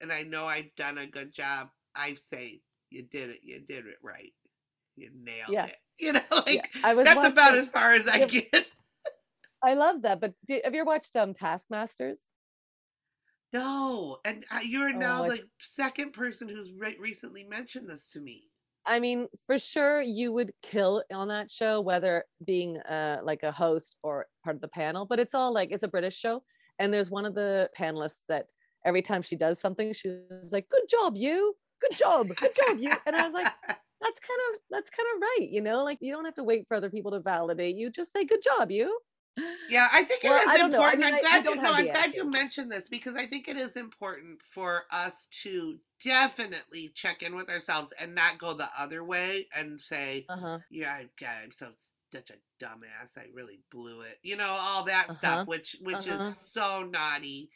and 0.00 0.12
I 0.12 0.22
know 0.22 0.46
I've 0.46 0.72
done 0.76 0.98
a 0.98 1.06
good 1.06 1.32
job, 1.32 1.70
I 1.94 2.14
say 2.14 2.60
you 2.90 3.02
did 3.02 3.30
it. 3.30 3.40
You 3.42 3.60
did 3.60 3.86
it 3.86 3.96
right. 4.02 4.32
You 4.96 5.10
nailed 5.14 5.50
yeah. 5.50 5.66
it. 5.66 5.76
You 5.96 6.12
know, 6.12 6.22
like 6.32 6.70
yeah. 6.74 6.80
I 6.82 6.94
was 6.94 7.04
that's 7.04 7.16
watching, 7.16 7.30
about 7.30 7.54
as 7.54 7.68
far 7.68 7.94
as 7.94 8.08
I 8.08 8.24
get. 8.24 8.66
I 9.62 9.74
love 9.74 10.02
that. 10.02 10.20
But 10.20 10.34
do, 10.44 10.60
have 10.64 10.74
you 10.74 10.80
ever 10.80 10.88
watched 10.88 11.14
um 11.14 11.34
Taskmasters? 11.34 12.18
No, 13.52 14.18
and 14.24 14.44
you're 14.64 14.88
oh, 14.88 14.98
now 14.98 15.22
the 15.22 15.38
second 15.60 16.12
person 16.12 16.48
who's 16.48 16.72
re- 16.72 16.96
recently 16.98 17.44
mentioned 17.44 17.88
this 17.88 18.08
to 18.08 18.20
me. 18.20 18.48
I 18.86 18.98
mean, 18.98 19.28
for 19.46 19.56
sure, 19.56 20.02
you 20.02 20.32
would 20.32 20.50
kill 20.64 21.04
on 21.12 21.28
that 21.28 21.48
show, 21.48 21.80
whether 21.80 22.24
being 22.44 22.78
uh, 22.78 23.20
like 23.22 23.44
a 23.44 23.52
host 23.52 23.96
or 24.02 24.26
part 24.42 24.56
of 24.56 24.62
the 24.62 24.68
panel. 24.68 25.06
But 25.06 25.20
it's 25.20 25.34
all 25.34 25.54
like 25.54 25.70
it's 25.70 25.84
a 25.84 25.88
British 25.88 26.18
show, 26.18 26.42
and 26.80 26.92
there's 26.92 27.08
one 27.08 27.24
of 27.24 27.36
the 27.36 27.70
panelists 27.78 28.22
that 28.28 28.46
every 28.84 29.00
time 29.00 29.22
she 29.22 29.36
does 29.36 29.60
something, 29.60 29.92
she's 29.92 30.50
like, 30.50 30.68
"Good 30.68 30.88
job, 30.90 31.16
you! 31.16 31.54
Good 31.88 31.98
job! 31.98 32.28
Good 32.36 32.54
job, 32.54 32.78
you!" 32.78 32.92
And 33.06 33.16
I 33.16 33.24
was 33.24 33.34
like, 33.34 33.52
"That's 33.68 34.20
kind 34.20 34.40
of 34.52 34.60
that's 34.70 34.90
kind 34.90 35.08
of 35.14 35.22
right, 35.22 35.48
you 35.50 35.60
know. 35.60 35.84
Like 35.84 35.98
you 36.00 36.12
don't 36.12 36.24
have 36.24 36.34
to 36.36 36.44
wait 36.44 36.66
for 36.68 36.76
other 36.76 36.90
people 36.90 37.12
to 37.12 37.20
validate 37.20 37.76
you. 37.76 37.90
Just 37.90 38.12
say, 38.12 38.24
"Good 38.24 38.42
job, 38.42 38.70
you." 38.70 38.98
Yeah, 39.68 39.88
I 39.92 40.04
think 40.04 40.24
it 40.24 40.30
well, 40.30 40.54
is 40.54 40.60
important. 40.60 41.04
I 41.04 41.08
am 41.08 41.20
glad, 41.20 41.44
you, 41.44 41.54
no, 41.56 41.72
I'm 41.72 41.86
glad 41.86 42.14
you 42.14 42.30
mentioned 42.30 42.70
this 42.70 42.88
because 42.88 43.16
I 43.16 43.26
think 43.26 43.48
it 43.48 43.56
is 43.56 43.76
important 43.76 44.40
for 44.48 44.82
us 44.92 45.26
to 45.42 45.78
definitely 46.02 46.92
check 46.94 47.22
in 47.22 47.34
with 47.34 47.48
ourselves 47.48 47.92
and 48.00 48.14
not 48.14 48.38
go 48.38 48.54
the 48.54 48.68
other 48.78 49.02
way 49.02 49.48
and 49.56 49.80
say, 49.80 50.26
uh-huh. 50.28 50.58
"Yeah, 50.70 51.02
God, 51.18 51.36
I'm 51.42 51.52
so 51.52 51.68
such 52.12 52.30
a 52.30 52.64
dumbass. 52.64 53.18
I 53.18 53.24
really 53.34 53.58
blew 53.72 54.02
it." 54.02 54.18
You 54.22 54.36
know, 54.36 54.56
all 54.58 54.84
that 54.84 55.06
uh-huh. 55.06 55.14
stuff, 55.14 55.48
which 55.48 55.76
which 55.80 56.06
uh-huh. 56.08 56.26
is 56.26 56.36
so 56.38 56.84
naughty, 56.84 57.50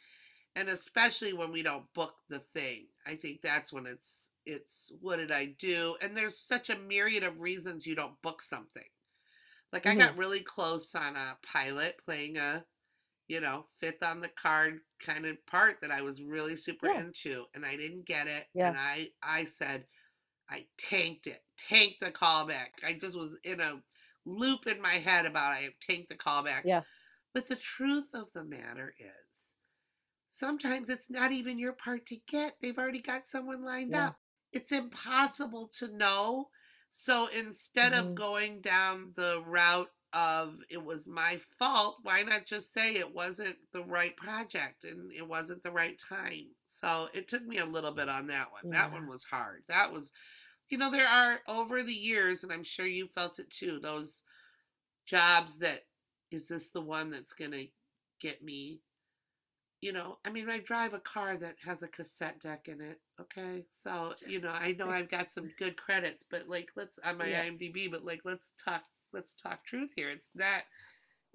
and 0.56 0.68
especially 0.68 1.32
when 1.32 1.52
we 1.52 1.62
don't 1.62 1.92
book 1.94 2.14
the 2.28 2.40
thing. 2.40 2.86
I 3.08 3.16
think 3.16 3.40
that's 3.40 3.72
when 3.72 3.86
it's 3.86 4.30
it's 4.44 4.92
what 5.00 5.16
did 5.16 5.32
I 5.32 5.54
do? 5.58 5.96
And 6.00 6.16
there's 6.16 6.38
such 6.38 6.70
a 6.70 6.78
myriad 6.78 7.22
of 7.22 7.40
reasons 7.40 7.86
you 7.86 7.94
don't 7.94 8.20
book 8.22 8.42
something 8.42 8.84
like 9.72 9.84
mm-hmm. 9.84 10.00
I 10.00 10.06
got 10.06 10.16
really 10.16 10.40
close 10.40 10.94
on 10.94 11.16
a 11.16 11.36
pilot 11.42 11.96
playing 12.04 12.38
a, 12.38 12.64
you 13.26 13.40
know, 13.40 13.66
fifth 13.80 14.02
on 14.02 14.20
the 14.20 14.28
card 14.28 14.80
kind 15.04 15.26
of 15.26 15.44
part 15.46 15.76
that 15.82 15.90
I 15.90 16.02
was 16.02 16.22
really 16.22 16.56
super 16.56 16.88
yeah. 16.88 17.00
into, 17.00 17.44
and 17.54 17.64
I 17.64 17.76
didn't 17.76 18.06
get 18.06 18.26
it. 18.26 18.46
Yeah. 18.54 18.68
And 18.68 18.78
I 18.78 19.08
I 19.22 19.44
said, 19.44 19.84
I 20.48 20.66
tanked 20.78 21.26
it, 21.26 21.42
tanked 21.68 22.00
the 22.00 22.10
callback. 22.10 22.68
I 22.86 22.94
just 22.94 23.16
was 23.16 23.36
in 23.44 23.60
a 23.60 23.82
loop 24.24 24.66
in 24.66 24.80
my 24.80 24.94
head 24.94 25.26
about 25.26 25.52
I 25.52 25.68
tanked 25.86 26.08
the 26.08 26.14
callback. 26.14 26.62
Yeah. 26.64 26.82
But 27.34 27.48
the 27.48 27.56
truth 27.56 28.08
of 28.14 28.28
the 28.34 28.44
matter 28.44 28.94
is, 28.98 29.27
sometimes 30.28 30.88
it's 30.88 31.10
not 31.10 31.32
even 31.32 31.58
your 31.58 31.72
part 31.72 32.06
to 32.06 32.16
get. 32.26 32.56
They've 32.60 32.78
already 32.78 33.02
got 33.02 33.26
someone 33.26 33.64
lined 33.64 33.92
yeah. 33.92 34.08
up. 34.08 34.16
It's 34.52 34.72
impossible 34.72 35.70
to 35.78 35.88
know 35.88 36.48
so 36.90 37.28
instead 37.28 37.92
mm-hmm. 37.92 38.08
of 38.08 38.14
going 38.14 38.60
down 38.60 39.12
the 39.14 39.42
route 39.46 39.90
of 40.12 40.54
it 40.70 40.82
was 40.82 41.06
my 41.06 41.38
fault, 41.58 41.98
why 42.02 42.22
not 42.22 42.46
just 42.46 42.72
say 42.72 42.94
it 42.94 43.14
wasn't 43.14 43.56
the 43.72 43.82
right 43.82 44.16
project 44.16 44.84
and 44.84 45.12
it 45.12 45.28
wasn't 45.28 45.62
the 45.62 45.70
right 45.70 46.00
time? 46.08 46.46
So 46.66 47.08
it 47.12 47.28
took 47.28 47.44
me 47.44 47.58
a 47.58 47.66
little 47.66 47.92
bit 47.92 48.08
on 48.08 48.28
that 48.28 48.52
one. 48.52 48.72
Yeah. 48.72 48.82
That 48.82 48.92
one 48.92 49.06
was 49.06 49.24
hard. 49.24 49.64
That 49.68 49.92
was, 49.92 50.10
you 50.70 50.78
know, 50.78 50.90
there 50.90 51.08
are 51.08 51.40
over 51.46 51.82
the 51.82 51.92
years, 51.92 52.42
and 52.42 52.52
I'm 52.52 52.64
sure 52.64 52.86
you 52.86 53.06
felt 53.06 53.38
it 53.38 53.50
too, 53.50 53.78
those 53.82 54.22
jobs 55.06 55.58
that 55.58 55.80
is 56.30 56.48
this 56.48 56.70
the 56.70 56.82
one 56.82 57.10
that's 57.10 57.32
going 57.32 57.52
to 57.52 57.66
get 58.20 58.42
me 58.42 58.80
you 59.80 59.92
know, 59.92 60.18
I 60.24 60.30
mean, 60.30 60.50
I 60.50 60.58
drive 60.58 60.92
a 60.94 60.98
car 60.98 61.36
that 61.36 61.56
has 61.64 61.82
a 61.82 61.88
cassette 61.88 62.40
deck 62.40 62.68
in 62.68 62.80
it. 62.80 62.98
Okay, 63.20 63.64
so 63.70 64.14
you 64.26 64.40
know, 64.40 64.50
I 64.50 64.72
know 64.72 64.90
I've 64.90 65.10
got 65.10 65.30
some 65.30 65.50
good 65.58 65.76
credits, 65.76 66.24
but 66.28 66.48
like, 66.48 66.70
let's 66.76 66.98
on 67.04 67.18
my 67.18 67.28
yeah. 67.28 67.44
IMDb, 67.44 67.90
but 67.90 68.04
like, 68.04 68.20
let's 68.24 68.54
talk, 68.62 68.82
let's 69.12 69.34
talk 69.34 69.64
truth 69.64 69.92
here. 69.94 70.10
It's 70.10 70.30
not 70.34 70.62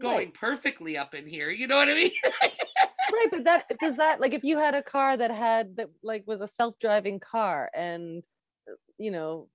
going 0.01 0.15
right. 0.15 0.33
perfectly 0.33 0.97
up 0.97 1.13
in 1.13 1.25
here. 1.25 1.49
You 1.49 1.67
know 1.67 1.77
what 1.77 1.89
I 1.89 1.93
mean? 1.93 2.11
right, 2.41 3.31
but 3.31 3.43
that 3.45 3.65
does 3.79 3.95
that 3.97 4.19
like 4.19 4.33
if 4.33 4.43
you 4.43 4.57
had 4.57 4.75
a 4.75 4.83
car 4.83 5.15
that 5.17 5.31
had 5.31 5.75
that 5.77 5.89
like 6.03 6.23
was 6.27 6.41
a 6.41 6.47
self-driving 6.47 7.19
car 7.19 7.69
and 7.73 8.23
uh, 8.69 8.73
you 8.97 9.11
know 9.11 9.47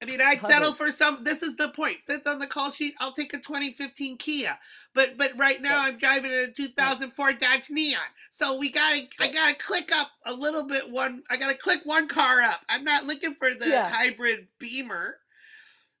I 0.00 0.04
mean, 0.04 0.20
I'd 0.20 0.40
settle 0.40 0.74
for 0.74 0.92
some. 0.92 1.24
This 1.24 1.42
is 1.42 1.56
the 1.56 1.70
point. 1.70 1.98
Fifth 2.06 2.26
on 2.28 2.38
the 2.38 2.46
call 2.46 2.70
sheet. 2.70 2.94
I'll 3.00 3.12
take 3.12 3.34
a 3.34 3.38
2015 3.38 4.16
Kia. 4.18 4.56
But 4.94 5.18
but 5.18 5.36
right 5.36 5.60
now 5.60 5.82
I'm 5.82 5.98
driving 5.98 6.30
a 6.30 6.52
2004 6.52 7.32
Dodge 7.32 7.70
Neon. 7.70 8.00
So 8.30 8.56
we 8.58 8.70
gotta 8.70 9.08
I 9.18 9.28
gotta 9.28 9.56
click 9.56 9.90
up 9.92 10.10
a 10.24 10.32
little 10.32 10.62
bit. 10.62 10.88
One 10.88 11.22
I 11.30 11.36
gotta 11.36 11.56
click 11.56 11.80
one 11.84 12.06
car 12.06 12.40
up. 12.40 12.60
I'm 12.68 12.84
not 12.84 13.06
looking 13.06 13.34
for 13.34 13.52
the 13.54 13.68
yeah. 13.68 13.88
hybrid 13.88 14.46
Beamer. 14.60 15.16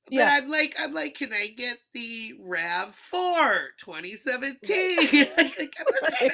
But 0.06 0.14
yeah. 0.14 0.38
I'm 0.40 0.48
like, 0.48 0.74
I'm 0.78 0.94
like, 0.94 1.16
can 1.16 1.34
I 1.34 1.48
get 1.48 1.76
the 1.92 2.34
Rav 2.40 2.94
Four 2.94 3.72
2017? 3.78 4.98
I'm, 4.98 5.06
just 5.06 5.56
to, 5.56 5.68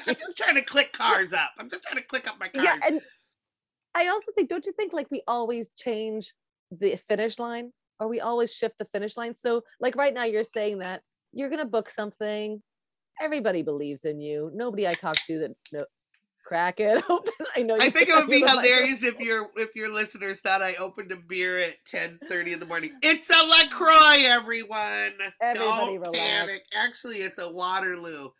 I'm 0.06 0.14
just 0.14 0.36
trying 0.36 0.54
to 0.54 0.62
click 0.62 0.92
cars 0.92 1.32
up. 1.32 1.50
I'm 1.58 1.68
just 1.68 1.82
trying 1.82 2.00
to 2.00 2.06
click 2.06 2.28
up 2.28 2.38
my 2.38 2.46
cars. 2.46 2.64
Yeah, 2.64 2.78
and 2.86 3.00
I 3.96 4.06
also 4.06 4.30
think, 4.36 4.48
don't 4.48 4.64
you 4.64 4.72
think, 4.72 4.92
like 4.92 5.10
we 5.10 5.22
always 5.26 5.70
change 5.70 6.34
the 6.80 6.96
finish 6.96 7.38
line? 7.38 7.72
Or 8.00 8.08
we 8.08 8.20
always 8.20 8.52
shift 8.52 8.76
the 8.78 8.84
finish 8.84 9.16
line? 9.16 9.34
So 9.34 9.62
like 9.80 9.96
right 9.96 10.12
now 10.12 10.24
you're 10.24 10.44
saying 10.44 10.78
that 10.78 11.02
you're 11.32 11.48
going 11.48 11.62
to 11.62 11.68
book 11.68 11.90
something 11.90 12.62
everybody 13.20 13.62
believes 13.62 14.04
in 14.04 14.20
you 14.20 14.50
nobody 14.54 14.86
i 14.86 14.94
talk 14.94 15.16
to 15.26 15.38
that 15.38 15.54
no, 15.72 15.84
crack 16.44 16.80
it 16.80 17.02
open 17.10 17.32
i 17.56 17.62
know 17.62 17.76
i 17.80 17.90
think 17.90 18.08
it 18.08 18.14
would 18.14 18.28
be 18.28 18.40
hilarious 18.40 19.02
if 19.02 19.18
your 19.18 19.50
if 19.56 19.74
your 19.74 19.92
listeners 19.92 20.40
thought 20.40 20.62
i 20.62 20.74
opened 20.74 21.12
a 21.12 21.16
beer 21.16 21.58
at 21.58 21.74
10 21.86 22.18
30 22.28 22.54
in 22.54 22.60
the 22.60 22.66
morning. 22.66 22.92
It's 23.02 23.30
a 23.30 23.46
lacroix 23.46 24.24
everyone. 24.24 25.12
Everybody 25.40 25.58
don't 25.58 26.00
relax. 26.00 26.18
panic. 26.18 26.64
Actually 26.74 27.18
it's 27.18 27.38
a 27.38 27.50
waterloo. 27.50 28.30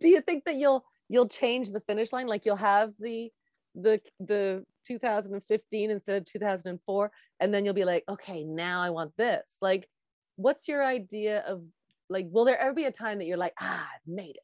Do 0.00 0.08
you 0.08 0.20
think 0.20 0.44
that 0.44 0.56
you'll 0.56 0.84
you'll 1.08 1.28
change 1.28 1.70
the 1.70 1.80
finish 1.80 2.12
line? 2.12 2.26
Like 2.26 2.44
you'll 2.44 2.56
have 2.56 2.94
the 2.98 3.30
the 3.74 4.00
the 4.20 4.64
2015 4.86 5.90
instead 5.90 6.16
of 6.16 6.24
2004 6.24 7.10
and 7.40 7.52
then 7.52 7.64
you'll 7.64 7.74
be 7.74 7.84
like 7.84 8.04
okay 8.08 8.44
now 8.44 8.80
i 8.80 8.90
want 8.90 9.16
this 9.16 9.56
like 9.60 9.88
what's 10.36 10.68
your 10.68 10.84
idea 10.84 11.40
of 11.46 11.62
like 12.08 12.26
will 12.30 12.44
there 12.44 12.58
ever 12.58 12.72
be 12.72 12.84
a 12.84 12.92
time 12.92 13.18
that 13.18 13.26
you're 13.26 13.36
like 13.36 13.54
ah 13.60 13.88
i've 13.94 14.12
made 14.12 14.36
it 14.36 14.42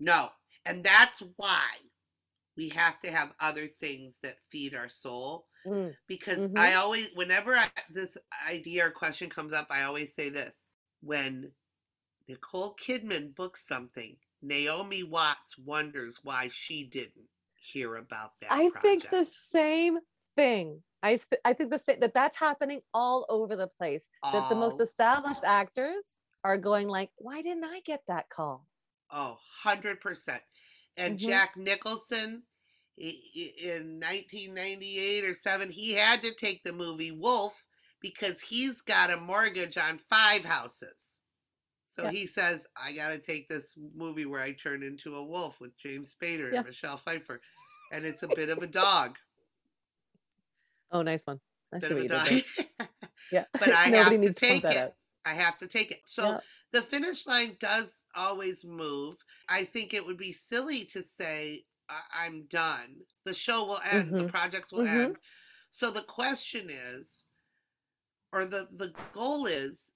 no 0.00 0.28
and 0.64 0.82
that's 0.82 1.22
why 1.36 1.64
we 2.56 2.68
have 2.70 2.98
to 3.00 3.10
have 3.10 3.32
other 3.40 3.66
things 3.66 4.18
that 4.22 4.36
feed 4.50 4.74
our 4.74 4.88
soul 4.88 5.46
mm. 5.66 5.92
because 6.06 6.38
mm-hmm. 6.38 6.58
i 6.58 6.74
always 6.74 7.10
whenever 7.14 7.54
I, 7.54 7.68
this 7.90 8.16
idea 8.48 8.86
or 8.86 8.90
question 8.90 9.28
comes 9.28 9.52
up 9.52 9.66
i 9.70 9.82
always 9.82 10.14
say 10.14 10.28
this 10.28 10.64
when 11.02 11.52
nicole 12.28 12.74
kidman 12.74 13.34
books 13.34 13.66
something 13.66 14.16
naomi 14.42 15.02
watts 15.02 15.58
wonders 15.58 16.20
why 16.22 16.48
she 16.52 16.84
didn't 16.84 17.28
hear 17.72 17.96
about 17.96 18.32
that. 18.40 18.52
I 18.52 18.70
project. 18.70 18.82
think 18.82 19.10
the 19.10 19.24
same 19.24 19.98
thing. 20.36 20.82
I, 21.02 21.18
I 21.44 21.52
think 21.52 21.70
the 21.70 21.78
same, 21.78 22.00
that 22.00 22.14
that's 22.14 22.36
happening 22.36 22.80
all 22.94 23.26
over 23.28 23.56
the 23.56 23.68
place. 23.68 24.08
All... 24.22 24.32
That 24.32 24.48
the 24.48 24.54
most 24.54 24.80
established 24.80 25.44
actors 25.44 26.18
are 26.44 26.58
going 26.58 26.88
like, 26.88 27.10
why 27.16 27.42
didn't 27.42 27.64
I 27.64 27.80
get 27.80 28.02
that 28.08 28.28
call? 28.28 28.66
Oh, 29.10 29.38
100%. 29.64 30.40
And 30.96 31.18
mm-hmm. 31.18 31.28
Jack 31.28 31.56
Nicholson 31.56 32.42
in 32.98 34.00
1998 34.00 35.24
or 35.24 35.34
7, 35.34 35.70
he 35.70 35.92
had 35.92 36.22
to 36.22 36.34
take 36.34 36.62
the 36.64 36.72
movie 36.72 37.12
Wolf 37.12 37.66
because 38.00 38.40
he's 38.40 38.80
got 38.80 39.10
a 39.10 39.16
mortgage 39.16 39.76
on 39.76 39.98
five 39.98 40.44
houses. 40.44 41.18
So 41.88 42.04
yeah. 42.04 42.10
he 42.10 42.26
says, 42.26 42.66
I 42.80 42.92
got 42.92 43.08
to 43.10 43.18
take 43.18 43.48
this 43.48 43.72
movie 43.94 44.26
where 44.26 44.42
I 44.42 44.52
turn 44.52 44.82
into 44.82 45.16
a 45.16 45.24
wolf 45.24 45.60
with 45.60 45.78
James 45.78 46.14
Spader 46.14 46.52
yeah. 46.52 46.58
and 46.58 46.66
Michelle 46.66 46.98
Pfeiffer. 46.98 47.40
And 47.90 48.04
it's 48.04 48.22
a 48.22 48.28
bit 48.28 48.50
of 48.50 48.58
a 48.58 48.66
dog. 48.66 49.16
Oh, 50.92 51.02
nice 51.02 51.24
one. 51.24 51.40
I 51.72 51.78
bit 51.78 51.92
of 51.92 51.98
a 51.98 52.08
dog. 52.08 52.28
yeah. 53.32 53.44
But 53.52 53.70
I 53.70 53.84
have 53.88 54.10
to 54.10 54.32
take 54.32 54.62
to 54.62 54.70
it. 54.70 54.76
Out. 54.76 54.92
I 55.24 55.34
have 55.34 55.58
to 55.58 55.66
take 55.66 55.90
it. 55.90 56.00
So 56.06 56.24
yeah. 56.24 56.40
the 56.72 56.82
finish 56.82 57.26
line 57.26 57.56
does 57.58 58.04
always 58.14 58.64
move. 58.64 59.16
I 59.48 59.64
think 59.64 59.92
it 59.92 60.06
would 60.06 60.18
be 60.18 60.32
silly 60.32 60.84
to 60.92 61.02
say, 61.02 61.64
I- 61.88 62.26
am 62.26 62.46
done. 62.48 62.96
The 63.24 63.34
show 63.34 63.64
will 63.64 63.80
end, 63.90 64.08
mm-hmm. 64.08 64.18
the 64.18 64.28
projects 64.28 64.72
will 64.72 64.84
mm-hmm. 64.84 65.00
end. 65.00 65.16
So 65.70 65.90
the 65.90 66.02
question 66.02 66.68
is, 66.70 67.24
or 68.32 68.44
the, 68.44 68.68
the 68.72 68.92
goal 69.12 69.46
is 69.46 69.92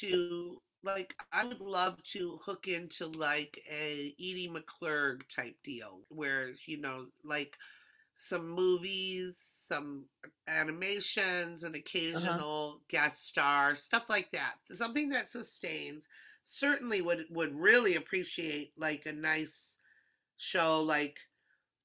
to 0.00 0.60
like 0.84 1.14
I 1.32 1.44
would 1.44 1.60
love 1.60 2.02
to 2.12 2.38
hook 2.44 2.68
into 2.68 3.06
like 3.06 3.60
a 3.70 4.14
Edie 4.18 4.50
McClurg 4.52 5.22
type 5.34 5.56
deal 5.64 6.00
where 6.08 6.50
you 6.66 6.80
know 6.80 7.06
like 7.24 7.56
some 8.20 8.48
movies, 8.48 9.38
some 9.38 10.04
animations, 10.48 11.62
an 11.62 11.70
Uh-huh. 11.70 11.78
occasional 11.78 12.82
guest 12.88 13.26
star, 13.26 13.74
stuff 13.76 14.04
like 14.08 14.30
that. 14.32 14.56
Something 14.72 15.08
that 15.10 15.28
sustains. 15.28 16.08
Certainly 16.42 17.02
would 17.02 17.26
would 17.30 17.54
really 17.54 17.94
appreciate 17.94 18.72
like 18.76 19.06
a 19.06 19.12
nice 19.12 19.78
show 20.36 20.80
like 20.82 21.18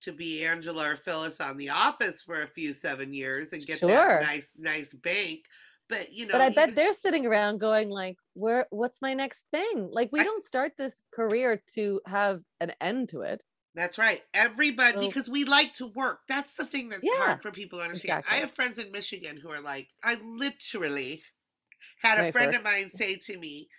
to 0.02 0.12
be 0.12 0.44
Angela 0.46 0.90
or 0.92 0.96
Phyllis 0.98 1.40
on 1.40 1.58
The 1.58 1.70
Office 1.70 2.22
for 2.24 2.42
a 2.42 2.48
few 2.48 2.74
seven 2.74 3.14
years 3.14 3.54
and 3.54 3.66
get 3.66 3.80
Sure. 3.80 3.90
that 3.90 4.24
nice 4.24 4.56
nice 4.58 4.94
bank. 4.94 5.46
But 5.90 6.12
you 6.14 6.26
know, 6.26 6.32
But 6.34 6.42
I 6.42 6.50
bet 6.50 6.70
even- 6.70 6.76
they're 6.76 6.94
sitting 6.94 7.26
around 7.26 7.60
going 7.60 7.90
like, 7.90 8.18
"Where? 8.34 8.68
What's 8.72 9.02
my 9.02 9.14
next 9.14 9.46
thing?" 9.52 9.90
Like 9.92 10.10
we 10.12 10.22
I- 10.22 10.24
don't 10.24 10.44
start 10.46 10.78
this 10.78 11.04
career 11.12 11.62
to 11.76 12.02
have 12.08 12.44
an 12.62 12.72
end 12.82 13.10
to 13.10 13.22
it. 13.22 13.44
That's 13.76 13.98
right. 13.98 14.22
Everybody, 14.34 14.94
So- 14.94 15.02
because 15.02 15.30
we 15.30 15.46
like 15.46 15.74
to 15.76 15.88
work. 15.88 16.22
That's 16.28 16.54
the 16.54 16.66
thing 16.66 16.90
that's 16.90 17.04
Yeah, 17.04 17.18
hard 17.18 17.42
for 17.42 17.52
people 17.52 17.80
to 17.80 17.86
understand. 17.86 18.20
exactly. 18.20 18.38
I 18.38 18.42
have 18.42 18.52
friends 18.56 18.78
in 18.78 18.92
Michigan 18.92 19.38
who 19.38 19.50
are 19.50 19.62
like, 19.62 19.90
I 20.04 20.16
literally 20.16 21.24
had 22.02 22.20
a 22.20 22.22
Nice 22.24 22.32
friend 22.34 22.50
work. 22.52 22.58
of 22.58 22.64
mine 22.64 22.90
say 22.90 23.16
to 23.16 23.38
me, 23.38 23.70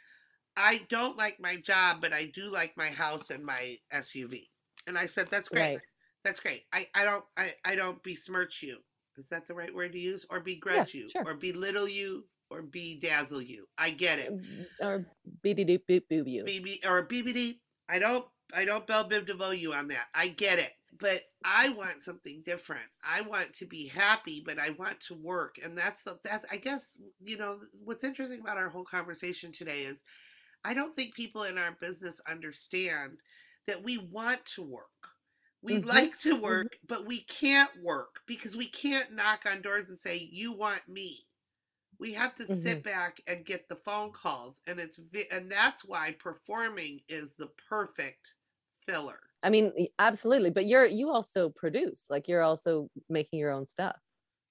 I 0.57 0.79
don't 0.89 1.17
like 1.17 1.41
my 1.41 1.57
job, 1.57 2.01
but 2.01 2.13
I 2.13 2.27
do 2.27 2.51
like 2.51 2.77
my 2.77 2.89
house 2.89 3.31
and 3.31 3.45
my 3.45 3.79
SUV. 3.93 4.51
And 4.87 4.99
I 4.99 5.07
said, 5.07 5.29
That's 5.31 5.49
great. 5.49 5.61
Right. 5.61 5.81
That's 6.25 6.41
great. 6.41 6.65
I, 6.73 6.89
I 6.95 7.05
don't 7.05 7.25
I, 7.37 7.55
I 7.65 7.75
don't 7.75 8.03
besmirch 8.03 8.63
you. 8.63 8.79
Is 9.17 9.29
that 9.29 9.47
the 9.47 9.55
right 9.55 9.75
word 9.75 9.93
to 9.93 9.99
use? 9.99 10.25
Or 10.31 10.41
begrudge 10.41 10.95
you, 10.95 11.09
sure. 11.09 11.23
or 11.25 11.35
belittle 11.35 11.89
you, 11.89 12.27
or 12.51 12.63
bedazzle 12.63 13.47
you. 13.47 13.67
I 13.79 13.91
get 13.91 14.19
it. 14.19 14.33
Or 14.81 15.07
doop 15.45 15.81
boop 15.89 16.03
boob 16.09 16.29
you. 16.29 16.45
BB 16.45 16.85
or 16.85 17.07
BBD. 17.07 17.59
I 17.89 17.99
don't 17.99 18.27
I 18.53 18.65
don't 18.65 18.87
bell 18.87 19.05
bib 19.05 19.27
devote 19.27 19.59
you 19.59 19.73
on 19.73 19.89
that. 19.89 20.09
I 20.15 20.29
get 20.29 20.59
it. 20.59 20.73
But 20.97 21.23
I 21.45 21.71
want 21.71 22.03
something 22.05 22.43
different. 22.43 22.87
I 23.03 23.23
want 23.23 23.53
to 23.55 23.67
be 23.67 23.89
happy, 23.89 24.41
but 24.45 24.59
I 24.61 24.71
want 24.71 25.01
to 25.03 25.15
work. 25.15 25.57
And 25.63 25.77
that's 25.77 26.03
the 26.05 26.19
that's 26.23 26.47
I 26.51 26.57
guess, 26.59 26.97
you 27.21 27.37
know, 27.37 27.61
what's 27.73 28.05
interesting 28.05 28.41
about 28.41 28.59
our 28.59 28.69
whole 28.69 28.85
conversation 28.85 29.51
today 29.51 29.83
is 29.83 30.05
I 30.65 30.75
don't 30.75 30.95
think 30.97 31.15
people 31.15 31.45
in 31.45 31.59
our 31.59 31.73
business 31.73 32.21
understand 32.29 33.21
that 33.67 33.83
we 33.83 33.99
want 33.99 34.45
to 34.47 34.63
work. 34.63 34.91
We 35.63 35.79
Mhm, 35.79 35.79
like 35.79 36.19
to 36.21 36.37
work, 36.37 36.79
but 36.87 37.07
we 37.07 37.25
can't 37.25 37.83
work 37.83 38.21
because 38.27 38.57
we 38.57 38.69
can't 38.69 39.13
knock 39.13 39.47
on 39.47 39.63
doors 39.63 39.89
and 39.89 39.99
say, 39.99 40.17
You 40.33 40.53
want 40.53 40.89
me. 40.89 41.27
We 41.99 42.13
have 42.15 42.35
to 42.37 42.47
sit 42.47 42.83
mm-hmm. 42.83 42.89
back 42.89 43.21
and 43.27 43.45
get 43.45 43.69
the 43.69 43.77
phone 43.77 44.13
calls, 44.13 44.61
and 44.67 44.79
it's 44.79 44.99
and 45.31 45.51
that's 45.51 45.85
why 45.85 46.17
performing 46.19 47.01
is 47.09 47.35
the 47.37 47.51
perfect 47.69 48.35
filler. 48.87 49.21
I 49.43 49.51
mean, 49.51 49.73
absolutely. 49.99 50.51
But 50.51 50.67
you're 50.67 50.87
you 50.87 51.11
also 51.11 51.51
produce. 51.51 52.07
Like 52.11 52.29
you're 52.29 52.43
also 52.43 52.89
making 53.09 53.39
your 53.39 53.51
own 53.51 53.67
stuff. 53.67 53.97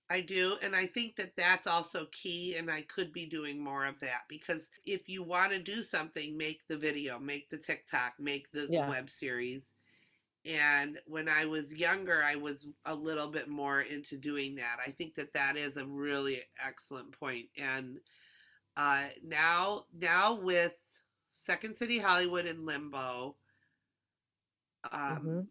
I 0.10 0.22
do, 0.22 0.58
and 0.62 0.76
I 0.76 0.86
think 0.86 1.16
that 1.16 1.36
that's 1.36 1.66
also 1.66 2.08
key, 2.12 2.56
and 2.58 2.70
I 2.70 2.84
could 2.84 3.12
be 3.14 3.26
doing 3.26 3.64
more 3.64 3.86
of 3.86 4.00
that 4.02 4.24
because 4.28 4.70
if 4.86 5.10
you 5.10 5.24
want 5.24 5.52
to 5.54 5.60
do 5.60 5.82
something, 5.82 6.38
make 6.38 6.62
the 6.68 6.78
video, 6.78 7.18
make 7.20 7.50
the 7.50 7.58
TikTok, 7.58 8.14
make 8.20 8.52
the 8.52 8.68
Yeah. 8.70 8.90
web 8.90 9.10
series. 9.10 9.74
And 10.46 11.00
when 11.06 11.30
I 11.30 11.46
was 11.46 11.74
younger, 11.74 12.22
I 12.24 12.36
was 12.36 12.68
a 12.86 12.94
little 12.96 13.28
bit 13.28 13.48
more 13.48 13.82
into 13.82 14.18
doing 14.18 14.56
that. 14.56 14.78
I 14.86 14.92
think 14.92 15.16
that 15.16 15.34
that 15.34 15.56
is 15.58 15.78
a 15.78 15.86
really 15.86 16.42
excellent 16.66 17.18
point. 17.18 17.48
And 17.58 18.00
uh, 18.76 19.08
now, 19.24 19.86
now 19.98 20.36
with 20.36 20.76
Second 21.30 21.76
City 21.76 21.98
Hollywood 22.00 22.46
in 22.46 22.66
limbo, 22.66 23.38
um, 24.92 25.20
Mhm. 25.20 25.48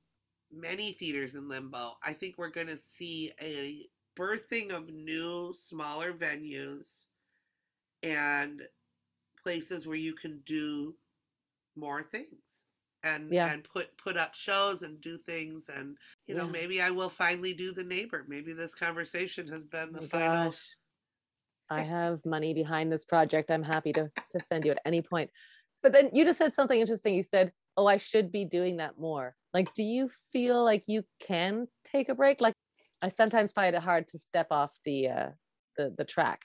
many 0.50 0.92
theaters 0.92 1.34
in 1.34 1.48
limbo. 1.48 1.96
I 2.02 2.12
think 2.12 2.36
we're 2.38 2.50
going 2.50 2.66
to 2.68 2.76
see 2.76 3.32
a 3.40 3.88
birthing 4.16 4.70
of 4.70 4.88
new, 4.90 5.54
smaller 5.56 6.12
venues 6.12 7.04
and 8.02 8.62
places 9.42 9.86
where 9.86 9.96
you 9.96 10.14
can 10.14 10.40
do 10.44 10.94
more 11.76 12.02
things 12.02 12.51
and 13.02 13.32
Yeah. 13.32 13.52
and 13.52 13.64
put 13.64 13.96
put 13.98 14.16
up 14.16 14.34
shows 14.34 14.82
and 14.82 15.00
do 15.00 15.18
things 15.18 15.68
and 15.68 15.98
you 16.26 16.34
know 16.34 16.46
Yeah. 16.46 16.52
maybe 16.52 16.80
I 16.82 16.90
will 16.90 17.10
finally 17.10 17.54
do 17.54 17.72
the 17.72 17.84
neighbor. 17.84 18.24
Maybe 18.28 18.52
this 18.52 18.74
conversation 18.74 19.48
has 19.48 19.64
been 19.64 19.92
Oh 19.92 19.96
the 19.96 20.02
my 20.02 20.08
final 20.08 20.34
gosh. 20.48 20.76
I 21.70 21.82
have 21.82 22.24
money 22.26 22.54
behind 22.54 22.92
this 22.92 23.04
project. 23.04 23.50
I'm 23.50 23.62
happy 23.62 23.92
to 23.94 24.10
to 24.30 24.40
send 24.40 24.64
you 24.64 24.72
at 24.72 24.80
any 24.84 25.02
point. 25.02 25.30
But 25.82 25.92
then 25.92 26.10
you 26.12 26.24
just 26.24 26.38
said 26.38 26.52
something 26.52 26.80
interesting. 26.80 27.14
You 27.14 27.22
said, 27.22 27.52
"Oh, 27.76 27.86
I 27.86 27.96
should 27.96 28.30
be 28.32 28.44
doing 28.44 28.76
that 28.78 28.98
more." 28.98 29.36
Like, 29.54 29.72
do 29.74 29.82
you 29.82 30.08
feel 30.08 30.64
like 30.64 30.84
you 30.88 31.04
can 31.20 31.68
take 31.84 32.08
a 32.08 32.14
break? 32.14 32.40
Like, 32.40 32.54
I 33.02 33.08
sometimes 33.08 33.52
find 33.52 33.74
it 33.76 33.82
hard 33.82 34.08
to 34.08 34.18
step 34.18 34.48
off 34.50 34.78
the 34.84 35.08
uh, 35.08 35.30
the 35.76 35.94
the 35.96 36.04
track. 36.04 36.42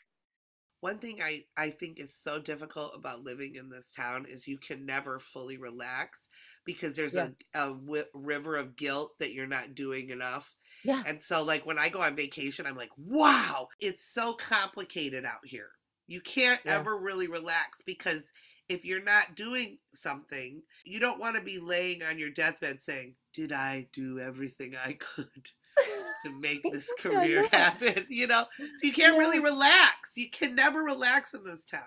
One 0.81 0.99
thing 0.99 1.21
I, 1.21 1.45
I 1.57 1.71
think 1.71 1.99
is 1.99 2.13
so 2.13 2.39
difficult 2.39 2.93
about 2.95 3.23
living 3.23 3.55
in 3.55 3.69
this 3.69 3.91
town 3.91 4.25
is 4.29 4.47
you 4.47 4.57
can 4.59 4.85
never 4.85 5.17
fully 5.19 5.57
relax 5.57 6.27
because 6.65 6.95
there's 6.95 7.15
Yeah. 7.15 7.29
a, 7.55 7.71
a 7.71 7.79
river 8.13 8.55
of 8.57 8.75
guilt 8.75 9.17
that 9.19 9.33
you're 9.33 9.47
not 9.47 9.73
doing 9.75 10.09
enough. 10.11 10.55
Yeah. 10.83 11.01
And 11.05 11.21
so, 11.21 11.43
like, 11.43 11.65
when 11.65 11.79
I 11.79 11.89
go 11.89 12.01
on 12.01 12.15
vacation, 12.15 12.67
I'm 12.67 12.75
like, 12.77 12.91
wow, 12.97 13.69
it's 13.79 14.03
so 14.03 14.33
complicated 14.33 15.25
out 15.25 15.45
here. 15.45 15.71
You 16.05 16.21
can't 16.21 16.61
Yeah. 16.63 16.77
ever 16.77 16.97
really 16.97 17.27
relax 17.27 17.81
because 17.81 18.31
if 18.69 18.85
you're 18.85 19.01
not 19.03 19.35
doing 19.35 19.79
something, 19.87 20.61
you 20.85 20.99
don't 20.99 21.19
want 21.19 21.35
to 21.37 21.41
be 21.41 21.57
laying 21.59 22.03
on 22.03 22.19
your 22.19 22.29
deathbed 22.29 22.81
saying, 22.81 23.15
Did 23.33 23.51
I 23.51 23.87
do 23.93 24.19
everything 24.19 24.75
I 24.75 24.93
could? 24.93 25.51
to 26.25 26.31
make 26.31 26.61
this 26.71 26.91
career 26.99 27.47
happen, 27.51 28.05
you 28.09 28.27
know? 28.27 28.45
So 28.57 28.65
you 28.87 28.93
can't 28.93 29.17
really 29.17 29.39
relax. 29.39 30.15
You 30.15 30.29
can 30.29 30.55
never 30.55 30.83
relax 30.83 31.33
in 31.33 31.43
this 31.43 31.65
town. 31.65 31.81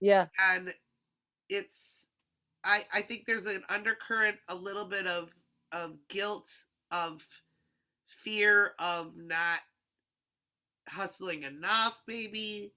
Yeah. 0.00 0.26
And 0.38 0.74
it's 1.48 2.08
I 2.64 2.84
I 2.92 3.02
think 3.02 3.24
there's 3.26 3.46
an 3.46 3.62
undercurrent 3.68 4.36
a 4.48 4.54
little 4.54 4.84
bit 4.86 5.06
of 5.06 5.34
of 5.72 5.96
guilt, 6.08 6.48
of 6.90 7.26
fear 8.06 8.72
of 8.78 9.16
not 9.16 9.60
hustling 10.88 11.42
enough 11.44 12.02
maybe. 12.06 12.72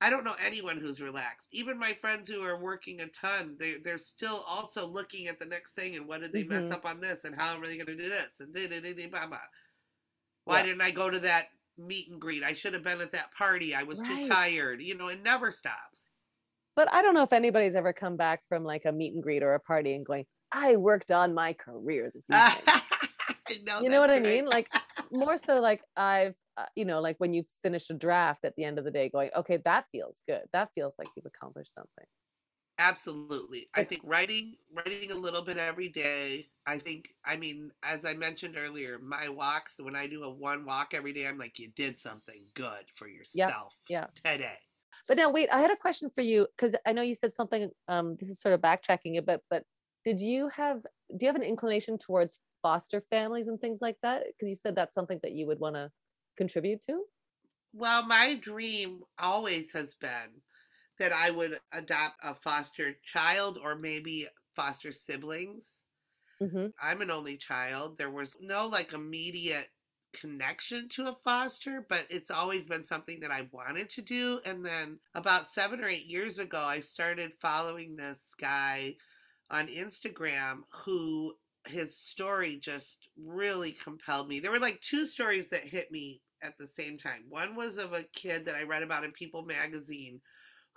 I 0.00 0.10
don't 0.10 0.24
know 0.24 0.34
anyone 0.44 0.76
who's 0.76 1.00
relaxed. 1.00 1.48
Even 1.52 1.78
my 1.78 1.94
friends 1.94 2.28
who 2.28 2.42
are 2.42 2.60
working 2.60 3.00
a 3.00 3.06
ton, 3.06 3.56
they 3.58 3.76
they're 3.78 3.96
still 3.96 4.44
also 4.46 4.86
looking 4.86 5.28
at 5.28 5.38
the 5.38 5.46
next 5.46 5.74
thing 5.74 5.96
and 5.96 6.06
what 6.06 6.20
did 6.20 6.32
they 6.32 6.44
mess 6.44 6.64
Mhm. 6.64 6.72
up 6.72 6.84
on 6.84 7.00
this 7.00 7.24
and 7.24 7.34
how 7.34 7.56
are 7.56 7.66
they 7.66 7.76
going 7.76 7.86
to 7.86 7.96
do 7.96 8.08
this 8.08 8.40
and 8.40 8.52
da 8.54 8.66
da 8.68 8.80
da 8.80 8.92
da 8.92 9.06
ba 9.08 9.26
ba. 9.30 9.40
Why 10.44 10.58
Yeah. 10.58 10.66
didn't 10.66 10.80
I 10.82 10.90
go 10.90 11.10
to 11.10 11.18
that 11.20 11.48
meet 11.76 12.08
and 12.10 12.20
greet? 12.20 12.42
I 12.42 12.54
should 12.54 12.74
have 12.74 12.82
been 12.82 13.00
at 13.00 13.12
that 13.12 13.32
party. 13.32 13.74
I 13.74 13.82
was 13.82 14.00
Right. 14.00 14.22
too 14.22 14.28
tired. 14.28 14.82
You 14.82 14.94
know, 14.94 15.08
it 15.08 15.22
never 15.22 15.50
stops. 15.50 16.10
But 16.76 16.92
I 16.92 17.02
don't 17.02 17.14
know 17.14 17.22
if 17.22 17.32
anybody's 17.32 17.76
ever 17.76 17.92
come 17.92 18.16
back 18.16 18.44
from 18.48 18.64
like 18.64 18.84
a 18.84 18.92
meet 18.92 19.14
and 19.14 19.22
greet 19.22 19.42
or 19.42 19.54
a 19.54 19.60
party 19.60 19.94
and 19.94 20.04
going, 20.04 20.26
"I 20.52 20.76
worked 20.76 21.10
on 21.10 21.32
my 21.34 21.52
career 21.52 22.10
this 22.14 22.28
evening." 22.28 22.64
Know 23.62 23.82
you 23.82 23.88
know 23.90 24.00
what 24.00 24.08
that's 24.08 24.18
I 24.18 24.20
mean? 24.20 24.46
Like 24.46 24.70
more 25.10 25.36
so 25.36 25.60
like 25.60 25.82
I've, 25.96 26.36
uh, 26.56 26.66
you 26.74 26.84
know, 26.84 27.00
like 27.00 27.16
when 27.18 27.34
you 27.34 27.44
finish 27.62 27.88
a 27.90 27.94
draft 27.94 28.44
at 28.44 28.54
the 28.56 28.64
end 28.64 28.78
of 28.78 28.84
the 28.84 28.90
day, 28.90 29.08
going, 29.08 29.30
okay, 29.36 29.58
that 29.64 29.86
feels 29.92 30.22
good. 30.26 30.42
That 30.52 30.70
feels 30.74 30.94
like 30.98 31.08
you've 31.14 31.26
accomplished 31.26 31.72
something. 31.74 32.06
Absolutely. 32.78 33.68
I 33.74 33.84
think 33.84 34.02
writing 34.04 34.56
writing 34.74 35.12
a 35.12 35.16
little 35.16 35.42
bit 35.42 35.58
every 35.58 35.88
day. 35.88 36.48
I 36.66 36.78
think 36.78 37.14
I 37.24 37.36
mean, 37.36 37.70
as 37.82 38.04
I 38.04 38.14
mentioned 38.14 38.56
earlier, 38.58 38.98
my 38.98 39.28
walks, 39.28 39.74
when 39.78 39.94
I 39.94 40.08
do 40.08 40.24
a 40.24 40.30
one 40.30 40.64
walk 40.64 40.92
every 40.92 41.12
day, 41.12 41.26
I'm 41.26 41.38
like, 41.38 41.58
you 41.58 41.68
did 41.76 41.96
something 41.98 42.46
good 42.54 42.84
for 42.96 43.06
yourself 43.06 43.76
yeah. 43.88 44.06
today. 44.24 44.58
But 45.06 45.18
now, 45.18 45.30
wait, 45.30 45.50
I 45.52 45.58
had 45.58 45.70
a 45.70 45.76
question 45.76 46.10
for 46.10 46.22
you 46.22 46.46
because 46.56 46.74
I 46.86 46.92
know 46.92 47.02
you 47.02 47.14
said 47.14 47.32
something. 47.32 47.70
Um, 47.88 48.16
this 48.18 48.28
is 48.28 48.40
sort 48.40 48.54
of 48.54 48.60
backtracking 48.60 49.18
a 49.18 49.22
bit, 49.22 49.40
but 49.50 49.62
did 50.04 50.20
you 50.20 50.48
have 50.48 50.82
do 51.16 51.26
you 51.26 51.28
have 51.28 51.36
an 51.36 51.42
inclination 51.42 51.98
towards 51.98 52.40
foster 52.62 53.00
families 53.00 53.46
and 53.46 53.60
things 53.60 53.78
like 53.80 53.96
that? 54.02 54.24
Because 54.26 54.48
you 54.48 54.56
said 54.56 54.74
that's 54.74 54.94
something 54.94 55.20
that 55.22 55.32
you 55.32 55.46
would 55.46 55.60
want 55.60 55.76
to 55.76 55.90
contribute 56.36 56.82
to. 56.86 57.04
Well, 57.72 58.06
my 58.06 58.34
dream 58.34 59.00
always 59.18 59.72
has 59.72 59.94
been 59.94 60.40
that 60.98 61.12
I 61.12 61.30
would 61.30 61.58
adopt 61.72 62.20
a 62.22 62.34
foster 62.34 62.94
child 63.04 63.58
or 63.62 63.74
maybe 63.74 64.28
foster 64.54 64.92
siblings. 64.92 65.84
hmm 66.40 66.66
I'm 66.82 67.00
an 67.00 67.10
only 67.10 67.36
child. 67.36 67.98
There 67.98 68.10
was 68.10 68.36
no 68.40 68.66
like 68.66 68.92
immediate 68.92 69.68
connection 70.12 70.88
to 70.90 71.08
a 71.08 71.14
foster, 71.24 71.84
but 71.88 72.06
it's 72.10 72.30
always 72.30 72.66
been 72.66 72.84
something 72.84 73.20
that 73.20 73.30
I 73.30 73.48
wanted 73.52 73.90
to 73.90 74.02
do. 74.02 74.40
And 74.44 74.64
then 74.64 75.00
about 75.14 75.46
seven 75.46 75.82
or 75.82 75.88
eight 75.88 76.06
years 76.06 76.38
ago, 76.38 76.60
I 76.60 76.80
started 76.80 77.32
following 77.40 77.96
this 77.96 78.34
guy 78.40 78.96
on 79.50 79.68
Instagram 79.68 80.62
who 80.84 81.34
his 81.66 81.96
story 81.96 82.58
just 82.60 83.08
really 83.16 83.72
compelled 83.72 84.28
me. 84.28 84.40
There 84.40 84.50
were 84.50 84.58
like 84.58 84.80
two 84.80 85.06
stories 85.06 85.48
that 85.50 85.60
hit 85.62 85.90
me 85.90 86.22
at 86.42 86.58
the 86.58 86.66
same 86.66 86.98
time. 86.98 87.24
One 87.28 87.56
was 87.56 87.78
of 87.78 87.92
a 87.92 88.04
kid 88.14 88.44
that 88.46 88.54
I 88.54 88.64
read 88.64 88.82
about 88.82 89.04
in 89.04 89.12
People 89.12 89.44
magazine 89.44 90.20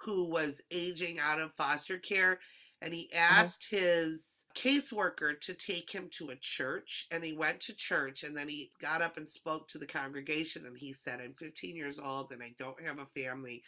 who 0.05 0.25
was 0.25 0.61
aging 0.71 1.19
out 1.19 1.39
of 1.39 1.53
foster 1.53 1.97
care 1.97 2.39
and 2.81 2.93
he 2.93 3.11
asked 3.11 3.67
his 3.71 4.43
caseworker 4.55 5.39
to 5.39 5.53
take 5.53 5.91
him 5.91 6.07
to 6.11 6.29
a 6.29 6.35
church 6.35 7.07
and 7.11 7.23
he 7.23 7.33
went 7.33 7.59
to 7.59 7.75
church 7.75 8.23
and 8.23 8.37
then 8.37 8.47
he 8.47 8.71
got 8.79 9.01
up 9.01 9.17
and 9.17 9.27
spoke 9.27 9.67
to 9.67 9.77
the 9.77 9.85
congregation 9.87 10.65
and 10.65 10.77
he 10.77 10.93
said 10.93 11.19
i'm 11.19 11.33
15 11.33 11.75
years 11.75 11.99
old 11.99 12.31
and 12.31 12.43
i 12.43 12.53
don't 12.57 12.81
have 12.85 12.99
a 12.99 13.05
family. 13.19 13.63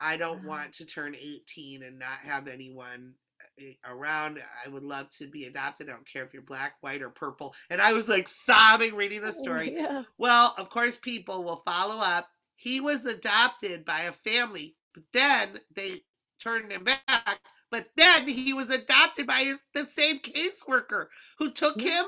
I 0.00 0.16
don't 0.16 0.38
uh-huh. 0.38 0.48
want 0.48 0.72
to 0.74 0.84
turn 0.84 1.14
18 1.14 1.82
and 1.82 1.98
not 1.98 2.18
have 2.24 2.48
anyone 2.48 3.14
eh, 3.58 3.74
around. 3.86 4.38
I 4.64 4.68
would 4.68 4.82
love 4.82 5.08
to 5.18 5.28
be 5.28 5.44
adopted. 5.44 5.88
I 5.88 5.92
don't 5.92 6.08
care 6.08 6.24
if 6.24 6.32
you're 6.32 6.42
black 6.42 6.74
white 6.80 7.02
or 7.02 7.10
purple. 7.10 7.54
And 7.70 7.80
i 7.80 7.92
was 7.92 8.08
like 8.08 8.28
sobbing 8.28 8.94
reading 8.94 9.22
the 9.22 9.28
oh, 9.28 9.30
story. 9.30 9.74
yeah. 9.74 10.04
well 10.18 10.54
of 10.58 10.70
course 10.70 10.98
people 11.00 11.44
will 11.44 11.62
follow 11.64 12.00
up. 12.02 12.28
He 12.56 12.80
was 12.80 13.04
adopted 13.04 13.84
by 13.84 14.02
a 14.02 14.12
family 14.12 14.76
but 14.94 15.04
then 15.12 15.60
they 15.74 16.02
turned 16.40 16.72
him 16.72 16.84
back 16.84 17.40
but 17.74 17.88
then 17.96 18.28
he 18.28 18.52
was 18.52 18.70
adopted 18.70 19.26
by 19.26 19.40
his 19.40 19.58
the 19.72 19.84
same 19.84 20.20
caseworker 20.20 21.06
who 21.40 21.50
took 21.50 21.80
him, 21.80 22.04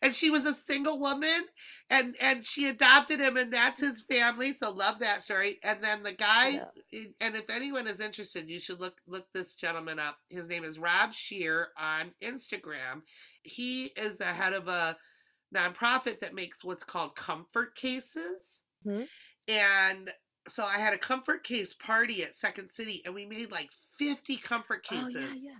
and 0.00 0.14
she 0.14 0.30
was 0.30 0.46
a 0.46 0.54
single 0.54 1.00
woman, 1.00 1.46
and 1.90 2.14
and 2.20 2.46
she 2.46 2.68
adopted 2.68 3.18
him, 3.18 3.36
and 3.36 3.52
that's 3.52 3.80
his 3.80 4.02
family. 4.02 4.52
So 4.52 4.70
love 4.70 5.00
that 5.00 5.24
story. 5.24 5.58
And 5.64 5.82
then 5.82 6.04
the 6.04 6.12
guy, 6.12 6.60
yeah. 6.92 7.00
and 7.20 7.34
if 7.34 7.50
anyone 7.50 7.88
is 7.88 7.98
interested, 7.98 8.48
you 8.48 8.60
should 8.60 8.78
look 8.78 9.00
look 9.08 9.26
this 9.34 9.56
gentleman 9.56 9.98
up. 9.98 10.18
His 10.28 10.46
name 10.46 10.62
is 10.62 10.78
Rob 10.78 11.12
Scheer 11.12 11.70
on 11.76 12.12
Instagram. 12.22 13.02
He 13.42 13.86
is 13.96 14.18
the 14.18 14.26
head 14.26 14.52
of 14.52 14.68
a 14.68 14.96
nonprofit 15.52 16.20
that 16.20 16.36
makes 16.36 16.62
what's 16.62 16.84
called 16.84 17.16
comfort 17.16 17.74
cases, 17.74 18.62
mm-hmm. 18.86 19.02
and 19.48 20.10
so 20.50 20.64
I 20.64 20.78
had 20.78 20.92
a 20.92 20.98
comfort 20.98 21.44
case 21.44 21.74
party 21.74 22.22
at 22.22 22.34
Second 22.34 22.70
City, 22.70 23.02
and 23.04 23.14
we 23.14 23.26
made 23.26 23.50
like 23.50 23.70
50 23.98 24.36
comfort 24.38 24.82
cases. 24.82 25.16
Oh, 25.16 25.34
yeah, 25.34 25.50
yeah. 25.50 25.58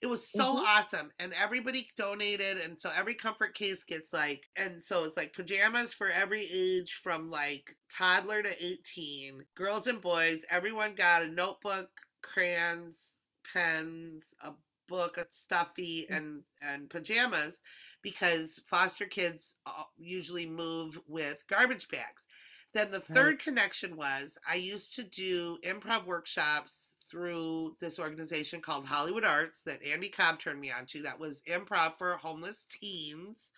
It 0.00 0.06
was 0.06 0.26
so 0.26 0.54
mm-hmm. 0.54 0.64
awesome. 0.64 1.10
And 1.18 1.32
everybody 1.32 1.88
donated. 1.96 2.58
And 2.58 2.80
so 2.80 2.90
every 2.96 3.14
comfort 3.14 3.54
case 3.54 3.82
gets 3.82 4.12
like, 4.12 4.44
and 4.54 4.82
so 4.82 5.04
it's 5.04 5.16
like 5.16 5.32
pajamas 5.32 5.92
for 5.92 6.08
every 6.08 6.46
age 6.52 6.94
from 7.02 7.30
like 7.30 7.76
toddler 7.90 8.42
to 8.42 8.64
18, 8.64 9.44
girls 9.56 9.88
and 9.88 10.00
boys. 10.00 10.44
Everyone 10.50 10.94
got 10.94 11.22
a 11.22 11.28
notebook, 11.28 11.88
crayons, 12.22 13.18
pens, 13.52 14.34
a 14.40 14.52
book, 14.88 15.16
a 15.16 15.26
stuffy, 15.30 16.06
mm. 16.08 16.16
and, 16.16 16.42
and 16.62 16.88
pajamas 16.88 17.60
because 18.00 18.60
foster 18.64 19.04
kids 19.04 19.56
uh, 19.66 19.82
usually 19.98 20.46
move 20.46 21.00
with 21.08 21.42
garbage 21.48 21.88
bags. 21.88 22.28
Then 22.74 22.90
the 22.90 23.00
third 23.00 23.26
right. 23.26 23.38
connection 23.38 23.96
was 23.96 24.38
I 24.48 24.56
used 24.56 24.94
to 24.96 25.02
do 25.02 25.58
improv 25.64 26.04
workshops 26.06 26.94
through 27.10 27.76
this 27.80 27.98
organization 27.98 28.60
called 28.60 28.86
Hollywood 28.86 29.24
Arts 29.24 29.62
that 29.62 29.82
Andy 29.82 30.08
Cobb 30.08 30.38
turned 30.38 30.60
me 30.60 30.70
on 30.70 30.84
to. 30.86 31.02
That 31.02 31.18
was 31.18 31.42
improv 31.48 31.96
for 31.96 32.16
homeless 32.16 32.66
teens 32.66 33.52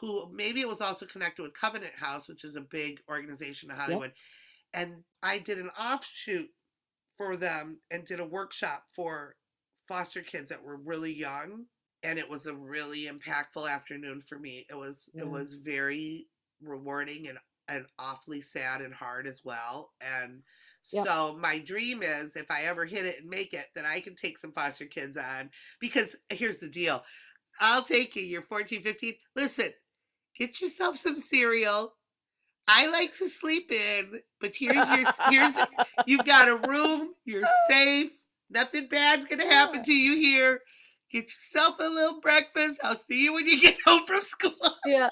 who 0.00 0.30
maybe 0.32 0.60
it 0.60 0.68
was 0.68 0.80
also 0.80 1.06
connected 1.06 1.42
with 1.42 1.58
Covenant 1.58 1.94
House, 1.96 2.28
which 2.28 2.44
is 2.44 2.56
a 2.56 2.60
big 2.60 3.00
organization 3.08 3.70
in 3.70 3.76
Hollywood. 3.76 4.12
Yep. 4.74 4.82
And 4.82 5.04
I 5.22 5.38
did 5.38 5.58
an 5.58 5.70
offshoot 5.70 6.50
for 7.16 7.36
them 7.36 7.80
and 7.90 8.04
did 8.04 8.20
a 8.20 8.24
workshop 8.24 8.84
for 8.94 9.36
foster 9.86 10.22
kids 10.22 10.48
that 10.50 10.64
were 10.64 10.76
really 10.76 11.12
young. 11.12 11.66
And 12.02 12.18
it 12.18 12.28
was 12.28 12.46
a 12.46 12.54
really 12.54 13.06
impactful 13.06 13.70
afternoon 13.70 14.22
for 14.26 14.38
me. 14.38 14.66
It 14.68 14.74
was 14.74 15.08
yeah. 15.14 15.22
it 15.22 15.28
was 15.28 15.54
very 15.54 16.26
rewarding 16.60 17.28
and, 17.28 17.38
and 17.68 17.86
awfully 17.98 18.40
sad 18.40 18.80
and 18.80 18.94
hard 18.94 19.26
as 19.26 19.42
well. 19.44 19.92
And 20.00 20.42
Yep. 20.90 21.06
So 21.06 21.36
my 21.40 21.58
dream 21.60 22.02
is 22.02 22.34
if 22.34 22.50
I 22.50 22.62
ever 22.62 22.84
hit 22.84 23.06
it 23.06 23.20
and 23.20 23.30
make 23.30 23.54
it, 23.54 23.66
that 23.74 23.84
I 23.84 24.00
can 24.00 24.16
take 24.16 24.38
some 24.38 24.52
foster 24.52 24.84
kids 24.84 25.16
on. 25.16 25.50
Because 25.80 26.16
here's 26.28 26.58
the 26.58 26.68
deal. 26.68 27.04
I'll 27.60 27.82
take 27.82 28.16
you. 28.16 28.22
You're 28.22 28.42
14, 28.42 28.82
15. 28.82 29.14
Listen, 29.36 29.70
get 30.36 30.60
yourself 30.60 30.96
some 30.96 31.18
cereal. 31.18 31.94
I 32.68 32.88
like 32.88 33.16
to 33.18 33.28
sleep 33.28 33.72
in, 33.72 34.20
but 34.40 34.54
here's 34.54 34.74
your 34.76 35.12
here's 35.30 35.52
you've 36.06 36.24
got 36.24 36.48
a 36.48 36.56
room, 36.68 37.10
you're 37.24 37.42
safe, 37.68 38.12
nothing 38.50 38.86
bad's 38.88 39.26
gonna 39.26 39.46
happen 39.46 39.82
to 39.84 39.92
you 39.92 40.16
here. 40.16 40.60
Get 41.10 41.24
yourself 41.24 41.76
a 41.78 41.88
little 41.88 42.20
breakfast. 42.20 42.80
I'll 42.82 42.96
see 42.96 43.24
you 43.24 43.34
when 43.34 43.46
you 43.46 43.60
get 43.60 43.76
home 43.86 44.06
from 44.06 44.20
school. 44.22 44.76
Yeah. 44.86 45.10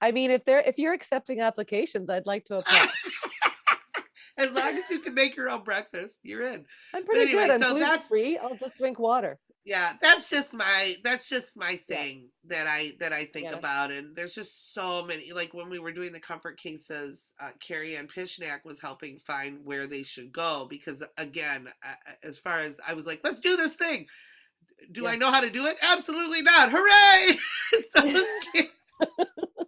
I 0.00 0.12
mean, 0.12 0.30
if 0.30 0.44
they're 0.44 0.60
if 0.60 0.78
you're 0.78 0.92
accepting 0.92 1.40
applications, 1.40 2.10
I'd 2.10 2.26
like 2.26 2.44
to 2.46 2.58
apply. 2.58 2.86
as 4.38 4.52
long 4.52 4.76
as 4.78 4.84
you 4.90 5.00
can 5.00 5.14
make 5.14 5.36
your 5.36 5.50
own 5.50 5.64
breakfast, 5.64 6.20
you're 6.22 6.42
in. 6.42 6.64
I'm 6.94 7.04
pretty 7.04 7.32
anyway, 7.32 7.48
good. 7.48 7.50
I'm 7.50 7.62
so 7.62 7.74
gluten 7.74 8.00
free. 8.00 8.38
I'll 8.38 8.56
just 8.56 8.76
drink 8.76 8.98
water. 8.98 9.38
Yeah, 9.64 9.92
that's 10.00 10.30
just 10.30 10.54
my 10.54 10.94
that's 11.04 11.28
just 11.28 11.54
my 11.54 11.76
thing 11.88 12.30
yeah. 12.48 12.56
that 12.56 12.66
I 12.66 12.92
that 13.00 13.12
I 13.12 13.26
think 13.26 13.52
about, 13.52 13.90
and 13.90 14.16
there's 14.16 14.34
just 14.34 14.72
so 14.72 15.04
many. 15.04 15.32
Like 15.32 15.52
when 15.52 15.68
we 15.68 15.78
were 15.78 15.92
doing 15.92 16.12
the 16.12 16.20
comfort 16.20 16.58
cases, 16.58 17.34
uh, 17.38 17.50
Carrie 17.60 17.96
Ann 17.96 18.08
Pishnak 18.08 18.64
was 18.64 18.80
helping 18.80 19.18
find 19.18 19.58
where 19.64 19.86
they 19.86 20.04
should 20.04 20.32
go 20.32 20.66
because, 20.70 21.02
again, 21.18 21.68
uh, 21.84 21.94
as 22.22 22.38
far 22.38 22.60
as 22.60 22.78
I 22.86 22.94
was 22.94 23.04
like, 23.04 23.20
let's 23.22 23.40
do 23.40 23.58
this 23.58 23.74
thing. 23.74 24.06
Do 24.90 25.02
yeah. 25.02 25.10
I 25.10 25.16
know 25.16 25.30
how 25.30 25.42
to 25.42 25.50
do 25.50 25.66
it? 25.66 25.76
Absolutely 25.82 26.40
not. 26.40 26.70
Hooray! 26.72 27.38
so, 27.94 28.24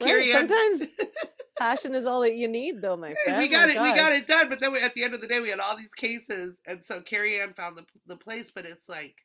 Carrie 0.00 0.30
sometimes 0.30 0.82
passion 1.58 1.94
is 1.94 2.06
all 2.06 2.20
that 2.22 2.34
you 2.34 2.48
need, 2.48 2.82
though, 2.82 2.96
my 2.96 3.14
friend. 3.24 3.38
We 3.38 3.48
got 3.48 3.68
it. 3.68 3.74
God. 3.74 3.84
We 3.84 3.98
got 3.98 4.12
it 4.12 4.26
done. 4.26 4.48
But 4.48 4.60
then 4.60 4.72
we, 4.72 4.80
at 4.80 4.94
the 4.94 5.04
end 5.04 5.14
of 5.14 5.20
the 5.20 5.26
day, 5.26 5.40
we 5.40 5.50
had 5.50 5.60
all 5.60 5.76
these 5.76 5.94
cases, 5.94 6.58
and 6.66 6.84
so 6.84 7.00
Carrie 7.00 7.40
Ann 7.40 7.52
found 7.52 7.76
the 7.76 7.84
the 8.06 8.16
place. 8.16 8.50
But 8.54 8.66
it's 8.66 8.88
like 8.88 9.24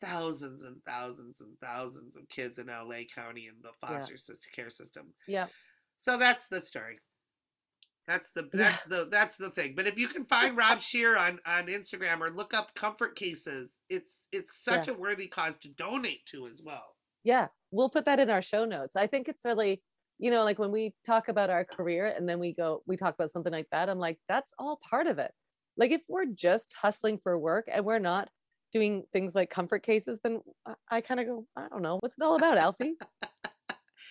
thousands 0.00 0.62
and 0.62 0.82
thousands 0.84 1.40
and 1.40 1.58
thousands 1.60 2.16
of 2.16 2.28
kids 2.28 2.58
in 2.58 2.66
LA 2.66 3.02
County 3.14 3.46
and 3.46 3.58
the 3.62 3.72
foster 3.80 4.14
yeah. 4.14 4.18
sister 4.18 4.50
care 4.54 4.70
system. 4.70 5.14
Yeah. 5.26 5.46
So 5.96 6.18
that's 6.18 6.48
the 6.48 6.60
story. 6.60 6.98
That's 8.06 8.30
the 8.32 8.48
that's 8.52 8.84
yeah. 8.88 8.98
the 8.98 9.08
that's 9.10 9.36
the 9.36 9.50
thing. 9.50 9.74
But 9.74 9.86
if 9.86 9.98
you 9.98 10.06
can 10.06 10.24
find 10.24 10.56
Rob 10.56 10.80
Scheer 10.80 11.16
on 11.16 11.40
on 11.44 11.66
Instagram 11.66 12.20
or 12.20 12.30
look 12.30 12.54
up 12.54 12.74
comfort 12.74 13.16
cases, 13.16 13.80
it's 13.88 14.28
it's 14.30 14.62
such 14.62 14.86
yeah. 14.86 14.94
a 14.94 14.96
worthy 14.96 15.26
cause 15.26 15.56
to 15.58 15.68
donate 15.68 16.24
to 16.26 16.46
as 16.46 16.62
well. 16.62 16.94
Yeah, 17.24 17.48
we'll 17.70 17.90
put 17.90 18.04
that 18.04 18.20
in 18.20 18.30
our 18.30 18.42
show 18.42 18.64
notes. 18.64 18.96
I 18.96 19.06
think 19.06 19.28
it's 19.28 19.44
really 19.44 19.82
you 20.18 20.30
know, 20.30 20.44
like 20.44 20.58
when 20.58 20.72
we 20.72 20.94
talk 21.04 21.28
about 21.28 21.50
our 21.50 21.64
career 21.64 22.06
and 22.16 22.28
then 22.28 22.38
we 22.38 22.54
go, 22.54 22.82
we 22.86 22.96
talk 22.96 23.14
about 23.14 23.30
something 23.30 23.52
like 23.52 23.68
that, 23.70 23.88
I'm 23.88 23.98
like, 23.98 24.18
that's 24.28 24.52
all 24.58 24.80
part 24.88 25.06
of 25.06 25.18
it. 25.18 25.32
Like 25.76 25.90
if 25.90 26.02
we're 26.08 26.26
just 26.26 26.74
hustling 26.80 27.18
for 27.18 27.38
work 27.38 27.66
and 27.70 27.84
we're 27.84 27.98
not 27.98 28.30
doing 28.72 29.04
things 29.12 29.34
like 29.34 29.50
comfort 29.50 29.82
cases, 29.82 30.18
then 30.22 30.40
I 30.90 31.00
kind 31.02 31.20
of 31.20 31.26
go, 31.26 31.46
I 31.56 31.68
don't 31.68 31.82
know, 31.82 31.98
what's 32.00 32.16
it 32.18 32.24
all 32.24 32.36
about, 32.36 32.58
Alfie? 32.58 32.94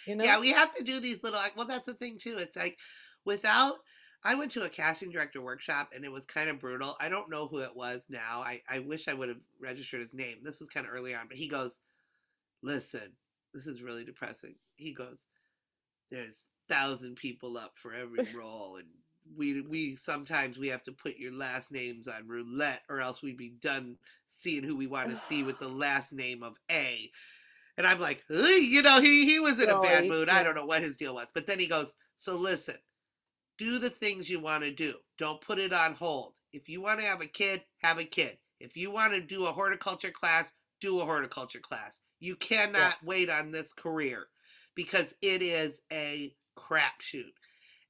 You 0.07 0.15
know? 0.15 0.23
Yeah, 0.23 0.39
we 0.39 0.51
have 0.51 0.73
to 0.75 0.83
do 0.83 0.99
these 0.99 1.23
little, 1.23 1.39
well, 1.55 1.65
that's 1.65 1.87
the 1.87 1.93
thing 1.95 2.19
too. 2.19 2.37
It's 2.37 2.55
like 2.55 2.77
without, 3.25 3.77
I 4.23 4.35
went 4.35 4.51
to 4.51 4.63
a 4.63 4.69
casting 4.69 5.09
director 5.09 5.41
workshop 5.41 5.89
and 5.95 6.05
it 6.05 6.11
was 6.11 6.27
kind 6.27 6.47
of 6.47 6.59
brutal. 6.59 6.95
I 6.99 7.09
don't 7.09 7.29
know 7.29 7.47
who 7.47 7.59
it 7.59 7.75
was 7.75 8.05
now. 8.07 8.43
I, 8.45 8.61
I 8.69 8.79
wish 8.79 9.07
I 9.07 9.15
would 9.15 9.29
have 9.29 9.41
registered 9.59 10.01
his 10.01 10.13
name. 10.13 10.37
This 10.43 10.59
was 10.59 10.69
kind 10.69 10.85
of 10.85 10.93
early 10.93 11.15
on, 11.15 11.27
but 11.27 11.37
he 11.37 11.47
goes, 11.47 11.79
listen, 12.61 13.13
this 13.55 13.65
is 13.65 13.81
really 13.81 14.03
depressing. 14.03 14.55
He 14.75 14.93
goes, 14.93 15.23
there's 16.11 16.45
thousand 16.69 17.15
people 17.15 17.57
up 17.57 17.73
for 17.75 17.93
every 17.93 18.27
role 18.37 18.75
and 18.77 18.87
we 19.35 19.61
we 19.61 19.95
sometimes 19.95 20.57
we 20.57 20.67
have 20.67 20.83
to 20.83 20.91
put 20.91 21.17
your 21.17 21.31
last 21.31 21.71
names 21.71 22.07
on 22.07 22.27
roulette 22.27 22.81
or 22.89 23.01
else 23.01 23.23
we'd 23.23 23.37
be 23.37 23.49
done 23.59 23.97
seeing 24.27 24.63
who 24.63 24.75
we 24.75 24.85
want 24.85 25.09
to 25.09 25.17
see 25.17 25.41
with 25.41 25.57
the 25.57 25.69
last 25.69 26.13
name 26.13 26.43
of 26.43 26.57
A. 26.71 27.09
And 27.77 27.87
I'm 27.87 27.99
like, 27.99 28.23
you 28.29 28.81
know, 28.81 29.01
he 29.01 29.25
he 29.25 29.39
was 29.39 29.59
in 29.59 29.69
a 29.69 29.81
bad 29.81 30.07
mood. 30.07 30.29
I 30.29 30.43
don't 30.43 30.55
know 30.55 30.65
what 30.65 30.83
his 30.83 30.95
deal 30.95 31.15
was. 31.15 31.27
But 31.33 31.47
then 31.47 31.59
he 31.59 31.67
goes, 31.67 31.93
"So 32.15 32.35
listen, 32.37 32.75
do 33.57 33.79
the 33.79 33.89
things 33.89 34.29
you 34.29 34.39
want 34.39 34.63
to 34.63 34.71
do. 34.71 34.95
Don't 35.17 35.41
put 35.41 35.59
it 35.59 35.73
on 35.73 35.93
hold. 35.93 36.35
If 36.53 36.69
you 36.69 36.81
want 36.81 36.99
to 36.99 37.05
have 37.05 37.21
a 37.21 37.27
kid, 37.27 37.63
have 37.81 37.97
a 37.97 38.05
kid. 38.05 38.37
If 38.59 38.77
you 38.77 38.91
want 38.91 39.13
to 39.13 39.21
do 39.21 39.45
a 39.45 39.51
horticulture 39.51 40.11
class, 40.11 40.51
do 40.79 41.01
a 41.01 41.05
horticulture 41.05 41.59
class. 41.59 41.99
You 42.19 42.35
cannot 42.35 42.75
yeah. 42.75 42.93
wait 43.03 43.29
on 43.29 43.51
this 43.51 43.73
career 43.73 44.27
because 44.75 45.15
it 45.21 45.41
is 45.41 45.81
a 45.91 46.33
crapshoot. 46.57 47.33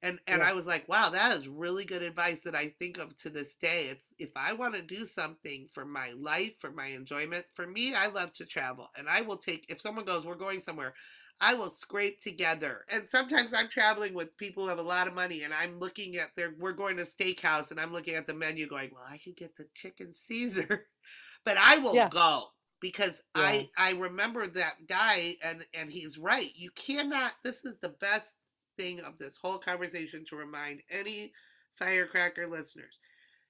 And 0.01 0.19
and 0.27 0.41
yeah. 0.41 0.49
I 0.49 0.53
was 0.53 0.67
like, 0.67 0.87
wow, 0.87 1.09
that 1.09 1.35
is 1.35 1.47
really 1.47 1.83
good 1.83 2.03
advice 2.03 2.41
that 2.41 2.53
I 2.53 2.69
think 2.77 2.99
of 2.99 3.17
to 3.19 3.29
this 3.29 3.55
day. 3.55 3.87
It's 3.89 4.13
if 4.19 4.29
I 4.35 4.53
want 4.53 4.75
to 4.75 4.81
do 4.81 5.05
something 5.05 5.67
for 5.73 5.83
my 5.83 6.11
life, 6.11 6.59
for 6.59 6.69
my 6.69 6.87
enjoyment, 6.87 7.45
for 7.55 7.65
me, 7.65 7.95
I 7.95 8.07
love 8.07 8.31
to 8.33 8.45
travel. 8.45 8.89
And 8.97 9.09
I 9.09 9.21
will 9.21 9.37
take 9.37 9.65
if 9.67 9.81
someone 9.81 10.05
goes, 10.05 10.25
we're 10.25 10.35
going 10.35 10.61
somewhere, 10.61 10.93
I 11.41 11.55
will 11.55 11.69
scrape 11.69 12.21
together. 12.21 12.85
And 12.91 13.09
sometimes 13.09 13.49
I'm 13.55 13.69
traveling 13.69 14.13
with 14.13 14.37
people 14.37 14.63
who 14.63 14.69
have 14.69 14.79
a 14.79 14.83
lot 14.83 15.07
of 15.07 15.15
money 15.15 15.43
and 15.43 15.53
I'm 15.53 15.79
looking 15.79 16.17
at 16.17 16.35
their 16.35 16.53
we're 16.59 16.73
going 16.73 16.97
to 16.97 17.03
steakhouse 17.03 17.71
and 17.71 17.79
I'm 17.79 17.93
looking 17.93 18.15
at 18.15 18.27
the 18.27 18.33
menu 18.35 18.67
going, 18.67 18.91
Well, 18.93 19.05
I 19.09 19.17
could 19.17 19.37
get 19.37 19.55
the 19.55 19.67
chicken 19.73 20.13
Caesar. 20.13 20.87
but 21.45 21.57
I 21.57 21.77
will 21.77 21.95
yeah. 21.95 22.09
go 22.09 22.49
because 22.85 23.23
yeah. 23.35 23.41
I 23.41 23.69
I 23.75 23.91
remember 23.93 24.45
that 24.45 24.85
guy 24.87 25.37
and 25.43 25.65
and 25.73 25.91
he's 25.91 26.19
right. 26.19 26.51
You 26.53 26.69
cannot. 26.75 27.33
This 27.43 27.65
is 27.65 27.79
the 27.79 27.95
best 27.99 28.29
thing 28.77 28.99
of 28.99 29.17
this 29.17 29.37
whole 29.41 29.57
conversation 29.57 30.23
to 30.29 30.35
remind 30.35 30.83
any 30.91 31.31
firecracker 31.79 32.45
listeners. 32.45 32.99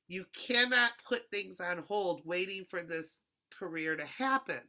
You 0.08 0.24
cannot 0.34 0.92
put 1.06 1.30
things 1.32 1.60
on 1.60 1.84
hold 1.86 2.22
waiting 2.24 2.64
for 2.64 2.82
this 2.82 3.20
career 3.52 3.98
to 3.98 4.06
happen 4.06 4.62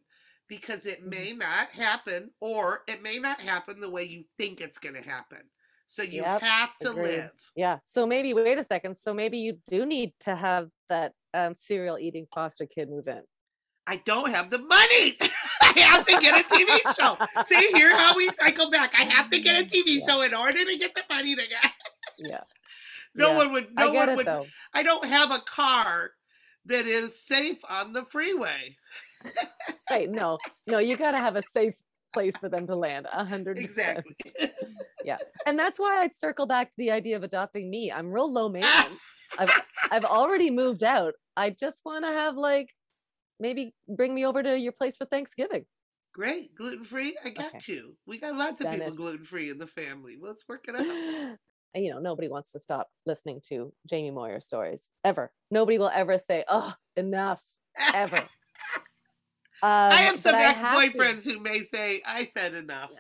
because 0.49 0.85
it 0.85 1.01
mm-hmm. 1.01 1.11
may 1.11 1.33
not 1.33 1.69
happen 1.69 2.33
or 2.41 2.83
it 2.89 3.05
may 3.05 3.21
not 3.21 3.41
happen 3.41 3.79
the 3.79 3.91
way 3.91 4.03
you 4.03 4.25
think 4.37 4.61
it's 4.61 4.79
going 4.79 4.97
to 4.97 5.09
happen. 5.09 5.43
So 5.87 6.03
you 6.03 6.23
yep, 6.23 6.41
have 6.41 6.77
to 6.79 6.91
agreed. 6.91 7.03
live. 7.05 7.51
Yeah. 7.55 7.79
So 7.85 8.05
maybe 8.05 8.35
wait 8.35 8.59
a 8.59 8.65
second. 8.65 8.97
So 8.97 9.15
maybe 9.15 9.39
you 9.39 9.59
do 9.71 9.87
need 9.87 10.11
to 10.21 10.35
have 10.35 10.71
that 10.89 11.13
um, 11.35 11.55
cereal 11.55 11.99
eating 12.01 12.27
foster 12.35 12.67
kid 12.67 12.91
move 12.91 13.07
in. 13.07 13.23
I 13.87 13.97
don't 14.05 14.31
have 14.31 14.51
the 14.51 14.59
money. 14.59 15.17
I 15.63 15.81
have 15.81 16.05
to 16.07 16.19
get 16.21 16.45
a 16.45 16.55
TV 16.55 16.97
show. 16.97 17.17
See 17.45 17.69
here 17.75 17.97
how 17.97 18.17
we 18.17 18.31
cycle 18.39 18.71
back. 18.71 18.95
I 18.99 19.05
have 19.05 19.31
to 19.31 19.39
get 19.39 19.63
a 19.63 19.67
TV 19.67 20.01
yeah. 20.01 20.07
show 20.07 20.23
in 20.23 20.35
order 20.35 20.65
to 20.65 20.77
get 20.77 20.95
the 20.95 21.03
money 21.09 21.35
to 21.37 21.43
get. 21.43 21.73
yeah. 22.19 22.41
No 23.15 23.31
yeah. 23.31 23.37
one 23.37 23.53
would. 23.53 23.69
No 23.75 23.93
one 23.93 24.09
it, 24.09 24.17
would. 24.17 24.27
Though. 24.27 24.47
I 24.75 24.83
don't 24.83 25.05
have 25.05 25.31
a 25.31 25.39
car 25.39 26.11
that 26.67 26.87
is 26.87 27.25
safe 27.25 27.59
on 27.69 27.93
the 27.93 28.05
freeway. 28.05 28.77
right. 29.91 30.11
No. 30.11 30.39
No. 30.67 30.79
You 30.79 30.97
got 30.97 31.13
to 31.13 31.19
have 31.19 31.37
a 31.37 31.43
safe 31.53 31.75
place 32.13 32.37
for 32.37 32.49
them 32.49 32.67
to 32.67 32.75
land. 32.75 33.07
A 33.13 33.25
hundred 33.25 33.59
exactly. 33.59 34.17
yeah, 35.05 35.19
and 35.47 35.59
that's 35.59 35.79
why 35.79 36.01
I'd 36.03 36.17
circle 36.17 36.47
back 36.47 36.69
to 36.69 36.75
the 36.77 36.91
idea 36.91 37.17
of 37.17 37.23
adopting 37.23 37.71
me. 37.71 37.93
I'm 37.93 38.11
real 38.11 38.33
low 38.33 38.49
maintenance. 38.49 39.01
I've 39.39 39.51
I've 39.91 40.05
already 40.05 40.51
moved 40.51 40.83
out. 40.83 41.15
I 41.37 41.51
just 41.51 41.83
want 41.85 42.05
to 42.05 42.11
have 42.11 42.37
like 42.37 42.71
maybe 43.41 43.75
bring 43.89 44.15
me 44.15 44.25
over 44.25 44.43
to 44.43 44.59
your 44.59 44.73
place 44.73 44.97
for 44.97 45.05
Thanksgiving. 45.05 45.67
Great, 46.13 46.55
gluten 46.55 46.85
free. 46.85 47.17
I 47.25 47.31
got 47.31 47.55
okay. 47.57 47.75
you. 47.75 47.97
We 48.07 48.19
got 48.19 48.37
lots 48.37 48.61
of 48.61 48.71
people 48.71 48.95
gluten 48.95 49.25
free 49.25 49.51
in 49.51 49.59
the 49.59 49.67
family. 49.67 50.17
Let's 50.21 50.49
work 50.49 50.65
it 50.67 50.75
out. 50.75 51.37
you 51.75 51.91
know, 51.91 51.99
nobody 51.99 52.29
wants 52.29 52.53
to 52.53 52.59
stop 52.59 52.89
listening 53.05 53.41
to 53.49 53.73
Jamie 53.87 54.11
Moyer 54.11 54.41
stories 54.41 54.89
ever. 55.05 55.31
Nobody 55.51 55.79
will 55.79 55.91
ever 55.95 56.17
say, 56.17 56.45
"Oh, 56.49 56.73
enough," 56.97 57.43
ever. 57.95 58.23
Um, 59.63 59.71
I 59.71 60.03
have 60.03 60.19
some 60.19 60.35
ex-boyfriends 60.35 61.25
who 61.25 61.41
may 61.41 61.63
say, 61.63 62.03
"I 62.05 62.27
said 62.27 62.53
enough." 62.53 62.91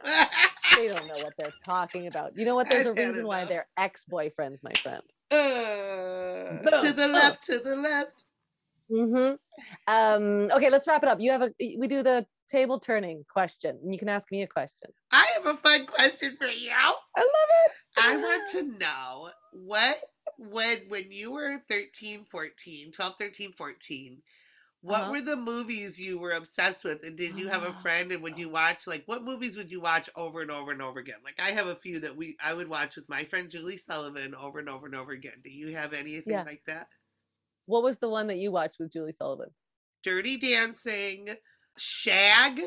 they 0.74 0.88
don't 0.88 1.06
know 1.06 1.22
what 1.22 1.34
they're 1.36 1.52
talking 1.66 2.06
about. 2.06 2.34
You 2.34 2.46
know 2.46 2.54
what? 2.54 2.66
There's 2.70 2.86
a 2.86 2.94
reason 2.94 3.16
enough. 3.16 3.26
why 3.26 3.44
they're 3.44 3.66
ex-boyfriends, 3.76 4.62
my 4.62 4.72
friend. 4.78 5.02
Uh, 5.30 6.80
to 6.80 6.94
the 6.94 7.08
left, 7.08 7.44
to 7.44 7.58
the 7.58 7.76
left. 7.76 8.24
Mm-hmm. 8.90 9.34
Um, 9.88 10.50
okay, 10.52 10.70
let's 10.70 10.86
wrap 10.86 11.02
it 11.02 11.08
up. 11.08 11.20
You 11.20 11.32
have 11.32 11.42
a 11.42 11.52
we 11.58 11.88
do 11.88 12.02
the 12.02 12.26
table 12.48 12.78
turning 12.78 13.24
question, 13.28 13.78
and 13.82 13.92
you 13.92 13.98
can 13.98 14.08
ask 14.08 14.30
me 14.30 14.42
a 14.42 14.46
question. 14.46 14.90
I 15.10 15.26
have 15.34 15.46
a 15.46 15.56
fun 15.56 15.86
question 15.86 16.36
for 16.38 16.46
you. 16.46 16.70
I 16.70 17.20
love 17.20 17.50
it. 17.66 17.72
I 17.98 18.16
want 18.16 18.50
to 18.52 18.78
know 18.78 19.30
what 19.52 19.98
when 20.38 20.78
when 20.88 21.10
you 21.10 21.32
were 21.32 21.60
13, 21.68 22.24
14, 22.30 22.92
12, 22.92 23.14
13, 23.18 23.52
14, 23.52 24.22
what 24.82 25.02
uh-huh. 25.02 25.10
were 25.10 25.20
the 25.20 25.36
movies 25.36 25.98
you 25.98 26.18
were 26.18 26.32
obsessed 26.32 26.84
with? 26.84 27.04
And 27.04 27.16
did 27.16 27.36
you 27.36 27.48
have 27.48 27.64
a 27.64 27.72
friend 27.82 28.12
and 28.12 28.22
would 28.22 28.38
you 28.38 28.48
watch 28.48 28.86
like 28.86 29.02
what 29.06 29.24
movies 29.24 29.56
would 29.56 29.70
you 29.70 29.80
watch 29.80 30.08
over 30.14 30.42
and 30.42 30.50
over 30.50 30.70
and 30.70 30.82
over 30.82 31.00
again? 31.00 31.16
Like 31.24 31.40
I 31.40 31.50
have 31.50 31.66
a 31.66 31.74
few 31.74 31.98
that 32.00 32.16
we 32.16 32.36
I 32.42 32.54
would 32.54 32.68
watch 32.68 32.96
with 32.96 33.08
my 33.08 33.24
friend 33.24 33.50
Julie 33.50 33.78
Sullivan 33.78 34.34
over 34.34 34.60
and 34.60 34.68
over 34.68 34.86
and 34.86 34.94
over 34.94 35.12
again. 35.12 35.40
Do 35.42 35.50
you 35.50 35.74
have 35.74 35.92
anything 35.92 36.34
yeah. 36.34 36.44
like 36.44 36.62
that? 36.66 36.88
What 37.66 37.82
was 37.82 37.98
the 37.98 38.08
one 38.08 38.28
that 38.28 38.38
you 38.38 38.50
watched 38.52 38.78
with 38.78 38.92
Julie 38.92 39.12
Sullivan? 39.12 39.50
Dirty 40.02 40.38
Dancing, 40.38 41.30
Shag. 41.76 42.60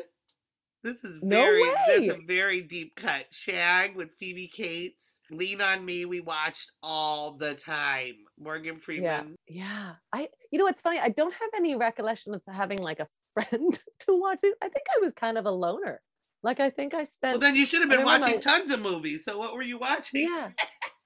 This 0.82 1.04
is 1.04 1.18
very 1.22 1.62
no 1.62 1.74
this 1.88 2.02
is 2.02 2.12
a 2.12 2.26
very 2.26 2.62
deep 2.62 2.96
cut. 2.96 3.26
Shag 3.30 3.96
with 3.96 4.12
Phoebe 4.12 4.48
Cates. 4.48 5.20
Lean 5.30 5.60
on 5.60 5.84
Me, 5.84 6.06
we 6.06 6.20
watched 6.20 6.72
all 6.82 7.32
the 7.32 7.54
time. 7.54 8.14
Morgan 8.38 8.76
Freeman. 8.76 9.36
Yeah. 9.46 9.64
yeah. 9.64 9.92
I 10.12 10.28
you 10.50 10.58
know 10.58 10.64
what's 10.64 10.80
funny? 10.80 10.98
I 10.98 11.10
don't 11.10 11.34
have 11.34 11.50
any 11.54 11.76
recollection 11.76 12.34
of 12.34 12.42
having 12.46 12.78
like 12.78 13.00
a 13.00 13.06
friend 13.34 13.78
to 14.00 14.18
watch 14.18 14.40
it. 14.42 14.54
I 14.62 14.68
think 14.68 14.86
I 14.94 15.00
was 15.00 15.12
kind 15.12 15.36
of 15.36 15.46
a 15.46 15.50
loner. 15.50 16.00
Like 16.42 16.60
I 16.60 16.70
think 16.70 16.94
I 16.94 17.04
spent 17.04 17.34
Well 17.34 17.40
then 17.40 17.56
you 17.56 17.66
should 17.66 17.80
have 17.80 17.90
been 17.90 18.04
watching 18.04 18.36
my... 18.36 18.40
tons 18.40 18.70
of 18.70 18.80
movies. 18.80 19.24
So 19.24 19.38
what 19.38 19.54
were 19.54 19.62
you 19.62 19.78
watching? 19.78 20.22
Yeah. 20.22 20.50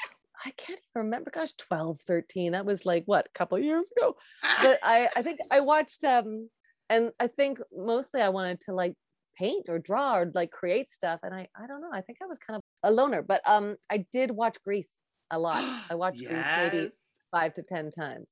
I 0.45 0.51
can't 0.51 0.79
even 0.79 1.07
remember. 1.07 1.31
Gosh, 1.31 1.55
12, 1.55 2.01
13. 2.01 2.53
That 2.53 2.67
was 2.67 2.85
like 2.85 3.05
what, 3.07 3.27
a 3.27 3.39
couple 3.39 3.59
years 3.59 3.91
ago. 3.97 4.17
But 4.63 4.79
I, 4.83 5.09
I 5.17 5.23
think 5.23 5.39
I 5.51 5.61
watched 5.61 6.05
um 6.05 6.49
and 6.91 7.11
I 7.19 7.29
think 7.29 7.59
mostly 7.75 8.21
I 8.21 8.29
wanted 8.29 8.61
to 8.63 8.75
like 8.75 8.95
paint 9.39 9.69
or 9.69 9.79
draw 9.79 10.19
or 10.19 10.31
like 10.35 10.51
create 10.51 10.91
stuff. 10.91 11.21
And 11.23 11.35
I 11.35 11.49
I 11.57 11.67
don't 11.67 11.81
know. 11.81 11.91
I 11.93 12.03
think 12.03 12.19
I 12.23 12.27
was 12.27 12.39
kind 12.39 12.57
of 12.57 12.63
a 12.83 12.93
loner. 12.93 13.23
But 13.23 13.41
um 13.47 13.77
I 13.91 14.05
did 14.13 14.31
watch 14.31 14.57
Grease 14.65 14.91
a 15.31 15.39
lot. 15.39 15.65
I 15.91 15.95
watched 15.95 16.21
yes. 16.21 16.31
Grease 16.31 16.73
maybe 16.73 16.93
five 17.31 17.55
to 17.55 17.63
ten 17.63 17.91
times. 17.91 18.29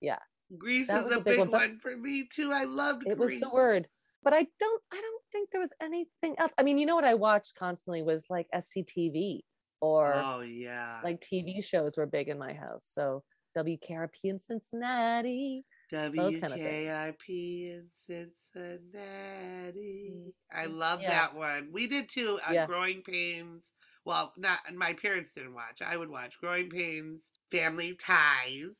Yeah. 0.00 0.18
Grease 0.56 0.88
that 0.88 1.06
is 1.06 1.16
a 1.16 1.20
big, 1.20 1.38
one, 1.38 1.50
one, 1.50 1.78
for 1.78 1.96
me 1.96 2.28
too. 2.32 2.52
I 2.52 2.64
loved 2.64 3.06
it 3.06 3.18
Grease. 3.18 3.32
was 3.32 3.40
the 3.40 3.50
word. 3.50 3.86
But 4.22 4.32
I 4.32 4.46
don't 4.60 4.82
I 4.92 5.00
don't 5.00 5.22
think 5.30 5.50
there 5.50 5.60
was 5.60 5.72
anything 5.82 6.36
else. 6.38 6.52
I 6.56 6.62
mean, 6.62 6.78
you 6.78 6.86
know 6.86 6.94
what 6.94 7.04
I 7.04 7.14
watched 7.14 7.54
constantly 7.54 8.02
was 8.02 8.26
like 8.30 8.46
SCTV 8.54 9.40
or 9.82 10.14
oh 10.14 10.40
yeah 10.40 11.00
like 11.02 11.20
tv 11.20 11.62
shows 11.62 11.98
were 11.98 12.06
big 12.06 12.28
in 12.28 12.38
my 12.38 12.54
house 12.54 12.86
so 12.94 13.22
wkrp 13.58 14.08
in 14.24 14.38
cincinnati 14.38 15.64
wkrp 15.92 17.28
in 17.28 17.84
cincinnati 18.06 20.32
i 20.52 20.64
mm-hmm. 20.64 20.78
love 20.78 21.02
yeah. 21.02 21.10
that 21.10 21.34
one 21.34 21.68
we 21.72 21.86
did 21.86 22.08
too 22.08 22.38
uh, 22.48 22.52
yeah. 22.52 22.64
growing 22.64 23.02
pains 23.02 23.72
well 24.06 24.32
not 24.38 24.58
my 24.74 24.94
parents 24.94 25.32
didn't 25.36 25.52
watch 25.52 25.82
i 25.84 25.96
would 25.96 26.08
watch 26.08 26.38
growing 26.40 26.70
pains 26.70 27.20
family 27.50 27.94
ties 27.98 28.78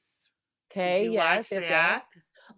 okay 0.71 1.11
yes, 1.11 1.49
yes, 1.51 1.65
yes 1.69 2.03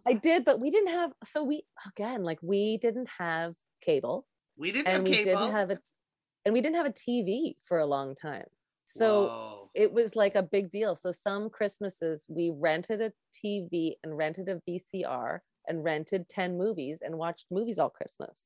i 0.07 0.13
did 0.13 0.45
but 0.45 0.61
we 0.61 0.71
didn't 0.71 0.93
have 0.93 1.11
so 1.25 1.43
we 1.43 1.65
again 1.89 2.23
like 2.23 2.39
we 2.43 2.77
didn't 2.77 3.09
have 3.19 3.55
cable 3.83 4.27
we 4.57 4.71
didn't 4.71 4.87
and 4.87 4.97
have 4.97 5.05
we 5.05 5.11
cable. 5.11 5.41
didn't 5.41 5.53
have 5.53 5.71
a 5.71 5.79
and 6.45 6.53
we 6.53 6.61
didn't 6.61 6.77
have 6.77 6.87
a 6.87 6.91
TV 6.91 7.57
for 7.63 7.79
a 7.79 7.87
long 7.87 8.15
time. 8.15 8.47
So 8.87 9.27
Whoa. 9.27 9.71
it 9.75 9.93
was 9.93 10.15
like 10.15 10.35
a 10.35 10.43
big 10.43 10.71
deal. 10.71 10.95
So 10.95 11.11
some 11.11 11.49
Christmases 11.49 12.27
we 12.29 12.53
rented 12.55 13.01
a 13.01 13.13
TV 13.45 13.93
and 14.03 14.17
rented 14.17 14.49
a 14.49 14.61
VCR 14.69 15.39
and 15.67 15.83
rented 15.83 16.29
10 16.29 16.59
movies 16.59 17.01
and 17.03 17.17
watched 17.17 17.47
movies 17.51 17.79
all 17.79 17.91
Christmas. 17.91 18.43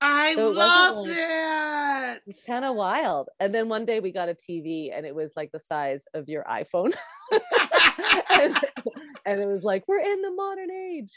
I 0.00 0.34
so 0.34 0.50
love 0.50 1.06
that. 1.08 2.20
It's 2.26 2.44
kind 2.44 2.64
of 2.64 2.74
wild. 2.74 3.28
And 3.40 3.54
then 3.54 3.68
one 3.68 3.84
day 3.84 4.00
we 4.00 4.12
got 4.12 4.28
a 4.28 4.34
TV 4.34 4.90
and 4.94 5.06
it 5.06 5.14
was 5.14 5.32
like 5.36 5.52
the 5.52 5.60
size 5.60 6.04
of 6.14 6.28
your 6.28 6.44
iPhone. 6.44 6.94
and, 8.30 8.58
and, 9.24 9.40
it 9.40 9.46
was 9.46 9.62
like, 9.62 9.84
we're 9.88 10.00
in 10.00 10.20
the 10.20 10.32
modern 10.32 10.70
age. 10.70 11.10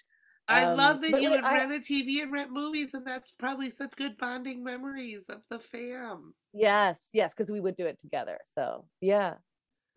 I 0.49 0.63
um, 0.65 0.77
love 0.77 1.01
that 1.01 1.21
you 1.21 1.29
would 1.29 1.43
I, 1.43 1.53
rent 1.53 1.71
a 1.71 1.75
TV 1.75 2.21
and 2.23 2.31
rent 2.31 2.51
movies, 2.51 2.93
and 2.93 3.05
that's 3.05 3.31
probably 3.31 3.69
such 3.69 3.95
good 3.95 4.17
bonding 4.17 4.63
memories 4.63 5.25
of 5.29 5.43
the 5.49 5.59
fam. 5.59 6.33
Yes, 6.53 7.01
yes, 7.13 7.33
because 7.33 7.51
we 7.51 7.59
would 7.59 7.77
do 7.77 7.85
it 7.85 7.99
together. 7.99 8.39
So 8.45 8.85
yeah. 8.99 9.35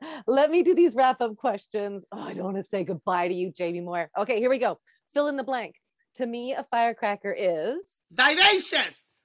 Let 0.26 0.50
me 0.50 0.62
do 0.62 0.74
these 0.74 0.94
wrap 0.94 1.20
up 1.20 1.36
questions. 1.36 2.04
Oh, 2.12 2.20
I 2.20 2.34
don't 2.34 2.44
want 2.44 2.56
to 2.58 2.62
say 2.62 2.84
goodbye 2.84 3.28
to 3.28 3.34
you, 3.34 3.50
Jamie 3.50 3.80
Moyer. 3.80 4.10
Okay, 4.18 4.38
here 4.38 4.50
we 4.50 4.58
go. 4.58 4.78
Fill 5.14 5.28
in 5.28 5.36
the 5.36 5.44
blank. 5.44 5.76
To 6.16 6.26
me, 6.26 6.52
a 6.52 6.64
firecracker 6.64 7.32
is 7.32 7.82
vivacious. 8.10 9.20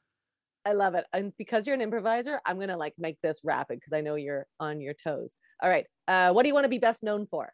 I 0.65 0.73
love 0.73 0.95
it. 0.95 1.05
And 1.13 1.33
because 1.37 1.65
you're 1.65 1.75
an 1.75 1.81
improviser, 1.81 2.39
I'm 2.45 2.59
gonna 2.59 2.77
like 2.77 2.93
make 2.97 3.17
this 3.21 3.41
rapid 3.43 3.79
because 3.79 3.93
I 3.93 4.01
know 4.01 4.15
you're 4.15 4.47
on 4.59 4.81
your 4.81 4.93
toes. 4.93 5.35
All 5.61 5.69
right. 5.69 5.85
Uh, 6.07 6.31
what 6.31 6.43
do 6.43 6.49
you 6.49 6.53
want 6.53 6.65
to 6.65 6.69
be 6.69 6.77
best 6.77 7.03
known 7.03 7.25
for? 7.25 7.53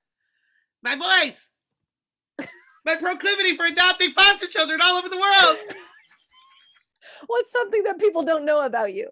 My 0.84 0.96
voice 0.96 1.50
my 2.86 2.96
proclivity 2.96 3.56
for 3.56 3.66
adopting 3.66 4.12
foster 4.12 4.48
children 4.48 4.80
all 4.82 4.98
over 4.98 5.10
the 5.10 5.18
world. 5.18 5.58
What's 7.28 7.52
something 7.52 7.84
that 7.84 8.00
people 8.00 8.24
don't 8.24 8.46
know 8.46 8.66
about 8.66 8.94
you? 8.94 9.10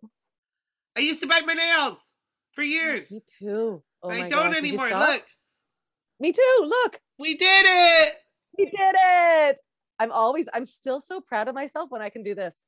I 0.98 1.00
used 1.02 1.22
to 1.22 1.28
bite 1.28 1.46
my 1.46 1.54
nails 1.54 2.10
for 2.52 2.64
years. 2.64 3.12
Me 3.12 3.22
too. 3.40 3.84
Oh 4.04 4.10
I 4.10 4.28
don't 4.28 4.52
gosh. 4.52 4.58
anymore. 4.58 4.90
Look. 4.90 5.26
Me 6.20 6.32
too. 6.34 6.66
Look. 6.66 7.00
We 7.18 7.38
did 7.38 7.66
it. 7.68 8.14
We 8.58 8.66
did 8.66 8.96
it. 8.96 9.58
I'm 10.00 10.12
always, 10.12 10.50
I'm 10.54 10.66
still 10.66 11.00
so 11.00 11.22
proud 11.22 11.48
of 11.48 11.56
myself 11.56 11.92
when 11.92 12.02
I 12.02 12.10
can 12.10 12.24
do 12.24 12.36
this. 12.36 12.60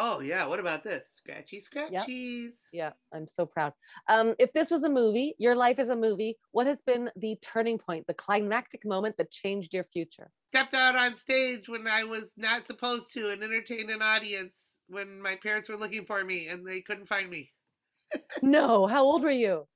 Oh 0.00 0.20
yeah, 0.20 0.46
what 0.46 0.60
about 0.60 0.84
this? 0.84 1.04
Scratchy 1.10 1.60
scratchies. 1.60 2.52
Yep. 2.72 2.72
Yeah, 2.72 2.90
I'm 3.12 3.26
so 3.26 3.44
proud. 3.44 3.72
Um, 4.08 4.36
if 4.38 4.52
this 4.52 4.70
was 4.70 4.84
a 4.84 4.88
movie, 4.88 5.34
your 5.38 5.56
life 5.56 5.80
is 5.80 5.88
a 5.88 5.96
movie, 5.96 6.38
what 6.52 6.68
has 6.68 6.80
been 6.80 7.10
the 7.16 7.36
turning 7.42 7.78
point, 7.78 8.06
the 8.06 8.14
climactic 8.14 8.86
moment 8.86 9.16
that 9.16 9.32
changed 9.32 9.74
your 9.74 9.82
future? 9.82 10.30
Stepped 10.54 10.74
out 10.74 10.94
on 10.94 11.16
stage 11.16 11.68
when 11.68 11.88
I 11.88 12.04
was 12.04 12.32
not 12.36 12.64
supposed 12.64 13.12
to 13.14 13.30
and 13.30 13.42
entertained 13.42 13.90
an 13.90 14.00
audience 14.00 14.78
when 14.86 15.20
my 15.20 15.34
parents 15.34 15.68
were 15.68 15.76
looking 15.76 16.04
for 16.04 16.22
me 16.22 16.46
and 16.46 16.64
they 16.64 16.80
couldn't 16.80 17.06
find 17.06 17.28
me. 17.28 17.50
no, 18.42 18.86
how 18.86 19.02
old 19.02 19.24
were 19.24 19.30
you? 19.30 19.66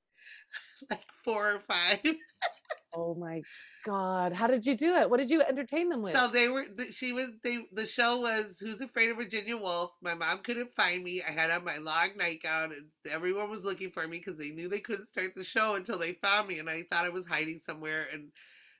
like 0.89 1.03
four 1.25 1.55
or 1.55 1.59
five. 1.59 1.99
oh 2.95 3.15
my 3.15 3.41
god! 3.85 4.33
How 4.33 4.47
did 4.47 4.65
you 4.65 4.75
do 4.75 4.95
it? 4.95 5.09
What 5.09 5.19
did 5.19 5.29
you 5.29 5.41
entertain 5.41 5.89
them 5.89 6.01
with? 6.01 6.13
So 6.13 6.27
they 6.27 6.49
were. 6.49 6.65
She 6.91 7.13
was. 7.13 7.29
They. 7.43 7.65
The 7.71 7.87
show 7.87 8.19
was 8.19 8.57
Who's 8.59 8.81
Afraid 8.81 9.09
of 9.09 9.17
Virginia 9.17 9.57
Woolf. 9.57 9.91
My 10.01 10.13
mom 10.13 10.39
couldn't 10.39 10.73
find 10.73 11.03
me. 11.03 11.21
I 11.27 11.31
had 11.31 11.51
on 11.51 11.63
my 11.63 11.77
long 11.77 12.09
nightgown, 12.17 12.71
and 12.71 12.87
everyone 13.11 13.49
was 13.49 13.63
looking 13.63 13.91
for 13.91 14.07
me 14.07 14.19
because 14.19 14.37
they 14.37 14.49
knew 14.49 14.67
they 14.67 14.79
couldn't 14.79 15.09
start 15.09 15.35
the 15.35 15.43
show 15.43 15.75
until 15.75 15.97
they 15.97 16.13
found 16.13 16.47
me. 16.47 16.59
And 16.59 16.69
I 16.69 16.83
thought 16.83 17.05
I 17.05 17.09
was 17.09 17.27
hiding 17.27 17.59
somewhere. 17.59 18.07
And 18.11 18.31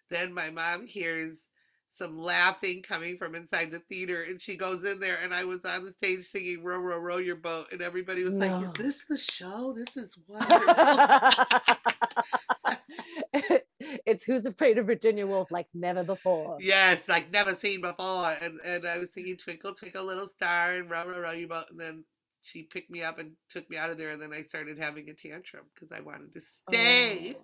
then 0.10 0.34
my 0.34 0.50
mom 0.50 0.86
hears 0.86 1.48
some 1.94 2.18
laughing 2.18 2.82
coming 2.82 3.18
from 3.18 3.36
inside 3.36 3.70
the 3.70 3.78
theater 3.78 4.24
and 4.24 4.42
she 4.42 4.56
goes 4.56 4.84
in 4.84 5.00
there 5.00 5.20
and 5.24 5.32
I 5.32 5.44
was 5.44 5.64
on 5.64 5.86
the 5.86 5.92
stage 5.92 6.26
singing 6.26 6.64
row 6.64 6.80
row 6.80 6.98
row 6.98 7.18
your 7.18 7.36
boat 7.36 7.68
and 7.72 7.84
everybody 7.84 8.24
was 8.24 8.34
no. 8.34 8.48
like 8.48 8.66
is 8.66 8.74
this 8.74 9.06
the 9.06 9.18
show 9.18 9.76
this 9.78 9.96
is 9.96 10.18
wonderful 10.28 10.74
it's 14.06 14.24
who's 14.24 14.46
afraid 14.46 14.78
of 14.78 14.86
Virginia 14.86 15.26
Woolf 15.26 15.52
like 15.52 15.68
never 15.74 16.04
before 16.04 16.58
yes 16.60 17.08
like 17.08 17.32
never 17.32 17.56
seen 17.56 17.82
before 17.82 18.36
and 18.42 18.60
and 18.64 18.88
I 18.88 18.98
was 18.98 19.14
singing 19.14 19.38
twinkle 19.38 19.74
twinkle 19.74 20.04
little 20.04 20.28
star 20.28 20.74
and 20.74 20.90
row 20.90 21.06
row 21.06 21.22
row 21.22 21.32
your 21.32 21.48
boat 21.48 21.66
and 21.72 21.80
then 21.80 22.04
she 22.42 22.64
picked 22.64 22.90
me 22.90 23.04
up 23.04 23.20
and 23.20 23.32
took 23.50 23.70
me 23.70 23.78
out 23.78 23.90
of 23.90 23.98
there 23.98 24.10
and 24.10 24.22
then 24.22 24.34
I 24.34 24.44
started 24.44 24.78
having 24.78 25.10
a 25.10 25.14
tantrum 25.14 25.66
because 25.74 25.92
I 25.92 26.02
wanted 26.02 26.34
to 26.34 26.42
stay 26.42 27.36
oh. 27.38 27.42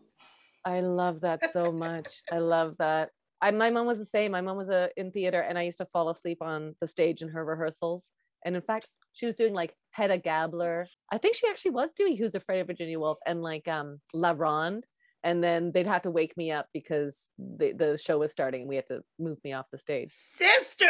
I 0.66 0.82
love 0.82 1.22
that 1.22 1.52
so 1.52 1.72
much. 1.72 2.22
I 2.32 2.40
love 2.40 2.76
that. 2.80 3.12
I, 3.42 3.52
my 3.52 3.70
mom 3.70 3.88
was 3.88 3.98
the 3.98 4.06
same. 4.06 4.32
My 4.32 4.42
mom 4.42 4.58
was 4.58 4.70
a, 4.70 4.90
in 4.98 5.12
theater, 5.12 5.40
and 5.40 5.58
I 5.58 5.64
used 5.64 5.78
to 5.78 5.86
fall 5.86 6.10
asleep 6.10 6.40
on 6.42 6.76
the 6.82 6.88
stage 6.88 7.22
in 7.22 7.30
her 7.30 7.46
rehearsals. 7.46 8.12
And 8.46 8.56
in 8.56 8.62
fact, 8.62 8.88
she 9.14 9.26
was 9.26 9.36
doing 9.36 9.54
like 9.54 9.74
Hedda 9.92 10.20
Gabler. 10.20 10.88
I 11.12 11.18
think 11.18 11.36
she 11.36 11.48
actually 11.48 11.72
was 11.72 11.94
doing 11.94 12.16
Who's 12.16 12.36
Afraid 12.36 12.60
of 12.60 12.68
Virginia 12.68 13.00
Woolf 13.00 13.20
and 13.26 13.42
like 13.42 13.68
um 13.68 14.00
La 14.14 14.34
Ronde. 14.36 14.86
And 15.24 15.44
then 15.44 15.72
they'd 15.74 15.88
have 15.88 16.04
to 16.04 16.12
wake 16.12 16.38
me 16.38 16.52
up 16.52 16.68
because 16.74 17.28
the, 17.38 17.74
the 17.74 17.98
show 17.98 18.20
was 18.20 18.32
starting 18.32 18.62
and 18.62 18.70
we 18.70 18.78
had 18.78 18.88
to 18.88 19.02
move 19.18 19.38
me 19.44 19.54
off 19.54 19.66
the 19.72 19.78
stage. 19.78 20.10
Sister! 20.10 20.86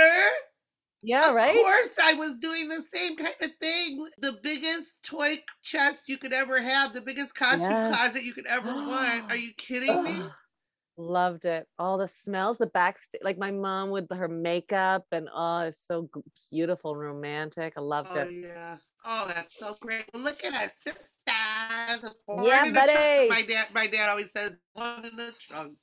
Yeah, 1.01 1.29
of 1.29 1.35
right? 1.35 1.55
Of 1.55 1.61
course, 1.61 1.95
I 2.01 2.13
was 2.13 2.37
doing 2.37 2.67
the 2.67 2.81
same 2.81 3.15
kind 3.15 3.35
of 3.41 3.51
thing. 3.59 4.05
The 4.17 4.37
biggest 4.43 5.01
toy 5.03 5.39
chest 5.63 6.03
you 6.07 6.17
could 6.17 6.33
ever 6.33 6.61
have, 6.61 6.93
the 6.93 7.01
biggest 7.01 7.35
costume 7.35 7.71
yes. 7.71 7.95
closet 7.95 8.23
you 8.23 8.33
could 8.33 8.47
ever 8.47 8.73
want. 8.73 9.31
Are 9.31 9.37
you 9.37 9.53
kidding 9.57 10.03
me? 10.03 10.23
Loved 10.97 11.45
it. 11.45 11.65
All 11.77 11.97
the 11.97 12.09
smells, 12.09 12.57
the 12.57 12.67
backstage, 12.67 13.21
like 13.23 13.37
my 13.37 13.51
mom 13.51 13.89
with 13.89 14.11
her 14.11 14.27
makeup, 14.27 15.05
and 15.13 15.29
oh, 15.33 15.59
it's 15.59 15.85
so 15.87 16.09
beautiful 16.51 16.91
and 16.91 16.99
romantic. 16.99 17.73
I 17.77 17.81
loved 17.81 18.09
oh, 18.11 18.19
it. 18.19 18.31
yeah. 18.33 18.77
Oh, 19.05 19.25
that's 19.27 19.57
so 19.57 19.75
great. 19.79 20.05
Well, 20.13 20.23
look 20.23 20.43
at 20.43 20.53
us, 20.53 20.75
sisters. 20.77 21.05
Yeah, 21.27 22.71
buddy. 22.71 23.29
My 23.29 23.43
dad, 23.47 23.67
my 23.73 23.87
dad 23.87 24.09
always 24.09 24.31
says, 24.31 24.55
"Born 24.75 25.05
in 25.05 25.19
a 25.19 25.31
trunk." 25.31 25.77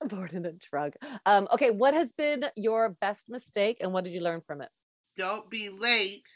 Born 0.08 0.30
in 0.32 0.44
a 0.44 0.52
trunk. 0.52 0.96
Um, 1.24 1.48
okay, 1.52 1.70
what 1.70 1.94
has 1.94 2.12
been 2.12 2.46
your 2.56 2.90
best 2.90 3.28
mistake, 3.28 3.78
and 3.80 3.92
what 3.92 4.04
did 4.04 4.12
you 4.12 4.20
learn 4.20 4.40
from 4.40 4.60
it? 4.60 4.68
Don't 5.16 5.48
be 5.48 5.68
late, 5.68 6.28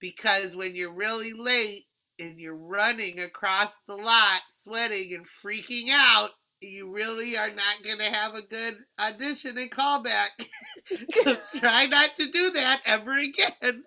because 0.00 0.56
when 0.56 0.74
you're 0.74 0.92
really 0.92 1.32
late 1.32 1.86
and 2.18 2.38
you're 2.38 2.56
running 2.56 3.20
across 3.20 3.72
the 3.86 3.94
lot, 3.94 4.40
sweating 4.52 5.14
and 5.14 5.26
freaking 5.26 5.90
out, 5.92 6.30
you 6.60 6.90
really 6.90 7.36
are 7.36 7.50
not 7.50 7.84
going 7.84 7.98
to 7.98 8.04
have 8.04 8.34
a 8.34 8.42
good 8.42 8.78
audition 8.98 9.56
and 9.58 9.70
callback. 9.70 10.30
so 11.24 11.36
try 11.56 11.86
not 11.86 12.16
to 12.16 12.30
do 12.30 12.50
that 12.50 12.80
ever 12.84 13.12
again. 13.12 13.84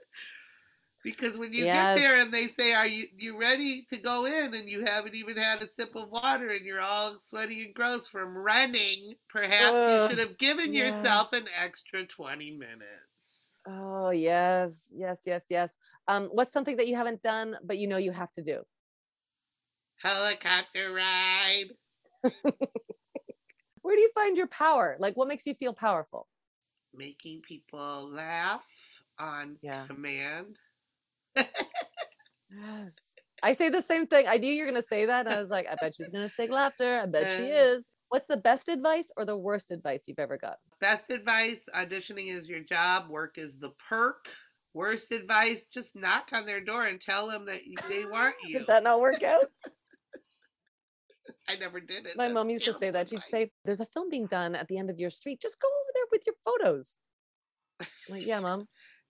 Because 1.04 1.38
when 1.38 1.52
you 1.52 1.66
yes. 1.66 1.98
get 1.98 2.04
there 2.04 2.22
and 2.22 2.32
they 2.32 2.48
say, 2.48 2.74
"Are 2.74 2.88
you 2.88 3.08
you 3.18 3.40
ready 3.40 3.86
to 3.90 3.98
go 3.98 4.26
in?" 4.26 4.54
and 4.54 4.70
you 4.70 4.86
haven't 4.86 5.16
even 5.16 5.36
had 5.36 5.64
a 5.64 5.68
sip 5.68 5.96
of 5.96 6.10
water 6.10 6.50
and 6.50 6.64
you're 6.64 6.82
all 6.82 7.18
sweaty 7.20 7.66
and 7.66 7.74
gross 7.74 8.08
from 8.08 8.38
running, 8.38 9.16
perhaps 9.28 9.74
you 9.74 10.10
should 10.10 10.20
have 10.20 10.38
given 10.38 10.74
yes. 10.74 10.94
yourself 10.94 11.34
an 11.34 11.46
extra 11.60 12.06
20 12.06 12.52
minutes. 12.52 13.52
Oh, 13.68 14.10
yes. 14.12 14.86
Yes, 14.94 15.20
yes, 15.26 15.44
yes. 15.50 15.72
Um 16.08 16.30
what's 16.32 16.52
something 16.52 16.78
that 16.78 16.88
you 16.88 16.96
haven't 16.96 17.24
done 17.24 17.58
but 17.64 17.78
you 17.78 17.88
know 17.88 17.98
you 17.98 18.12
have 18.12 18.32
to 18.34 18.44
do? 18.44 18.62
Helicopter 19.98 20.94
ride. 20.94 21.70
Where 23.82 23.96
do 23.96 24.02
you 24.02 24.12
find 24.14 24.38
your 24.38 24.48
power? 24.48 24.96
Like, 25.00 25.18
what 25.18 25.28
makes 25.28 25.46
you 25.46 25.54
feel 25.54 25.74
powerful? 25.74 26.28
Making 26.94 27.42
people 27.42 28.10
laugh 28.10 28.66
on 29.20 29.58
yeah. 29.62 29.86
command. 29.88 30.58
Yes. 31.36 32.94
I 33.44 33.54
say 33.54 33.70
the 33.70 33.82
same 33.82 34.08
thing. 34.08 34.28
I 34.28 34.38
knew 34.38 34.52
you 34.52 34.64
were 34.64 34.72
going 34.72 34.82
to 34.82 34.88
say 34.88 35.06
that. 35.06 35.28
I 35.28 35.40
was 35.42 35.50
like, 35.50 35.66
I 35.70 35.76
bet 35.82 35.96
she's 35.96 36.10
going 36.10 36.28
to 36.28 36.34
say 36.34 36.48
laughter. 36.48 37.00
I 37.00 37.06
bet 37.08 37.30
she 37.32 37.46
is. 37.46 37.88
What's 38.10 38.28
the 38.28 38.38
best 38.38 38.68
advice 38.68 39.10
or 39.16 39.26
the 39.26 39.38
worst 39.38 39.72
advice 39.72 40.04
you've 40.06 40.20
ever 40.20 40.38
got? 40.38 40.58
Best 40.82 41.12
advice 41.12 41.68
auditioning 41.74 42.30
is 42.32 42.48
your 42.48 42.60
job, 42.60 43.10
work 43.10 43.38
is 43.38 43.58
the 43.58 43.72
perk. 43.90 44.28
Worst 44.74 45.12
advice 45.12 45.66
just 45.74 45.96
knock 45.96 46.30
on 46.34 46.46
their 46.46 46.62
door 46.62 46.86
and 46.86 47.00
tell 47.00 47.28
them 47.28 47.46
that 47.46 47.62
they 47.90 48.06
want 48.06 48.36
you. 48.46 48.60
Did 48.60 48.68
that 48.68 48.84
not 48.84 49.00
work 49.00 49.24
out? 49.24 49.46
I 51.50 51.56
never 51.56 51.80
did 51.80 52.06
it. 52.06 52.18
My 52.18 52.26
That's 52.26 52.34
mom 52.34 52.50
used 52.50 52.66
to 52.66 52.78
say 52.78 52.92
that. 52.92 53.10
She'd 53.10 53.22
say, 53.30 53.50
There's 53.66 53.80
a 53.80 53.86
film 53.86 54.10
being 54.10 54.28
done 54.28 54.56
at 54.56 54.68
the 54.68 54.78
end 54.78 54.90
of 54.90 55.00
your 55.00 55.10
street. 55.10 55.42
Just 55.42 55.60
go 55.60 55.68
over 55.68 55.92
there 55.94 56.04
with 56.12 56.24
your 56.26 56.36
photos. 56.44 56.98
I'm 57.80 57.88
like, 58.10 58.26
yeah, 58.26 58.40
mom. 58.40 58.68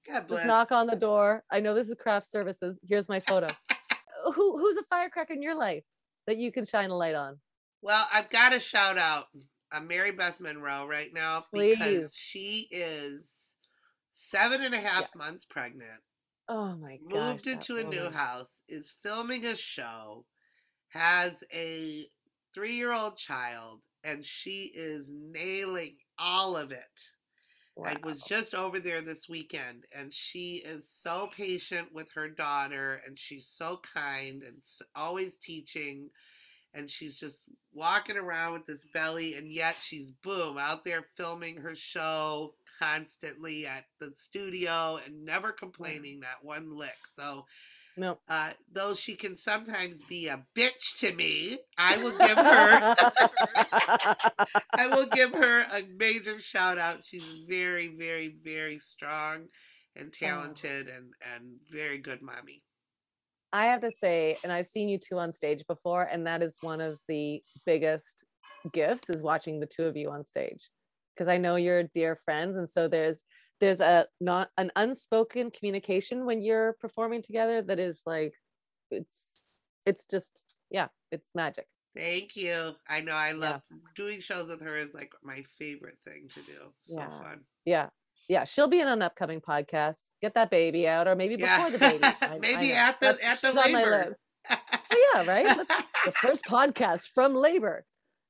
God 0.08 0.28
bless. 0.28 0.40
Just 0.40 0.48
knock 0.48 0.72
on 0.72 0.88
the 0.88 0.96
door. 0.96 1.44
I 1.52 1.60
know 1.60 1.74
this 1.74 1.90
is 1.90 1.96
craft 2.00 2.30
services. 2.30 2.80
Here's 2.88 3.10
my 3.10 3.20
photo. 3.20 3.48
Who 4.36 4.58
who's 4.58 4.78
a 4.78 4.84
firecracker 4.84 5.34
in 5.34 5.42
your 5.42 5.56
life 5.56 5.84
that 6.28 6.38
you 6.38 6.52
can 6.52 6.66
shine 6.66 6.92
a 6.92 6.96
light 6.96 7.16
on? 7.16 7.40
Well, 7.82 8.08
I've 8.14 8.30
got 8.30 8.52
to 8.52 8.60
shout 8.60 9.00
out 9.00 9.26
uh, 9.72 9.82
Mary 9.82 10.12
Beth 10.12 10.40
Monroe 10.40 10.86
right 10.86 11.10
now 11.12 11.44
Please. 11.52 11.78
because 11.78 12.16
she 12.16 12.68
is 12.70 13.56
seven 14.14 14.62
and 14.62 14.76
a 14.76 14.80
half 14.80 15.10
yeah. 15.14 15.26
months 15.26 15.46
pregnant. 15.50 16.02
Oh 16.48 16.76
my 16.76 17.00
god. 17.10 17.34
Moved 17.34 17.48
into 17.48 17.78
a 17.78 17.84
new 17.84 18.10
house, 18.10 18.62
is 18.68 18.92
filming 19.04 19.46
a 19.46 19.56
show, 19.56 20.26
has 20.90 21.44
a 21.54 22.06
three 22.54 22.74
year 22.74 22.94
old 22.94 23.18
child, 23.18 23.82
and 24.04 24.26
she 24.26 24.72
is 24.76 25.12
nailing 25.12 25.96
all 26.20 26.58
of 26.58 26.72
it. 26.72 26.80
Wow. 27.76 27.90
I 27.90 27.98
was 28.06 28.22
just 28.22 28.54
over 28.54 28.80
there 28.80 29.02
this 29.02 29.30
weekend, 29.30 29.86
and 29.96 30.14
she 30.14 30.56
is 30.58 30.88
so 30.88 31.30
patient 31.36 31.94
with 31.94 32.12
her 32.12 32.28
daughter, 32.28 33.02
and 33.06 33.18
she's 33.18 33.48
so 33.48 33.80
kind 33.94 34.44
and 34.44 34.58
always 34.96 35.38
teaching. 35.38 36.10
And 36.74 36.90
she's 36.90 37.18
just 37.18 37.50
walking 37.74 38.16
around 38.16 38.54
with 38.54 38.66
this 38.66 38.86
belly, 38.94 39.36
and 39.36 39.52
yet 39.52 39.76
she's 39.82 40.12
boom 40.12 40.58
out 40.58 40.86
there 40.86 41.04
filming 41.18 41.58
her 41.58 41.76
show 41.76 42.54
constantly 42.80 43.68
at 43.68 43.86
the 44.00 44.14
studio 44.16 44.98
and 45.06 45.26
never 45.26 45.52
complaining 45.52 46.22
that 46.22 46.44
one 46.44 46.78
lick. 46.78 46.98
So 47.16 47.46
no. 47.98 48.20
Uh, 48.28 48.52
though 48.72 48.94
she 48.94 49.16
can 49.16 49.38
sometimes 49.38 50.02
be 50.10 50.28
a 50.28 50.44
bitch 50.58 51.00
to 51.00 51.14
me, 51.14 51.60
I 51.78 51.98
will 51.98 52.18
give 52.18 52.38
her 52.38 52.96
I 54.74 54.88
will 54.88 55.08
give 55.08 55.34
her 55.34 55.62
a 55.62 55.84
major 55.98 56.40
shout 56.40 56.78
out. 56.78 57.04
She's 57.04 57.26
very, 57.48 57.88
very, 57.88 58.36
very 58.44 58.80
strong 58.80 59.48
and 59.96 60.08
oh. 60.08 60.26
talented 60.26 60.88
oh. 60.90 60.98
and 60.98 61.14
and 61.36 61.56
very 61.70 61.98
good 61.98 62.22
mommy. 62.22 62.64
I 63.54 63.66
have 63.66 63.82
to 63.82 63.92
say, 64.00 64.38
and 64.44 64.52
I've 64.52 64.68
seen 64.68 64.88
you 64.88 64.98
two 64.98 65.18
on 65.18 65.34
stage 65.34 65.64
before, 65.68 66.04
and 66.04 66.26
that 66.26 66.42
is 66.42 66.56
one 66.62 66.80
of 66.80 66.98
the 67.08 67.42
biggest 67.66 68.24
gifts 68.72 69.10
is 69.10 69.22
watching 69.22 69.60
the 69.60 69.66
two 69.66 69.84
of 69.84 69.98
you 69.98 70.10
on 70.10 70.24
stage. 70.24 70.70
Because 71.14 71.28
I 71.28 71.38
know 71.38 71.56
you're 71.58 71.84
dear 71.84 72.16
friends. 72.16 72.58
And 72.58 72.70
so 72.70 72.88
there's 72.88 73.22
there's 73.62 73.80
a 73.80 74.08
not 74.20 74.50
an 74.58 74.72
unspoken 74.76 75.52
communication 75.52 76.26
when 76.26 76.42
you're 76.42 76.74
performing 76.82 77.22
together 77.22 77.62
that 77.62 77.80
is 77.80 78.02
like 78.06 78.34
it's 78.90 79.36
it's 79.86 80.06
just 80.06 80.54
yeah 80.70 80.88
it's 81.12 81.30
magic. 81.34 81.68
Thank 81.96 82.36
you. 82.36 82.72
I 82.90 83.02
know 83.02 83.14
i 83.14 83.32
love 83.32 83.62
yeah. 83.70 83.78
doing 83.96 84.20
shows 84.20 84.48
with 84.48 84.62
her 84.62 84.78
is 84.78 84.94
like 84.94 85.14
my 85.24 85.44
favorite 85.60 85.98
thing 86.06 86.28
to 86.34 86.42
do. 86.42 86.58
So 86.88 86.96
yeah. 86.96 87.10
fun. 87.10 87.42
Yeah. 87.64 87.88
Yeah 88.28 88.44
she'll 88.46 88.68
be 88.68 88.82
in 88.82 88.88
an 88.88 89.02
upcoming 89.02 89.40
podcast. 89.40 90.04
Get 90.22 90.34
that 90.34 90.50
baby 90.50 90.88
out 90.88 91.08
or 91.08 91.16
maybe 91.16 91.36
before 91.36 91.50
yeah. 91.50 91.70
the 91.70 91.78
baby. 91.78 92.04
I, 92.22 92.40
maybe 92.40 92.74
I 92.74 92.88
at 92.88 93.00
the 93.00 93.18
That's, 93.22 93.44
at 93.44 93.54
the 93.54 93.62
labor. 93.62 94.16
oh, 94.50 94.56
yeah 95.14 95.26
right? 95.26 95.58
The 96.06 96.12
first 96.14 96.46
podcast 96.46 97.10
from 97.14 97.36
labor. 97.36 97.86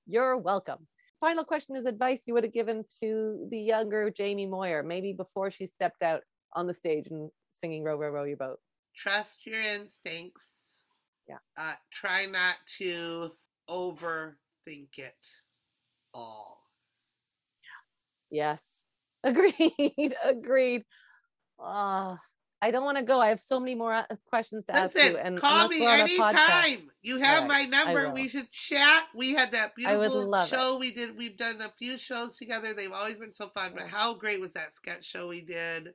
You're 0.05 0.35
welcome 0.35 0.87
final 1.21 1.45
question 1.45 1.75
is 1.75 1.85
advice 1.85 2.23
you 2.27 2.33
would 2.33 2.43
have 2.43 2.51
given 2.51 2.83
to 2.99 3.47
the 3.49 3.59
younger 3.59 4.09
Jamie 4.09 4.47
Moyer, 4.47 4.83
maybe 4.83 5.13
before 5.13 5.51
she 5.51 5.67
stepped 5.67 6.01
out 6.01 6.21
on 6.53 6.67
the 6.67 6.73
stage 6.73 7.07
and 7.09 7.29
singing 7.61 7.83
Row, 7.83 7.95
Row, 7.95 8.09
Row 8.09 8.23
Your 8.23 8.37
Boat? 8.37 8.59
Trust 8.95 9.45
your 9.45 9.61
instincts. 9.61 10.83
Yeah. 11.29 11.37
Uh, 11.57 11.75
try 11.93 12.25
not 12.25 12.55
to 12.79 13.31
overthink 13.69 14.97
it 14.97 15.27
all. 16.13 16.61
Yeah. 18.31 18.43
Yes. 18.43 18.67
Agreed. 19.23 20.15
Agreed. 20.25 20.83
Ah. 21.59 22.17
I 22.61 22.69
don't 22.69 22.83
want 22.83 22.97
to 22.97 23.03
go. 23.03 23.19
I 23.19 23.29
have 23.29 23.39
so 23.39 23.59
many 23.59 23.73
more 23.73 23.93
uh, 23.93 24.03
questions 24.27 24.65
to 24.65 24.73
Listen, 24.73 25.01
ask 25.01 25.11
you. 25.11 25.17
And 25.17 25.37
call 25.37 25.67
me 25.67 25.85
anytime. 25.85 26.91
You 27.01 27.17
have 27.17 27.49
right, 27.49 27.69
my 27.69 27.83
number. 27.83 28.11
We 28.11 28.27
should 28.27 28.51
chat. 28.51 29.05
We 29.15 29.33
had 29.33 29.51
that 29.53 29.75
beautiful 29.75 30.45
show 30.45 30.75
it. 30.75 30.79
we 30.79 30.93
did. 30.93 31.17
We've 31.17 31.37
done 31.37 31.61
a 31.61 31.71
few 31.79 31.97
shows 31.97 32.37
together. 32.37 32.73
They've 32.73 32.91
always 32.91 33.15
been 33.15 33.33
so 33.33 33.49
fun. 33.49 33.71
But 33.73 33.87
how 33.87 34.13
great 34.13 34.39
was 34.39 34.53
that 34.53 34.73
sketch 34.73 35.05
show 35.05 35.27
we 35.27 35.41
did? 35.41 35.93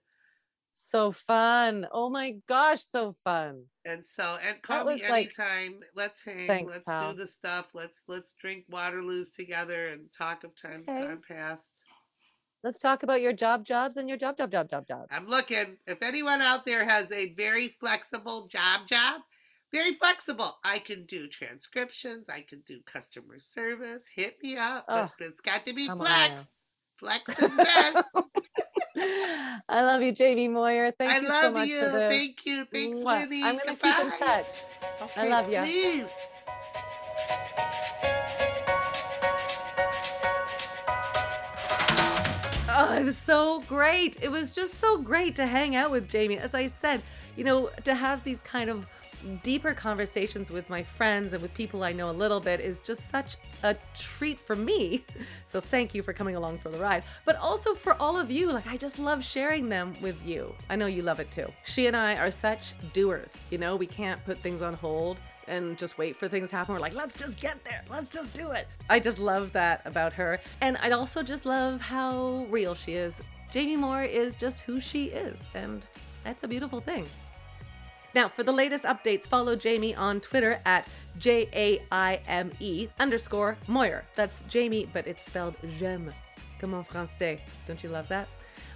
So 0.78 1.12
fun. 1.12 1.86
Oh 1.92 2.10
my 2.10 2.34
gosh, 2.48 2.82
so 2.82 3.12
fun. 3.12 3.64
And 3.84 4.04
so 4.04 4.36
and 4.46 4.60
call 4.60 4.84
me 4.84 5.02
anytime. 5.02 5.74
Like, 5.74 5.90
let's 5.94 6.20
hang. 6.24 6.46
Thanks, 6.46 6.72
let's 6.72 6.84
pal. 6.84 7.12
do 7.12 7.18
the 7.18 7.26
stuff. 7.26 7.70
Let's 7.74 8.02
let's 8.08 8.34
drink 8.40 8.64
Waterloos 8.70 9.34
together 9.34 9.88
and 9.88 10.12
talk 10.12 10.44
of 10.44 10.54
times 10.60 10.88
okay. 10.88 11.02
gone 11.02 11.22
past. 11.26 11.75
Let's 12.66 12.80
talk 12.80 13.04
about 13.04 13.20
your 13.20 13.32
job 13.32 13.64
jobs 13.64 13.96
and 13.96 14.08
your 14.08 14.18
job 14.18 14.36
job 14.36 14.50
job 14.50 14.68
job 14.68 14.88
jobs. 14.88 15.06
I'm 15.12 15.28
looking. 15.28 15.76
If 15.86 16.02
anyone 16.02 16.42
out 16.42 16.66
there 16.66 16.84
has 16.84 17.12
a 17.12 17.32
very 17.34 17.68
flexible 17.68 18.48
job 18.48 18.88
job, 18.88 19.20
very 19.72 19.92
flexible. 19.92 20.58
I 20.64 20.80
can 20.80 21.06
do 21.06 21.28
transcriptions. 21.28 22.28
I 22.28 22.40
can 22.40 22.64
do 22.66 22.80
customer 22.84 23.38
service. 23.38 24.08
Hit 24.12 24.38
me 24.42 24.56
up. 24.56 24.84
Oh, 24.88 25.08
but 25.16 25.28
it's 25.28 25.40
got 25.40 25.64
to 25.66 25.74
be 25.74 25.86
flex. 25.86 26.70
Flex 26.96 27.38
is 27.38 27.56
best. 27.56 28.08
I 29.68 29.82
love 29.82 30.02
you, 30.02 30.10
Jamie 30.10 30.48
Moyer. 30.48 30.90
Thank 30.90 31.12
I 31.12 31.18
you 31.20 31.28
love 31.28 31.42
so 31.42 31.50
much 31.52 31.68
you. 31.68 31.78
for 31.78 31.90
this. 31.90 32.12
Thank 32.12 32.46
you. 32.46 32.64
Thanks. 32.64 33.04
Winnie. 33.04 33.44
I'm 33.44 33.58
gonna 33.58 33.76
keep 33.76 33.98
in 34.00 34.10
touch. 34.18 34.62
Okay, 35.02 35.30
love 35.30 35.52
you. 35.52 35.60
Please. 35.60 36.08
Oh, 42.78 42.92
it 42.92 43.04
was 43.04 43.16
so 43.16 43.62
great. 43.62 44.18
It 44.20 44.30
was 44.30 44.52
just 44.52 44.74
so 44.74 44.98
great 44.98 45.34
to 45.36 45.46
hang 45.46 45.76
out 45.76 45.90
with 45.90 46.10
Jamie. 46.10 46.36
As 46.36 46.54
I 46.54 46.66
said, 46.66 47.00
you 47.34 47.42
know, 47.42 47.70
to 47.84 47.94
have 47.94 48.22
these 48.22 48.42
kind 48.42 48.68
of 48.68 48.86
deeper 49.42 49.72
conversations 49.72 50.50
with 50.50 50.68
my 50.68 50.82
friends 50.82 51.32
and 51.32 51.40
with 51.40 51.54
people 51.54 51.82
I 51.82 51.92
know 51.92 52.10
a 52.10 52.12
little 52.12 52.38
bit 52.38 52.60
is 52.60 52.80
just 52.80 53.10
such 53.10 53.38
a 53.62 53.74
treat 53.98 54.38
for 54.38 54.56
me. 54.56 55.06
So 55.46 55.60
thank 55.60 55.94
you 55.94 56.02
for 56.02 56.12
coming 56.12 56.34
along 56.34 56.58
for 56.58 56.68
the 56.68 56.78
ride, 56.78 57.04
but 57.24 57.36
also 57.36 57.72
for 57.72 57.94
all 58.02 58.18
of 58.18 58.30
you. 58.30 58.50
Like, 58.50 58.66
I 58.66 58.76
just 58.76 58.98
love 58.98 59.24
sharing 59.24 59.68
them 59.68 59.96
with 60.02 60.26
you. 60.26 60.52
I 60.68 60.76
know 60.76 60.86
you 60.86 61.02
love 61.02 61.20
it 61.20 61.30
too. 61.30 61.46
She 61.64 61.86
and 61.86 61.96
I 61.96 62.16
are 62.16 62.32
such 62.32 62.74
doers. 62.92 63.34
You 63.50 63.58
know, 63.58 63.76
we 63.76 63.86
can't 63.86 64.22
put 64.24 64.42
things 64.42 64.60
on 64.60 64.74
hold 64.74 65.18
and 65.48 65.78
just 65.78 65.98
wait 65.98 66.16
for 66.16 66.28
things 66.28 66.50
to 66.50 66.56
happen. 66.56 66.74
We're 66.74 66.80
like, 66.80 66.94
let's 66.94 67.14
just 67.14 67.40
get 67.40 67.62
there. 67.64 67.82
Let's 67.90 68.10
just 68.10 68.32
do 68.32 68.50
it. 68.50 68.68
I 68.88 68.98
just 68.98 69.18
love 69.18 69.52
that 69.52 69.82
about 69.84 70.12
her. 70.14 70.40
And 70.60 70.76
I 70.78 70.90
also 70.90 71.22
just 71.22 71.46
love 71.46 71.80
how 71.80 72.46
real 72.50 72.74
she 72.74 72.94
is. 72.94 73.22
Jamie 73.50 73.76
Moyer 73.76 74.04
is 74.04 74.34
just 74.34 74.60
who 74.60 74.80
she 74.80 75.06
is. 75.06 75.42
And 75.54 75.86
that's 76.24 76.42
a 76.42 76.48
beautiful 76.48 76.80
thing. 76.80 77.06
Now, 78.14 78.28
for 78.28 78.42
the 78.42 78.52
latest 78.52 78.84
updates, 78.84 79.26
follow 79.26 79.56
Jamie 79.56 79.94
on 79.94 80.20
Twitter 80.20 80.58
at 80.64 80.88
J 81.18 81.48
A 81.52 81.84
I 81.92 82.18
M 82.26 82.50
E 82.60 82.88
underscore 82.98 83.58
Moyer. 83.66 84.04
That's 84.14 84.42
Jamie, 84.48 84.88
but 84.92 85.06
it's 85.06 85.24
spelled 85.24 85.54
j'aime, 85.78 86.12
comme 86.58 86.74
en 86.74 86.82
français. 86.82 87.40
Don't 87.66 87.82
you 87.82 87.90
love 87.90 88.08
that? 88.08 88.28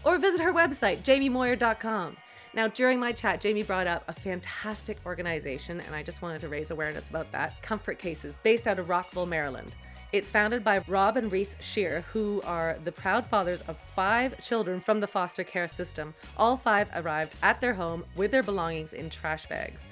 Or 0.05 0.19
visit 0.19 0.41
her 0.41 0.53
website, 0.53 1.05
jamiemoyer.com. 1.05 2.17
Now, 2.53 2.67
during 2.67 2.99
my 2.99 3.13
chat, 3.13 3.41
Jamie 3.41 3.63
brought 3.63 3.87
up 3.87 4.03
a 4.09 4.13
fantastic 4.13 4.99
organization, 5.07 5.81
and 5.81 5.95
I 5.95 6.03
just 6.03 6.21
wanted 6.21 6.41
to 6.41 6.49
raise 6.49 6.73
awareness 6.73 7.09
about 7.09 7.31
that 7.31 7.63
Comfort 7.63 8.01
Cases, 8.01 8.37
based 8.43 8.67
out 8.67 8.81
of 8.81 8.89
Rockville, 8.89 9.27
Maryland. 9.27 9.77
It's 10.13 10.33
founded 10.33 10.65
by 10.65 10.83
Rob 10.89 11.17
and 11.17 11.31
Reece 11.31 11.55
Scheer, 11.61 12.05
who 12.13 12.43
are 12.45 12.77
the 12.83 12.91
proud 12.91 13.25
fathers 13.25 13.61
of 13.69 13.79
five 13.79 14.41
children 14.41 14.81
from 14.81 14.99
the 14.99 15.07
foster 15.07 15.45
care 15.45 15.69
system. 15.69 16.13
All 16.37 16.57
five 16.57 16.89
arrived 16.97 17.37
at 17.45 17.61
their 17.61 17.73
home 17.75 18.05
with 18.17 18.33
their 18.33 18.43
belongings 18.43 18.95
in 18.95 19.11
trash 19.11 19.47
bags. 19.47 19.83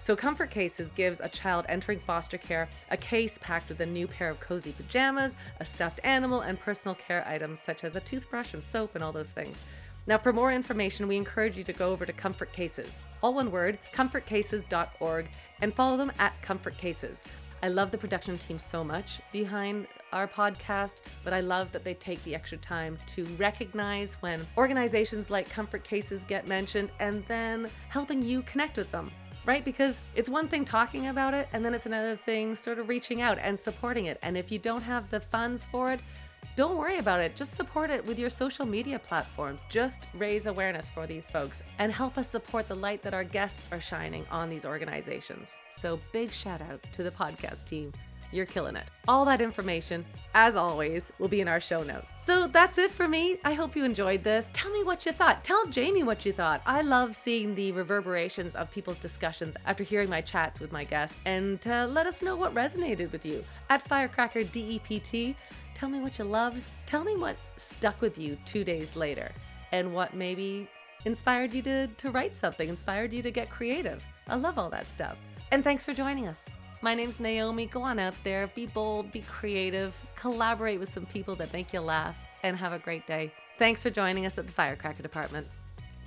So, 0.00 0.16
Comfort 0.16 0.50
Cases 0.50 0.90
gives 0.96 1.20
a 1.20 1.28
child 1.28 1.66
entering 1.68 2.00
foster 2.00 2.38
care 2.38 2.68
a 2.90 2.96
case 2.96 3.38
packed 3.40 3.68
with 3.68 3.80
a 3.80 3.86
new 3.86 4.08
pair 4.08 4.30
of 4.30 4.40
cozy 4.40 4.72
pajamas, 4.72 5.36
a 5.60 5.64
stuffed 5.64 6.00
animal, 6.02 6.40
and 6.40 6.58
personal 6.58 6.96
care 6.96 7.22
items 7.28 7.60
such 7.60 7.84
as 7.84 7.94
a 7.94 8.00
toothbrush 8.00 8.54
and 8.54 8.64
soap 8.64 8.96
and 8.96 9.04
all 9.04 9.12
those 9.12 9.30
things. 9.30 9.56
Now, 10.06 10.18
for 10.18 10.32
more 10.32 10.52
information, 10.52 11.06
we 11.06 11.16
encourage 11.16 11.56
you 11.56 11.64
to 11.64 11.72
go 11.72 11.92
over 11.92 12.06
to 12.06 12.12
Comfort 12.12 12.52
Cases, 12.52 12.88
all 13.22 13.34
one 13.34 13.50
word, 13.50 13.78
comfortcases.org, 13.92 15.28
and 15.60 15.74
follow 15.74 15.96
them 15.96 16.12
at 16.18 16.40
Comfort 16.42 16.76
Cases. 16.78 17.22
I 17.62 17.68
love 17.68 17.90
the 17.90 17.98
production 17.98 18.38
team 18.38 18.58
so 18.58 18.82
much 18.82 19.20
behind 19.32 19.86
our 20.12 20.26
podcast, 20.26 21.02
but 21.22 21.34
I 21.34 21.40
love 21.40 21.70
that 21.72 21.84
they 21.84 21.92
take 21.94 22.22
the 22.24 22.34
extra 22.34 22.56
time 22.56 22.96
to 23.08 23.24
recognize 23.38 24.14
when 24.20 24.46
organizations 24.56 25.28
like 25.28 25.50
Comfort 25.50 25.84
Cases 25.84 26.24
get 26.24 26.48
mentioned 26.48 26.90
and 27.00 27.22
then 27.28 27.68
helping 27.90 28.22
you 28.22 28.42
connect 28.42 28.78
with 28.78 28.90
them. 28.90 29.10
Right? 29.46 29.64
Because 29.64 30.02
it's 30.14 30.28
one 30.28 30.48
thing 30.48 30.66
talking 30.66 31.08
about 31.08 31.32
it, 31.32 31.48
and 31.52 31.64
then 31.64 31.72
it's 31.72 31.86
another 31.86 32.14
thing 32.14 32.54
sort 32.54 32.78
of 32.78 32.88
reaching 32.88 33.22
out 33.22 33.38
and 33.40 33.58
supporting 33.58 34.04
it. 34.04 34.18
And 34.22 34.36
if 34.36 34.52
you 34.52 34.58
don't 34.58 34.82
have 34.82 35.10
the 35.10 35.18
funds 35.18 35.66
for 35.72 35.90
it, 35.92 36.00
don't 36.56 36.76
worry 36.76 36.98
about 36.98 37.20
it. 37.20 37.36
Just 37.36 37.54
support 37.54 37.90
it 37.90 38.04
with 38.04 38.18
your 38.18 38.30
social 38.30 38.66
media 38.66 38.98
platforms. 38.98 39.62
Just 39.68 40.06
raise 40.14 40.46
awareness 40.46 40.90
for 40.90 41.06
these 41.06 41.28
folks 41.28 41.62
and 41.78 41.92
help 41.92 42.18
us 42.18 42.28
support 42.28 42.68
the 42.68 42.74
light 42.74 43.02
that 43.02 43.14
our 43.14 43.24
guests 43.24 43.68
are 43.72 43.80
shining 43.80 44.26
on 44.30 44.50
these 44.50 44.64
organizations. 44.64 45.56
So, 45.70 45.98
big 46.12 46.32
shout 46.32 46.60
out 46.60 46.82
to 46.92 47.02
the 47.02 47.10
podcast 47.10 47.64
team. 47.64 47.92
You're 48.32 48.46
killing 48.46 48.76
it. 48.76 48.84
All 49.08 49.24
that 49.24 49.40
information, 49.40 50.04
as 50.34 50.54
always, 50.54 51.10
will 51.18 51.28
be 51.28 51.40
in 51.40 51.48
our 51.48 51.60
show 51.60 51.82
notes. 51.82 52.12
So 52.20 52.46
that's 52.46 52.78
it 52.78 52.90
for 52.90 53.08
me. 53.08 53.38
I 53.44 53.54
hope 53.54 53.74
you 53.74 53.84
enjoyed 53.84 54.22
this. 54.22 54.50
Tell 54.52 54.70
me 54.70 54.84
what 54.84 55.04
you 55.04 55.12
thought. 55.12 55.42
Tell 55.42 55.66
Jamie 55.66 56.04
what 56.04 56.24
you 56.24 56.32
thought. 56.32 56.62
I 56.64 56.82
love 56.82 57.16
seeing 57.16 57.54
the 57.54 57.72
reverberations 57.72 58.54
of 58.54 58.70
people's 58.70 58.98
discussions 58.98 59.56
after 59.66 59.82
hearing 59.82 60.08
my 60.08 60.20
chats 60.20 60.60
with 60.60 60.70
my 60.70 60.84
guests 60.84 61.16
and 61.24 61.60
to 61.62 61.86
let 61.86 62.06
us 62.06 62.22
know 62.22 62.36
what 62.36 62.54
resonated 62.54 63.10
with 63.10 63.26
you. 63.26 63.44
At 63.68 63.82
Firecracker 63.82 64.44
DEPT, 64.44 65.34
tell 65.80 65.88
me 65.88 65.98
what 65.98 66.18
you 66.18 66.26
loved. 66.26 66.62
Tell 66.84 67.04
me 67.04 67.16
what 67.16 67.36
stuck 67.56 68.02
with 68.02 68.18
you 68.18 68.36
two 68.44 68.64
days 68.64 68.96
later 68.96 69.32
and 69.72 69.94
what 69.94 70.12
maybe 70.12 70.68
inspired 71.06 71.54
you 71.54 71.62
to, 71.62 71.86
to 71.86 72.10
write 72.10 72.36
something, 72.36 72.68
inspired 72.68 73.14
you 73.14 73.22
to 73.22 73.30
get 73.30 73.48
creative. 73.48 74.04
I 74.28 74.36
love 74.36 74.58
all 74.58 74.68
that 74.68 74.86
stuff. 74.90 75.16
And 75.52 75.64
thanks 75.64 75.86
for 75.86 75.94
joining 75.94 76.28
us. 76.28 76.44
My 76.82 76.94
name's 76.94 77.18
Naomi. 77.18 77.64
Go 77.64 77.80
on 77.80 77.98
out 77.98 78.12
there, 78.24 78.48
be 78.48 78.66
bold, 78.66 79.10
be 79.10 79.22
creative, 79.22 79.94
collaborate 80.16 80.78
with 80.78 80.92
some 80.92 81.06
people 81.06 81.34
that 81.36 81.50
make 81.54 81.72
you 81.72 81.80
laugh, 81.80 82.14
and 82.42 82.58
have 82.58 82.74
a 82.74 82.78
great 82.78 83.06
day. 83.06 83.32
Thanks 83.58 83.82
for 83.82 83.88
joining 83.88 84.26
us 84.26 84.36
at 84.36 84.46
the 84.46 84.52
Firecracker 84.52 85.02
Department. 85.02 85.46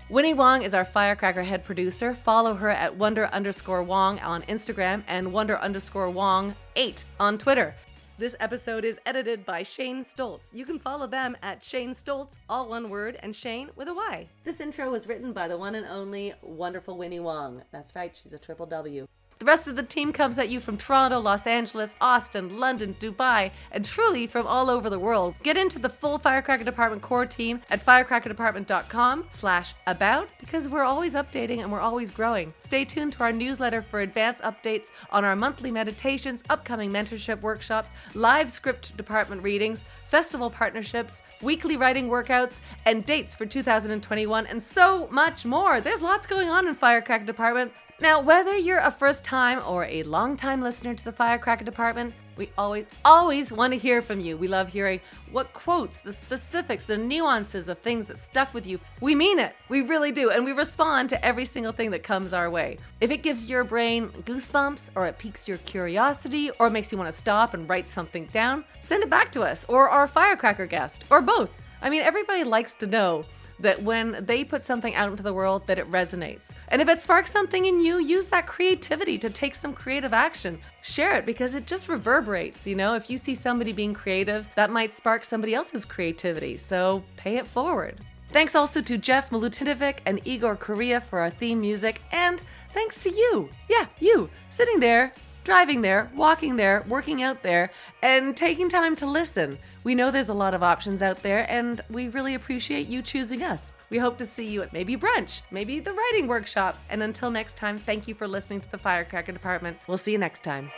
Winnie 0.10 0.36
Wong 0.36 0.62
is 0.62 0.76
our 0.76 0.86
Firecracker 0.86 1.42
head 1.42 1.64
producer. 1.64 2.14
Follow 2.14 2.54
her 2.54 2.70
at 2.70 2.96
wonder 2.96 3.26
underscore 3.28 3.82
Wong 3.82 4.20
on 4.20 4.44
Instagram 4.44 5.02
and 5.08 5.34
wonder 5.34 5.58
underscore 5.58 6.12
Wong 6.12 6.54
8 6.76 7.04
on 7.20 7.40
Twitter. 7.40 7.74
This 8.16 8.36
episode 8.40 8.86
is 8.86 9.00
edited 9.08 9.44
by 9.44 9.64
Shayne 9.64 10.04
Stoltz. 10.04 10.42
You 10.54 10.68
can 10.68 10.78
follow 10.78 11.08
them 11.08 11.36
at 11.42 11.64
Shayne 11.64 11.94
Stoltz, 11.94 12.38
all 12.48 12.70
one 12.70 12.92
word, 12.92 13.18
and 13.24 13.36
Shane 13.36 13.72
with 13.76 13.88
a 13.88 13.94
Y. 13.96 14.30
This 14.44 14.62
intro 14.62 14.92
was 14.92 15.08
written 15.08 15.34
by 15.34 15.48
the 15.48 15.58
one 15.58 15.74
and 15.74 15.88
only 15.88 16.36
wonderful 16.44 16.96
Winnie 16.96 17.20
Wong. 17.20 17.64
That's 17.72 17.96
right, 17.96 18.16
she's 18.16 18.34
a 18.34 18.38
triple 18.38 18.68
W. 18.68 19.08
The 19.40 19.46
rest 19.46 19.68
of 19.68 19.76
the 19.76 19.84
team 19.84 20.14
comes 20.14 20.40
at 20.40 20.50
you 20.50 20.60
from 20.60 20.78
Toronto, 20.78 21.20
Los 21.20 21.48
Angeles, 21.48 21.96
Austin, 22.00 22.60
London, 22.60 22.96
Dubai, 23.00 23.52
and 23.72 23.84
truly 23.84 24.28
from 24.28 24.48
all 24.48 24.70
over 24.70 24.90
the 24.90 25.00
world. 25.00 25.36
Get 25.44 25.58
into 25.58 25.80
the 25.80 25.90
full 25.90 26.18
Firecracker 26.18 26.64
Department 26.64 27.02
core 27.02 27.26
team 27.26 27.62
at 27.70 27.86
firecrackerdepartment.com 27.86 29.28
slash 29.32 29.74
about 29.88 30.30
because 30.40 30.70
we're 30.70 30.84
always 30.84 31.14
updating 31.14 31.60
and 31.60 31.72
we're 31.72 31.82
always 31.82 32.12
growing. 32.12 32.54
Stay 32.60 32.86
tuned 32.86 33.14
to 33.14 33.24
our 33.24 33.32
newsletter 33.32 33.82
for 33.82 34.02
advance 34.02 34.40
updates 34.42 34.92
on 35.12 35.26
our 35.26 35.36
monthly 35.36 35.72
meditations, 35.72 36.44
upcoming 36.50 36.92
mentorship 36.92 37.42
workshops, 37.42 37.92
live 38.14 38.52
script 38.52 38.96
department 38.96 39.44
readings, 39.44 39.84
festival 40.06 40.50
partnerships, 40.50 41.24
weekly 41.42 41.76
writing 41.76 42.08
workouts, 42.08 42.60
and 42.86 43.06
dates 43.06 43.34
for 43.34 43.46
2021, 43.46 44.46
and 44.46 44.62
so 44.62 45.08
much 45.12 45.44
more. 45.44 45.82
There's 45.82 46.02
lots 46.02 46.28
going 46.28 46.50
on 46.50 46.68
in 46.68 46.76
Firecracker 46.76 47.26
Department. 47.26 47.72
Now, 48.00 48.20
whether 48.20 48.58
you're 48.58 48.80
a 48.80 48.92
first 48.92 49.24
time 49.24 49.62
or 49.68 49.86
a 49.86 50.02
long 50.04 50.36
time 50.36 50.62
listener 50.62 50.96
to 50.96 51.04
the 51.04 51.12
Firecracker 51.12 51.64
Department, 51.64 52.14
we 52.36 52.50
always, 52.58 52.88
always 53.06 53.52
want 53.52 53.72
to 53.72 53.78
hear 53.78 54.02
from 54.02 54.20
you. 54.20 54.36
We 54.36 54.48
love 54.48 54.68
hearing 54.68 55.00
what 55.32 55.54
quotes, 55.54 56.00
the 56.00 56.12
specifics, 56.12 56.86
the 56.86 56.98
nuances 56.98 57.70
of 57.70 57.78
things 57.78 58.08
that 58.08 58.20
stuck 58.20 58.52
with 58.52 58.66
you. 58.66 58.80
We 59.00 59.14
mean 59.14 59.38
it. 59.38 59.56
We 59.70 59.82
really 59.82 60.12
do. 60.12 60.32
And 60.32 60.44
we 60.44 60.54
respond 60.54 61.10
to 61.10 61.24
every 61.24 61.46
single 61.46 61.72
thing 61.72 61.92
that 61.92 62.02
comes 62.02 62.34
our 62.34 62.50
way. 62.50 62.80
If 63.00 63.12
it 63.12 63.22
gives 63.22 63.46
your 63.46 63.64
brain 63.64 64.10
goosebumps, 64.10 64.90
or 64.96 65.06
it 65.06 65.20
piques 65.20 65.48
your 65.48 65.60
curiosity, 65.60 66.50
or 66.60 66.72
makes 66.72 66.92
you 66.92 66.98
want 66.98 67.14
to 67.14 67.18
stop 67.18 67.54
and 67.54 67.70
write 67.70 67.88
something 67.88 68.26
down, 68.34 68.66
send 68.82 69.04
it 69.04 69.10
back 69.12 69.32
to 69.34 69.44
us, 69.44 69.66
or 69.70 69.88
our 69.88 70.08
Firecracker 70.08 70.66
guest, 70.66 71.04
or 71.12 71.22
both. 71.22 71.52
I 71.84 71.92
mean, 71.92 72.02
everybody 72.02 72.44
likes 72.44 72.74
to 72.76 72.88
know 72.88 73.26
that 73.60 73.82
when 73.82 74.26
they 74.26 74.44
put 74.44 74.64
something 74.64 74.96
out 74.96 75.12
into 75.12 75.24
the 75.24 75.34
world 75.34 75.66
that 75.68 75.80
it 75.80 75.90
resonates. 75.92 76.52
And 76.70 76.82
if 76.82 76.90
it 76.90 77.02
sparks 77.02 77.32
something 77.32 77.66
in 77.66 77.80
you, 77.80 78.00
use 78.00 78.28
that 78.28 78.48
creativity 78.48 79.18
to 79.20 79.30
take 79.30 79.56
some 79.56 79.74
creative 79.74 80.14
action. 80.14 80.60
Share 80.82 81.16
it 81.18 81.26
because 81.26 81.54
it 81.54 81.68
just 81.68 81.88
reverberates, 81.88 82.66
you 82.68 82.76
know? 82.76 82.96
If 82.96 83.10
you 83.10 83.18
see 83.18 83.36
somebody 83.36 83.72
being 83.72 83.94
creative, 83.94 84.48
that 84.56 84.72
might 84.72 84.94
spark 84.94 85.24
somebody 85.24 85.54
else's 85.54 85.86
creativity. 85.86 86.58
So 86.58 87.04
pay 87.16 87.38
it 87.38 87.48
forward. 87.48 88.00
Thanks 88.32 88.56
also 88.56 88.82
to 88.82 88.98
Jeff 88.98 89.30
Milutinovic 89.30 90.00
and 90.08 90.20
Igor 90.26 90.56
Korea 90.56 91.00
for 91.00 91.20
our 91.20 91.30
theme 91.30 91.62
music, 91.62 92.02
and 92.12 92.42
thanks 92.74 92.98
to 93.04 93.12
you. 93.12 93.48
Yeah, 93.70 93.86
you, 94.00 94.28
sitting 94.50 94.80
there, 94.80 95.14
driving 95.44 95.82
there, 95.82 96.10
walking 96.16 96.56
there, 96.56 96.84
working 96.88 97.22
out 97.22 97.44
there, 97.44 97.70
and 98.02 98.36
taking 98.36 98.70
time 98.70 98.96
to 98.96 99.06
listen. 99.06 99.60
We 99.84 99.96
know 99.96 100.12
there's 100.12 100.30
a 100.30 100.34
lot 100.34 100.54
of 100.54 100.64
options 100.64 101.02
out 101.02 101.22
there, 101.22 101.46
and 101.52 101.82
we 101.90 102.08
really 102.10 102.36
appreciate 102.36 102.88
you 102.88 103.02
choosing 103.02 103.44
us. 103.44 103.74
We 103.90 103.98
hope 103.98 104.18
to 104.20 104.26
see 104.26 104.48
you 104.48 104.62
at 104.62 104.74
maybe 104.74 104.96
brunch, 104.96 105.42
maybe 105.52 105.80
the 105.80 105.94
writing 105.94 106.28
workshop. 106.28 106.78
And 106.90 107.04
until 107.04 107.30
next 107.30 107.58
time, 107.58 107.78
thank 107.78 108.08
you 108.08 108.16
for 108.16 108.28
listening 108.28 108.62
to 108.62 108.72
the 108.72 108.78
Firecracker 108.78 109.32
Department. 109.32 109.78
We'll 109.88 109.98
see 109.98 110.14
you 110.14 110.18
next 110.18 110.44
time. 110.44 110.72